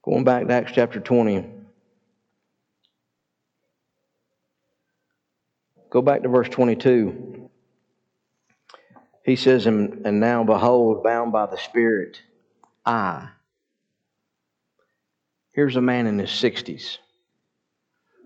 Going 0.03 0.25
back 0.25 0.47
to 0.47 0.53
Acts 0.53 0.73
chapter 0.73 0.99
20. 0.99 1.58
Go 5.89 6.01
back 6.01 6.21
to 6.23 6.29
verse 6.29 6.49
22. 6.49 7.49
He 9.23 9.35
says, 9.35 9.65
And, 9.65 10.05
and 10.05 10.19
now 10.19 10.43
behold, 10.43 11.03
bound 11.03 11.31
by 11.31 11.45
the 11.47 11.57
Spirit, 11.57 12.21
I. 12.85 13.29
Here's 15.51 15.75
a 15.75 15.81
man 15.81 16.07
in 16.07 16.19
his 16.19 16.29
60s, 16.29 16.99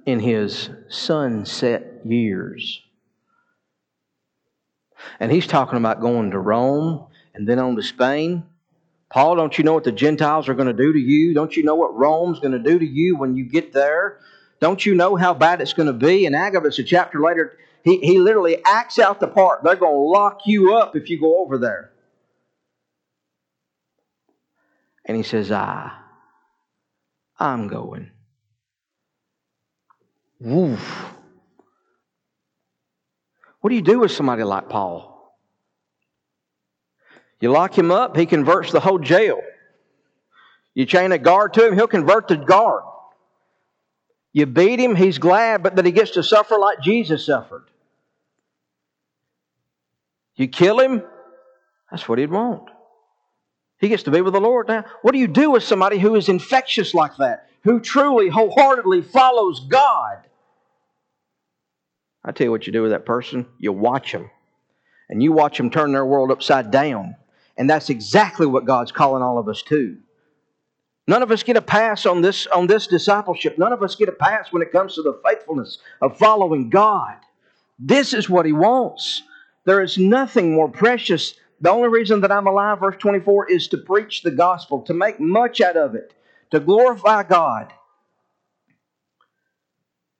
in 0.05 0.19
his 0.19 0.69
sunset 0.89 2.01
years. 2.05 2.81
And 5.19 5.31
he's 5.31 5.47
talking 5.47 5.77
about 5.77 6.01
going 6.01 6.31
to 6.31 6.39
Rome 6.39 7.07
and 7.33 7.47
then 7.47 7.59
on 7.59 7.75
to 7.75 7.83
Spain. 7.83 8.43
Paul, 9.09 9.35
don't 9.35 9.57
you 9.57 9.63
know 9.63 9.73
what 9.73 9.83
the 9.83 9.91
Gentiles 9.91 10.49
are 10.49 10.53
going 10.53 10.67
to 10.67 10.73
do 10.73 10.91
to 10.91 10.99
you? 10.99 11.33
Don't 11.33 11.55
you 11.55 11.63
know 11.63 11.75
what 11.75 11.95
Rome's 11.95 12.39
going 12.39 12.51
to 12.51 12.59
do 12.59 12.79
to 12.79 12.85
you 12.85 13.15
when 13.15 13.35
you 13.35 13.45
get 13.45 13.73
there? 13.73 14.19
Don't 14.63 14.85
you 14.85 14.95
know 14.95 15.17
how 15.17 15.33
bad 15.33 15.59
it's 15.59 15.73
going 15.73 15.87
to 15.87 15.91
be? 15.91 16.25
And 16.25 16.33
Agabus, 16.33 16.79
a 16.79 16.85
chapter 16.85 17.19
later, 17.19 17.57
he, 17.83 17.97
he 17.97 18.17
literally 18.17 18.63
acts 18.63 18.97
out 18.97 19.19
the 19.19 19.27
part. 19.27 19.61
They're 19.61 19.75
going 19.75 19.91
to 19.91 20.09
lock 20.09 20.43
you 20.45 20.73
up 20.73 20.95
if 20.95 21.09
you 21.09 21.19
go 21.19 21.39
over 21.39 21.57
there. 21.57 21.91
And 25.03 25.17
he 25.17 25.23
says, 25.23 25.51
Ah, 25.51 26.01
I'm 27.37 27.67
going. 27.67 28.09
Woof. 30.39 31.07
What 33.59 33.69
do 33.69 33.75
you 33.75 33.81
do 33.81 33.99
with 33.99 34.11
somebody 34.11 34.43
like 34.43 34.69
Paul? 34.69 35.35
You 37.41 37.51
lock 37.51 37.77
him 37.77 37.91
up, 37.91 38.15
he 38.15 38.25
converts 38.25 38.71
the 38.71 38.79
whole 38.79 38.99
jail. 38.99 39.41
You 40.73 40.85
chain 40.85 41.11
a 41.11 41.17
guard 41.17 41.53
to 41.55 41.67
him, 41.67 41.73
he'll 41.75 41.85
convert 41.85 42.29
the 42.29 42.37
guard. 42.37 42.83
You 44.33 44.47
beat 44.47 44.79
him, 44.79 44.95
he's 44.95 45.19
glad, 45.19 45.61
but 45.61 45.75
that 45.75 45.85
he 45.85 45.91
gets 45.91 46.11
to 46.11 46.23
suffer 46.23 46.57
like 46.57 46.81
Jesus 46.81 47.25
suffered. 47.25 47.65
You 50.35 50.47
kill 50.47 50.79
him, 50.79 51.03
that's 51.91 52.09
what 52.09 52.17
he'd 52.17 52.31
want. 52.31 52.69
He 53.79 53.89
gets 53.89 54.03
to 54.03 54.11
be 54.11 54.21
with 54.21 54.33
the 54.33 54.41
Lord 54.41 54.67
now. 54.67 54.85
What 55.03 55.11
do 55.11 55.19
you 55.19 55.27
do 55.27 55.51
with 55.51 55.63
somebody 55.63 55.99
who 55.99 56.15
is 56.15 56.29
infectious 56.29 56.93
like 56.93 57.17
that? 57.17 57.49
Who 57.63 57.79
truly, 57.79 58.29
wholeheartedly 58.29 59.03
follows 59.03 59.59
God? 59.69 60.17
I 62.25 62.31
tell 62.31 62.45
you 62.45 62.51
what 62.51 62.65
you 62.65 62.73
do 62.73 62.81
with 62.81 62.91
that 62.91 63.05
person. 63.05 63.45
You 63.59 63.73
watch 63.73 64.13
them. 64.13 64.31
And 65.09 65.21
you 65.21 65.33
watch 65.33 65.57
them 65.57 65.69
turn 65.69 65.91
their 65.91 66.05
world 66.05 66.31
upside 66.31 66.71
down. 66.71 67.15
And 67.57 67.69
that's 67.69 67.89
exactly 67.89 68.47
what 68.47 68.65
God's 68.65 68.91
calling 68.91 69.21
all 69.21 69.37
of 69.37 69.47
us 69.47 69.61
to. 69.63 69.97
None 71.07 71.21
of 71.21 71.31
us 71.31 71.43
get 71.43 71.57
a 71.57 71.61
pass 71.61 72.05
on 72.05 72.21
this, 72.21 72.47
on 72.47 72.67
this 72.67 72.87
discipleship. 72.87 73.57
None 73.57 73.73
of 73.73 73.83
us 73.83 73.95
get 73.95 74.09
a 74.09 74.13
pass 74.13 74.51
when 74.51 74.61
it 74.61 74.71
comes 74.71 74.95
to 74.95 75.01
the 75.01 75.19
faithfulness 75.25 75.79
of 76.01 76.17
following 76.17 76.69
God. 76.69 77.15
This 77.77 78.13
is 78.13 78.29
what 78.29 78.45
He 78.45 78.53
wants. 78.53 79.23
There 79.65 79.81
is 79.81 79.97
nothing 79.97 80.53
more 80.53 80.69
precious 80.69 81.35
the 81.63 81.71
only 81.71 81.87
reason 81.87 82.19
that 82.21 82.31
I'm 82.31 82.45
alive, 82.45 82.81
verse 82.81 82.97
24, 82.99 83.49
is 83.49 83.69
to 83.69 83.77
preach 83.77 84.21
the 84.21 84.31
gospel, 84.31 84.81
to 84.81 84.93
make 84.93 85.17
much 85.21 85.61
out 85.61 85.77
of 85.77 85.95
it, 85.95 86.13
to 86.51 86.59
glorify 86.59 87.23
God. 87.23 87.71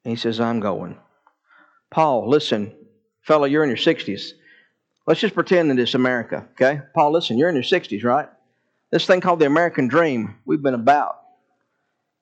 He 0.06 0.16
says, 0.16 0.40
I'm 0.40 0.62
going. 0.62 0.98
Paul, 1.92 2.30
listen, 2.30 2.74
fellow, 3.24 3.44
you're 3.44 3.66
in 3.66 3.70
your 3.70 3.76
60s. 3.76 4.32
Let's 5.06 5.20
just 5.20 5.34
pretend 5.34 5.70
that 5.70 5.80
it's 5.80 5.96
America, 5.96 6.48
okay? 6.52 6.80
Paul, 6.96 7.12
listen, 7.12 7.38
you're 7.38 7.50
in 7.50 7.56
your 7.56 7.64
60s, 7.64 8.06
right? 8.06 8.30
This 8.94 9.08
thing 9.08 9.22
called 9.22 9.40
the 9.40 9.48
American 9.48 9.88
dream, 9.88 10.36
we've 10.46 10.62
been 10.62 10.76
about. 10.76 11.20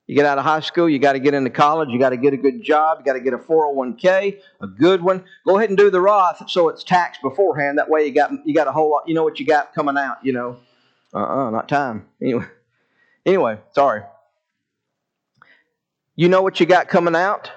You 0.07 0.15
get 0.15 0.25
out 0.25 0.37
of 0.37 0.45
high 0.45 0.61
school, 0.61 0.87
you 0.89 0.99
got 0.99 1.13
to 1.13 1.19
get 1.19 1.33
into 1.33 1.49
college, 1.49 1.89
you 1.89 1.99
got 1.99 2.11
to 2.11 2.17
get 2.17 2.31
a 2.31 2.37
good 2.37 2.63
job, 2.63 2.99
you 2.99 3.03
got 3.03 3.13
to 3.13 3.19
get 3.19 3.33
a 3.33 3.37
401k, 3.37 4.39
a 4.61 4.67
good 4.67 5.01
one. 5.01 5.25
Go 5.45 5.57
ahead 5.57 5.67
and 5.67 5.77
do 5.77 5.89
the 5.89 5.99
Roth 5.99 6.49
so 6.49 6.69
it's 6.69 6.85
taxed 6.85 7.21
beforehand. 7.21 7.77
That 7.77 7.89
way 7.89 8.05
you 8.05 8.13
got 8.13 8.31
you 8.45 8.53
got 8.53 8.69
a 8.69 8.71
whole 8.71 8.89
lot, 8.89 9.03
you 9.05 9.13
know 9.13 9.23
what 9.25 9.37
you 9.37 9.45
got 9.45 9.73
coming 9.73 9.97
out, 9.97 10.23
you 10.23 10.31
know. 10.31 10.59
Uh-uh, 11.13 11.49
not 11.49 11.67
time. 11.67 12.05
Anyway. 12.21 12.45
Anyway, 13.25 13.59
sorry. 13.73 14.03
You 16.15 16.29
know 16.29 16.41
what 16.41 16.61
you 16.61 16.65
got 16.65 16.87
coming 16.87 17.17
out? 17.17 17.51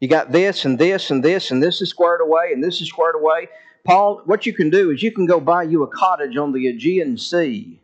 You 0.00 0.08
got 0.08 0.32
this 0.32 0.66
and 0.66 0.78
this 0.78 1.10
and 1.10 1.24
this 1.24 1.50
and 1.50 1.62
this 1.62 1.80
is 1.80 1.88
squared 1.88 2.20
away 2.20 2.52
and 2.52 2.62
this 2.62 2.82
is 2.82 2.88
squared 2.88 3.14
away. 3.14 3.48
Paul, 3.86 4.20
what 4.26 4.44
you 4.44 4.52
can 4.52 4.68
do 4.68 4.90
is 4.90 5.02
you 5.02 5.12
can 5.12 5.24
go 5.24 5.40
buy 5.40 5.62
you 5.62 5.82
a 5.82 5.88
cottage 5.88 6.36
on 6.36 6.52
the 6.52 6.68
Aegean 6.68 7.16
Sea. 7.16 7.78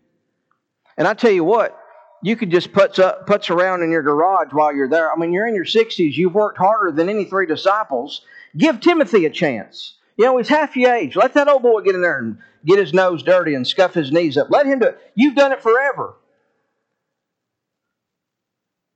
And 0.99 1.07
I 1.07 1.15
tell 1.15 1.31
you 1.31 1.45
what, 1.45 1.79
you 2.23 2.35
could 2.37 2.51
just 2.51 2.73
putz 2.73 2.99
up 2.99 3.27
putz 3.27 3.49
around 3.49 3.83
in 3.83 3.93
your 3.93 4.03
garage 4.03 4.53
while 4.53 4.75
you're 4.75 4.89
there. 4.89 5.13
I 5.13 5.17
mean, 5.17 5.33
you're 5.33 5.47
in 5.47 5.55
your 5.55 5.65
60s. 5.65 6.17
You've 6.17 6.35
worked 6.35 6.59
harder 6.59 6.91
than 6.91 7.09
any 7.09 7.25
three 7.25 7.47
disciples. 7.47 8.23
Give 8.57 8.81
Timothy 8.81 9.25
a 9.25 9.31
chance. 9.31 9.95
You 10.17 10.25
know, 10.25 10.37
he's 10.37 10.49
half 10.49 10.77
your 10.77 10.93
age. 10.93 11.15
Let 11.15 11.35
that 11.35 11.47
old 11.47 11.63
boy 11.63 11.83
get 11.83 11.95
in 11.95 12.03
there 12.03 12.19
and 12.19 12.39
get 12.67 12.81
his 12.81 12.93
nose 12.93 13.23
dirty 13.23 13.55
and 13.55 13.65
scuff 13.65 13.95
his 13.95 14.11
knees 14.11 14.37
up. 14.37 14.51
Let 14.51 14.67
him 14.67 14.81
do 14.81 14.87
it. 14.87 14.99
You've 15.15 15.37
done 15.37 15.53
it 15.53 15.63
forever. 15.63 16.17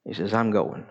He 0.04 0.14
says, 0.14 0.34
I'm 0.34 0.50
going. 0.50 0.84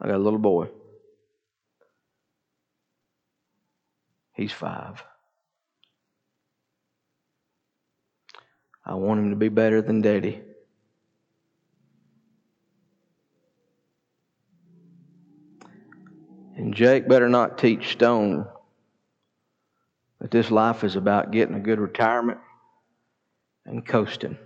I 0.00 0.06
got 0.06 0.14
a 0.14 0.18
little 0.18 0.38
boy. 0.38 0.68
He's 4.34 4.52
five. 4.52 5.02
I 8.88 8.94
want 8.94 9.20
him 9.20 9.30
to 9.30 9.36
be 9.36 9.50
better 9.50 9.82
than 9.82 10.00
daddy. 10.00 10.40
And 16.56 16.74
Jake 16.74 17.06
better 17.06 17.28
not 17.28 17.58
teach 17.58 17.92
Stone 17.92 18.46
that 20.20 20.30
this 20.30 20.50
life 20.50 20.84
is 20.84 20.96
about 20.96 21.30
getting 21.30 21.54
a 21.54 21.60
good 21.60 21.78
retirement 21.78 22.38
and 23.66 23.86
coasting. 23.86 24.38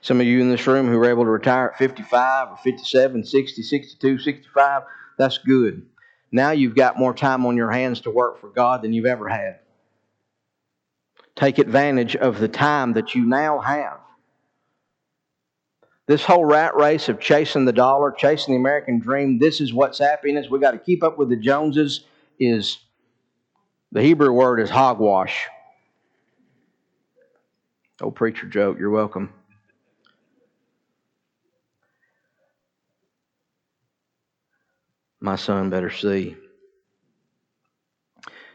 Some 0.00 0.20
of 0.20 0.26
you 0.26 0.40
in 0.40 0.48
this 0.48 0.66
room 0.66 0.86
who 0.86 0.96
were 0.96 1.10
able 1.10 1.24
to 1.24 1.30
retire 1.30 1.70
at 1.70 1.78
55 1.78 2.50
or 2.50 2.56
57, 2.58 3.24
60, 3.24 3.62
62, 3.62 4.18
65, 4.18 4.82
that's 5.18 5.38
good. 5.38 5.84
Now 6.30 6.50
you've 6.50 6.76
got 6.76 6.98
more 6.98 7.14
time 7.14 7.46
on 7.46 7.56
your 7.56 7.70
hands 7.70 8.02
to 8.02 8.10
work 8.10 8.40
for 8.40 8.48
God 8.48 8.82
than 8.82 8.92
you've 8.92 9.06
ever 9.06 9.28
had. 9.28 9.60
Take 11.36 11.58
advantage 11.58 12.16
of 12.16 12.38
the 12.38 12.48
time 12.48 12.94
that 12.94 13.14
you 13.14 13.24
now 13.24 13.60
have. 13.60 14.00
This 16.06 16.24
whole 16.24 16.44
rat 16.44 16.74
race 16.74 17.08
of 17.08 17.20
chasing 17.20 17.64
the 17.64 17.72
dollar, 17.72 18.10
chasing 18.10 18.54
the 18.54 18.58
American 18.60 18.98
dream, 18.98 19.38
this 19.38 19.60
is 19.60 19.74
what's 19.74 19.98
happiness. 19.98 20.48
We've 20.50 20.60
got 20.60 20.70
to 20.72 20.78
keep 20.78 21.04
up 21.04 21.18
with 21.18 21.28
the 21.28 21.36
Joneses 21.36 22.04
is 22.38 22.78
the 23.92 24.02
Hebrew 24.02 24.32
word 24.32 24.60
is 24.60 24.70
hogwash. 24.70 25.46
Old 28.00 28.14
preacher 28.14 28.46
joke, 28.46 28.78
you're 28.78 28.90
welcome. 28.90 29.32
My 35.28 35.36
son 35.36 35.68
better 35.68 35.90
see. 35.90 36.34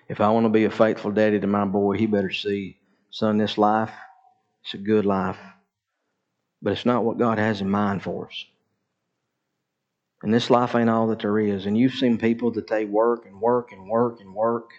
If 0.09 0.19
I 0.19 0.31
want 0.31 0.45
to 0.45 0.49
be 0.49 0.63
a 0.63 0.71
faithful 0.71 1.11
daddy 1.11 1.39
to 1.39 1.45
my 1.45 1.65
boy, 1.65 1.97
he 1.97 2.07
better 2.07 2.31
see, 2.31 2.79
son, 3.11 3.37
this 3.37 3.59
life, 3.59 3.91
it's 4.63 4.73
a 4.73 4.79
good 4.79 5.05
life, 5.05 5.37
but 6.63 6.73
it's 6.73 6.85
not 6.85 7.03
what 7.03 7.19
God 7.19 7.37
has 7.37 7.61
in 7.61 7.69
mind 7.69 8.01
for 8.01 8.25
us. 8.25 8.45
And 10.23 10.33
this 10.33 10.49
life 10.49 10.73
ain't 10.73 10.89
all 10.89 11.05
that 11.09 11.19
there 11.19 11.37
is. 11.37 11.67
And 11.67 11.77
you've 11.77 11.93
seen 11.93 12.17
people 12.17 12.49
that 12.53 12.65
they 12.65 12.85
work 12.85 13.27
and 13.27 13.39
work 13.39 13.71
and 13.71 13.87
work 13.87 14.19
and 14.19 14.33
work 14.33 14.71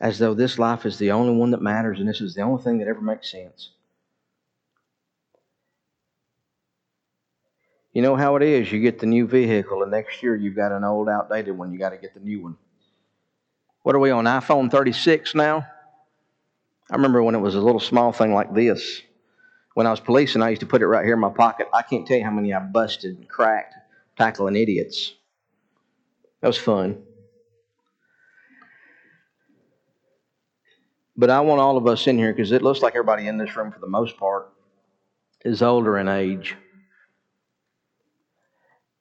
as 0.00 0.20
though 0.20 0.34
this 0.34 0.56
life 0.56 0.86
is 0.86 0.98
the 0.98 1.10
only 1.10 1.34
one 1.34 1.50
that 1.50 1.60
matters 1.60 1.98
and 1.98 2.08
this 2.08 2.20
is 2.20 2.36
the 2.36 2.42
only 2.42 2.62
thing 2.62 2.78
that 2.78 2.86
ever 2.86 3.00
makes 3.00 3.28
sense. 3.32 3.70
You 7.92 8.02
know 8.02 8.16
how 8.16 8.36
it 8.36 8.42
is. 8.42 8.70
You 8.70 8.80
get 8.80 8.98
the 8.98 9.06
new 9.06 9.26
vehicle, 9.26 9.82
and 9.82 9.90
next 9.90 10.22
year 10.22 10.36
you've 10.36 10.56
got 10.56 10.72
an 10.72 10.84
old, 10.84 11.08
outdated 11.08 11.56
one. 11.56 11.72
You 11.72 11.78
got 11.78 11.90
to 11.90 11.96
get 11.96 12.14
the 12.14 12.20
new 12.20 12.42
one. 12.42 12.56
What 13.82 13.94
are 13.94 13.98
we 13.98 14.10
on? 14.10 14.24
iPhone 14.24 14.70
36 14.70 15.34
now? 15.34 15.66
I 16.90 16.94
remember 16.94 17.22
when 17.22 17.34
it 17.34 17.40
was 17.40 17.54
a 17.54 17.60
little 17.60 17.80
small 17.80 18.12
thing 18.12 18.32
like 18.34 18.54
this. 18.54 19.02
When 19.74 19.86
I 19.86 19.90
was 19.90 20.00
policing, 20.00 20.42
I 20.42 20.50
used 20.50 20.60
to 20.60 20.66
put 20.66 20.82
it 20.82 20.86
right 20.86 21.04
here 21.04 21.14
in 21.14 21.20
my 21.20 21.30
pocket. 21.30 21.68
I 21.72 21.82
can't 21.82 22.06
tell 22.06 22.16
you 22.16 22.24
how 22.24 22.30
many 22.30 22.52
I 22.52 22.60
busted 22.60 23.16
and 23.16 23.28
cracked 23.28 23.74
tackling 24.16 24.56
idiots. 24.56 25.14
That 26.40 26.48
was 26.48 26.58
fun. 26.58 27.02
But 31.16 31.30
I 31.30 31.40
want 31.40 31.60
all 31.60 31.76
of 31.76 31.86
us 31.86 32.06
in 32.06 32.16
here 32.16 32.32
because 32.32 32.52
it 32.52 32.62
looks 32.62 32.80
like 32.80 32.94
everybody 32.94 33.26
in 33.26 33.38
this 33.38 33.56
room, 33.56 33.72
for 33.72 33.80
the 33.80 33.88
most 33.88 34.16
part, 34.16 34.50
is 35.44 35.62
older 35.62 35.98
in 35.98 36.08
age. 36.08 36.56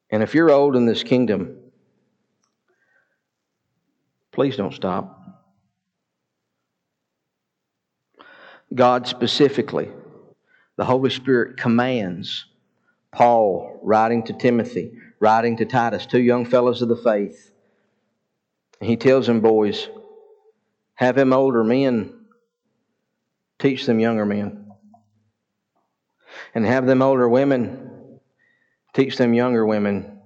And 0.09 0.23
if 0.23 0.33
you're 0.33 0.51
old 0.51 0.75
in 0.75 0.85
this 0.85 1.03
kingdom, 1.03 1.57
please 4.31 4.55
don't 4.55 4.73
stop. 4.73 5.13
God 8.73 9.07
specifically, 9.07 9.89
the 10.77 10.85
Holy 10.85 11.09
Spirit 11.09 11.57
commands 11.57 12.45
Paul, 13.11 13.79
writing 13.81 14.23
to 14.23 14.33
Timothy, 14.33 14.91
writing 15.19 15.57
to 15.57 15.65
Titus, 15.65 16.05
two 16.05 16.21
young 16.21 16.45
fellows 16.45 16.81
of 16.81 16.89
the 16.89 16.95
faith. 16.95 17.51
He 18.79 18.95
tells 18.95 19.25
them, 19.25 19.41
boys, 19.41 19.89
have 20.95 21.15
them 21.15 21.33
older 21.33 21.63
men 21.63 22.13
teach 23.59 23.85
them 23.85 23.99
younger 23.99 24.25
men. 24.25 24.65
And 26.53 26.65
have 26.65 26.85
them 26.85 27.01
older 27.01 27.27
women 27.27 27.96
Teach 28.97 29.15
them 29.15 29.35
younger 29.35 29.63
women 29.63 30.17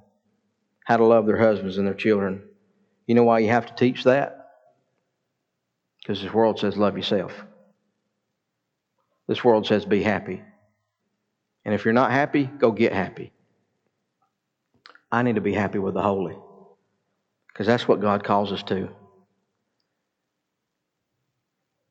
how 0.86 0.96
to 0.96 1.04
love 1.04 1.26
their 1.26 1.38
husbands 1.38 1.78
and 1.78 1.86
their 1.86 1.94
children. 1.94 2.42
You 3.06 3.16
know 3.16 3.24
why 3.26 3.40
you 3.40 3.50
have 3.50 3.66
to 3.66 3.76
teach 3.76 4.06
that? 4.06 4.48
Because 6.00 6.22
this 6.22 6.34
world 6.34 6.58
says 6.58 6.78
love 6.78 6.96
yourself. 6.96 7.34
This 9.28 9.44
world 9.44 9.68
says 9.68 9.84
be 9.84 10.02
happy. 10.02 10.42
And 11.66 11.76
if 11.76 11.84
you're 11.84 11.94
not 11.94 12.12
happy, 12.12 12.46
go 12.46 12.72
get 12.72 12.94
happy. 12.94 13.34
I 15.12 15.24
need 15.24 15.36
to 15.36 15.42
be 15.42 15.54
happy 15.54 15.80
with 15.80 15.94
the 15.94 16.02
holy. 16.02 16.38
Because 17.50 17.68
that's 17.68 17.90
what 17.90 18.00
God 18.00 18.24
calls 18.24 18.54
us 18.54 18.64
to. 18.64 18.88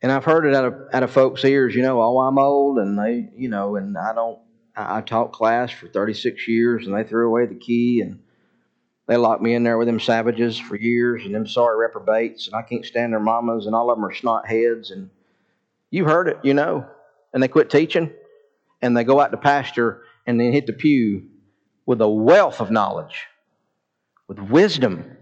And 0.01 0.11
I've 0.11 0.25
heard 0.25 0.47
it 0.47 0.55
out 0.55 0.65
of, 0.65 0.75
out 0.95 1.03
of 1.03 1.11
folks' 1.11 1.45
ears, 1.45 1.75
you 1.75 1.83
know, 1.83 2.01
oh, 2.01 2.21
I'm 2.21 2.39
old, 2.39 2.79
and 2.79 2.99
they, 2.99 3.29
you 3.37 3.51
know, 3.51 3.77
and 3.77 3.99
I 3.99 4.15
don't, 4.15 4.39
I, 4.77 5.01
taught 5.01 5.33
class 5.33 5.71
for 5.71 5.89
36 5.89 6.47
years, 6.49 6.87
and 6.87 6.95
they 6.95 7.05
threw 7.05 7.29
away 7.29 7.47
the 7.47 7.55
key, 7.55 8.01
and 8.01 8.21
they 9.07 9.17
locked 9.17 9.43
me 9.43 9.55
in 9.55 9.65
there 9.65 9.79
with 9.79 9.87
them 9.87 10.01
savages 10.01 10.59
for 10.59 10.77
years, 10.77 11.25
and 11.25 11.35
them 11.35 11.47
sorry 11.47 11.77
reprobates, 11.77 12.47
and 12.47 12.57
I 12.57 12.63
can't 12.63 12.85
stand 12.85 13.13
their 13.13 13.21
mamas, 13.21 13.67
and 13.67 13.75
all 13.75 13.91
of 13.91 13.97
them 13.97 14.05
are 14.05 14.15
snot 14.15 14.47
heads, 14.47 14.91
and 14.91 15.11
you've 15.91 16.07
heard 16.07 16.29
it, 16.29 16.39
you 16.43 16.55
know, 16.55 16.87
and 17.33 17.43
they 17.43 17.49
quit 17.49 17.71
teaching, 17.71 18.13
and 18.81 18.97
they 18.97 19.05
go 19.05 19.21
out 19.21 19.33
to 19.33 19.37
pasture, 19.37 20.03
and 20.27 20.41
then 20.41 20.53
hit 20.53 20.67
the 20.67 20.73
pew 20.73 21.29
with 21.87 22.01
a 22.01 22.09
wealth 22.09 22.61
of 22.61 22.71
knowledge, 22.71 23.27
with 24.29 24.39
wisdom. 24.39 25.17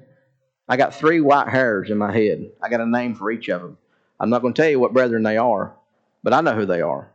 I 0.69 0.77
got 0.77 0.95
three 0.95 1.21
white 1.21 1.49
hairs 1.49 1.91
in 1.91 1.97
my 1.97 2.13
head. 2.13 2.51
I 2.63 2.69
got 2.69 2.81
a 2.83 2.87
name 2.87 3.15
for 3.15 3.31
each 3.31 3.49
of 3.49 3.63
them. 3.63 3.79
I'm 4.21 4.29
not 4.31 4.43
going 4.43 4.53
to 4.53 4.61
tell 4.61 4.71
you 4.71 4.79
what 4.79 4.93
brethren 4.93 5.23
they 5.23 5.39
are, 5.39 5.75
but 6.23 6.35
I 6.35 6.43
know 6.43 6.55
who 6.55 6.67
they 6.67 6.83
are. 6.83 7.11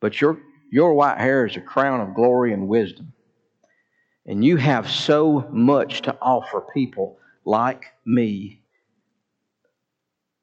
But 0.00 0.20
your, 0.20 0.38
your 0.70 0.94
white 0.94 1.18
hair 1.18 1.46
is 1.46 1.56
a 1.56 1.60
crown 1.60 2.00
of 2.00 2.14
glory 2.14 2.52
and 2.52 2.68
wisdom. 2.68 3.12
And 4.26 4.44
you 4.44 4.56
have 4.56 4.90
so 4.90 5.48
much 5.52 6.02
to 6.02 6.16
offer 6.20 6.64
people 6.74 7.18
like 7.44 7.84
me 8.04 8.62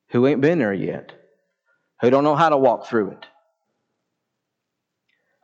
who 0.10 0.26
ain't 0.28 0.42
been 0.42 0.60
there 0.60 0.74
yet, 0.74 1.12
who 2.02 2.10
don't 2.10 2.24
know 2.24 2.36
how 2.36 2.50
to 2.50 2.58
walk 2.58 2.88
through 2.88 3.12
it. 3.12 3.26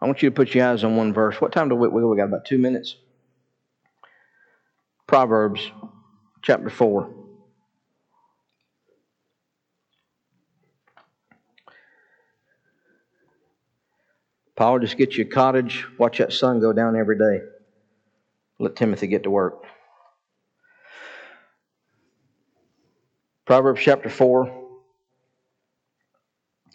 I 0.01 0.05
want 0.05 0.23
you 0.23 0.29
to 0.29 0.35
put 0.35 0.55
your 0.55 0.65
eyes 0.65 0.83
on 0.83 0.95
one 0.95 1.13
verse. 1.13 1.41
What 1.41 1.51
time 1.51 1.67
do 1.67 1.75
we, 1.75 1.89
we 1.89 2.17
got? 2.17 2.23
About 2.23 2.45
two 2.45 2.57
minutes. 2.57 2.95
Proverbs 5.07 5.71
chapter 6.41 6.69
4. 6.69 7.18
Paul, 14.59 14.79
just 14.79 14.97
get 14.97 15.15
you 15.15 15.23
a 15.23 15.27
cottage, 15.27 15.87
watch 15.97 16.17
that 16.17 16.33
sun 16.33 16.59
go 16.59 16.73
down 16.73 16.97
every 16.97 17.17
day. 17.17 17.39
Let 18.59 18.75
Timothy 18.75 19.07
get 19.07 19.23
to 19.23 19.29
work. 19.29 19.63
Proverbs 23.45 23.79
chapter 23.81 24.09
4, 24.09 24.67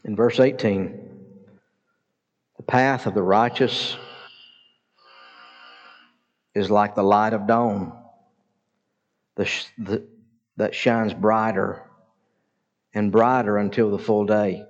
in 0.07 0.17
verse 0.17 0.41
18. 0.41 0.99
The 2.57 2.63
path 2.63 3.05
of 3.05 3.13
the 3.13 3.23
righteous 3.23 3.99
is 6.55 6.71
like 6.71 6.95
the 6.95 7.03
light 7.03 7.35
of 7.35 7.47
dawn 7.47 7.93
the, 9.37 9.45
the, 9.77 10.09
that 10.57 10.75
shines 10.75 11.13
brighter 11.13 11.83
and 12.95 13.13
brighter 13.13 13.59
until 13.59 13.91
the 13.91 13.99
full 13.99 14.25
day. 14.25 14.65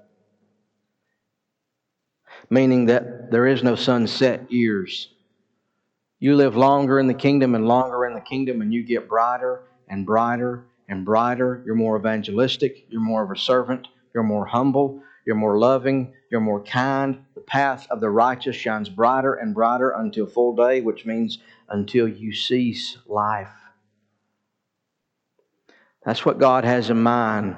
Meaning 2.50 2.86
that 2.86 3.30
there 3.30 3.46
is 3.46 3.62
no 3.62 3.74
sunset 3.74 4.50
years. 4.52 5.08
You 6.18 6.36
live 6.36 6.56
longer 6.56 6.98
in 6.98 7.06
the 7.06 7.14
kingdom 7.14 7.54
and 7.54 7.66
longer 7.66 8.06
in 8.06 8.14
the 8.14 8.20
kingdom, 8.20 8.62
and 8.62 8.72
you 8.72 8.82
get 8.82 9.08
brighter 9.08 9.62
and 9.88 10.06
brighter 10.06 10.64
and 10.88 11.04
brighter. 11.04 11.62
You're 11.64 11.74
more 11.74 11.96
evangelistic. 11.96 12.84
You're 12.88 13.00
more 13.00 13.22
of 13.22 13.30
a 13.30 13.36
servant. 13.36 13.88
You're 14.14 14.22
more 14.22 14.46
humble. 14.46 15.02
You're 15.26 15.36
more 15.36 15.58
loving. 15.58 16.12
You're 16.30 16.40
more 16.40 16.62
kind. 16.62 17.18
The 17.34 17.40
path 17.40 17.86
of 17.90 18.00
the 18.00 18.10
righteous 18.10 18.56
shines 18.56 18.88
brighter 18.88 19.34
and 19.34 19.54
brighter 19.54 19.90
until 19.90 20.26
full 20.26 20.54
day, 20.54 20.80
which 20.80 21.04
means 21.06 21.38
until 21.68 22.08
you 22.08 22.34
cease 22.34 22.98
life. 23.06 23.52
That's 26.04 26.24
what 26.24 26.38
God 26.38 26.64
has 26.64 26.90
in 26.90 27.02
mind 27.02 27.56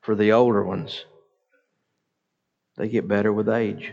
for 0.00 0.14
the 0.14 0.32
older 0.32 0.64
ones. 0.64 1.04
They 2.76 2.88
get 2.88 3.08
better 3.08 3.32
with 3.32 3.48
age. 3.48 3.92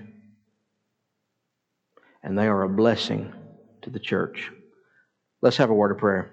And 2.23 2.37
they 2.37 2.47
are 2.47 2.63
a 2.63 2.69
blessing 2.69 3.33
to 3.81 3.89
the 3.89 3.99
church. 3.99 4.51
Let's 5.41 5.57
have 5.57 5.69
a 5.69 5.73
word 5.73 5.91
of 5.91 5.97
prayer. 5.97 6.31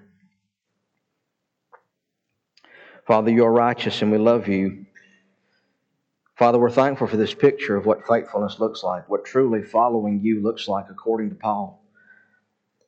Father, 3.07 3.31
you 3.31 3.45
are 3.45 3.53
righteous 3.53 4.03
and 4.03 4.11
we 4.11 4.19
love 4.19 4.49
you. 4.49 4.85
Father, 6.37 6.59
we're 6.59 6.71
thankful 6.71 7.07
for 7.07 7.17
this 7.17 7.35
picture 7.35 7.77
of 7.77 7.87
what 7.87 8.07
faithfulness 8.07 8.61
looks 8.61 8.83
like, 8.83 9.09
what 9.09 9.25
truly 9.25 9.63
following 9.63 10.21
you 10.23 10.43
looks 10.43 10.69
like, 10.69 10.87
according 10.91 11.31
to 11.31 11.35
Paul. 11.35 11.83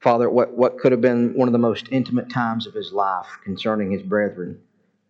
Father, 0.01 0.31
what, 0.31 0.57
what 0.57 0.79
could 0.79 0.93
have 0.93 1.01
been 1.01 1.35
one 1.35 1.49
of 1.49 1.53
the 1.53 1.59
most 1.59 1.89
intimate 1.91 2.31
times 2.31 2.67
of 2.67 2.75
his 2.75 2.93
life 2.93 3.27
concerning 3.45 3.91
his 3.91 4.03
brethren. 4.03 4.61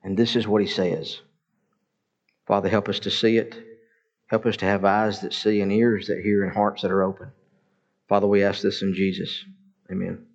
And 0.03 0.17
this 0.17 0.37
is 0.37 0.49
what 0.49 0.63
he 0.63 0.69
says. 0.69 1.21
Father, 2.47 2.69
help 2.69 2.89
us 2.89 2.99
to 3.01 3.11
see 3.11 3.37
it. 3.37 3.70
Help 4.31 4.47
us 4.47 4.57
to 4.59 4.65
have 4.65 4.85
eyes 4.85 5.21
that 5.21 5.35
see 5.35 5.61
and 5.61 5.73
ears 5.73 6.07
that 6.07 6.21
hear 6.21 6.45
and 6.45 6.55
hearts 6.55 6.83
that 6.83 6.93
are 6.93 7.03
open. 7.03 7.33
Father, 8.09 8.29
we 8.29 8.45
ask 8.45 8.63
this 8.63 8.81
in 8.81 8.95
Jesus. 8.95 9.45
Amen. 9.91 10.30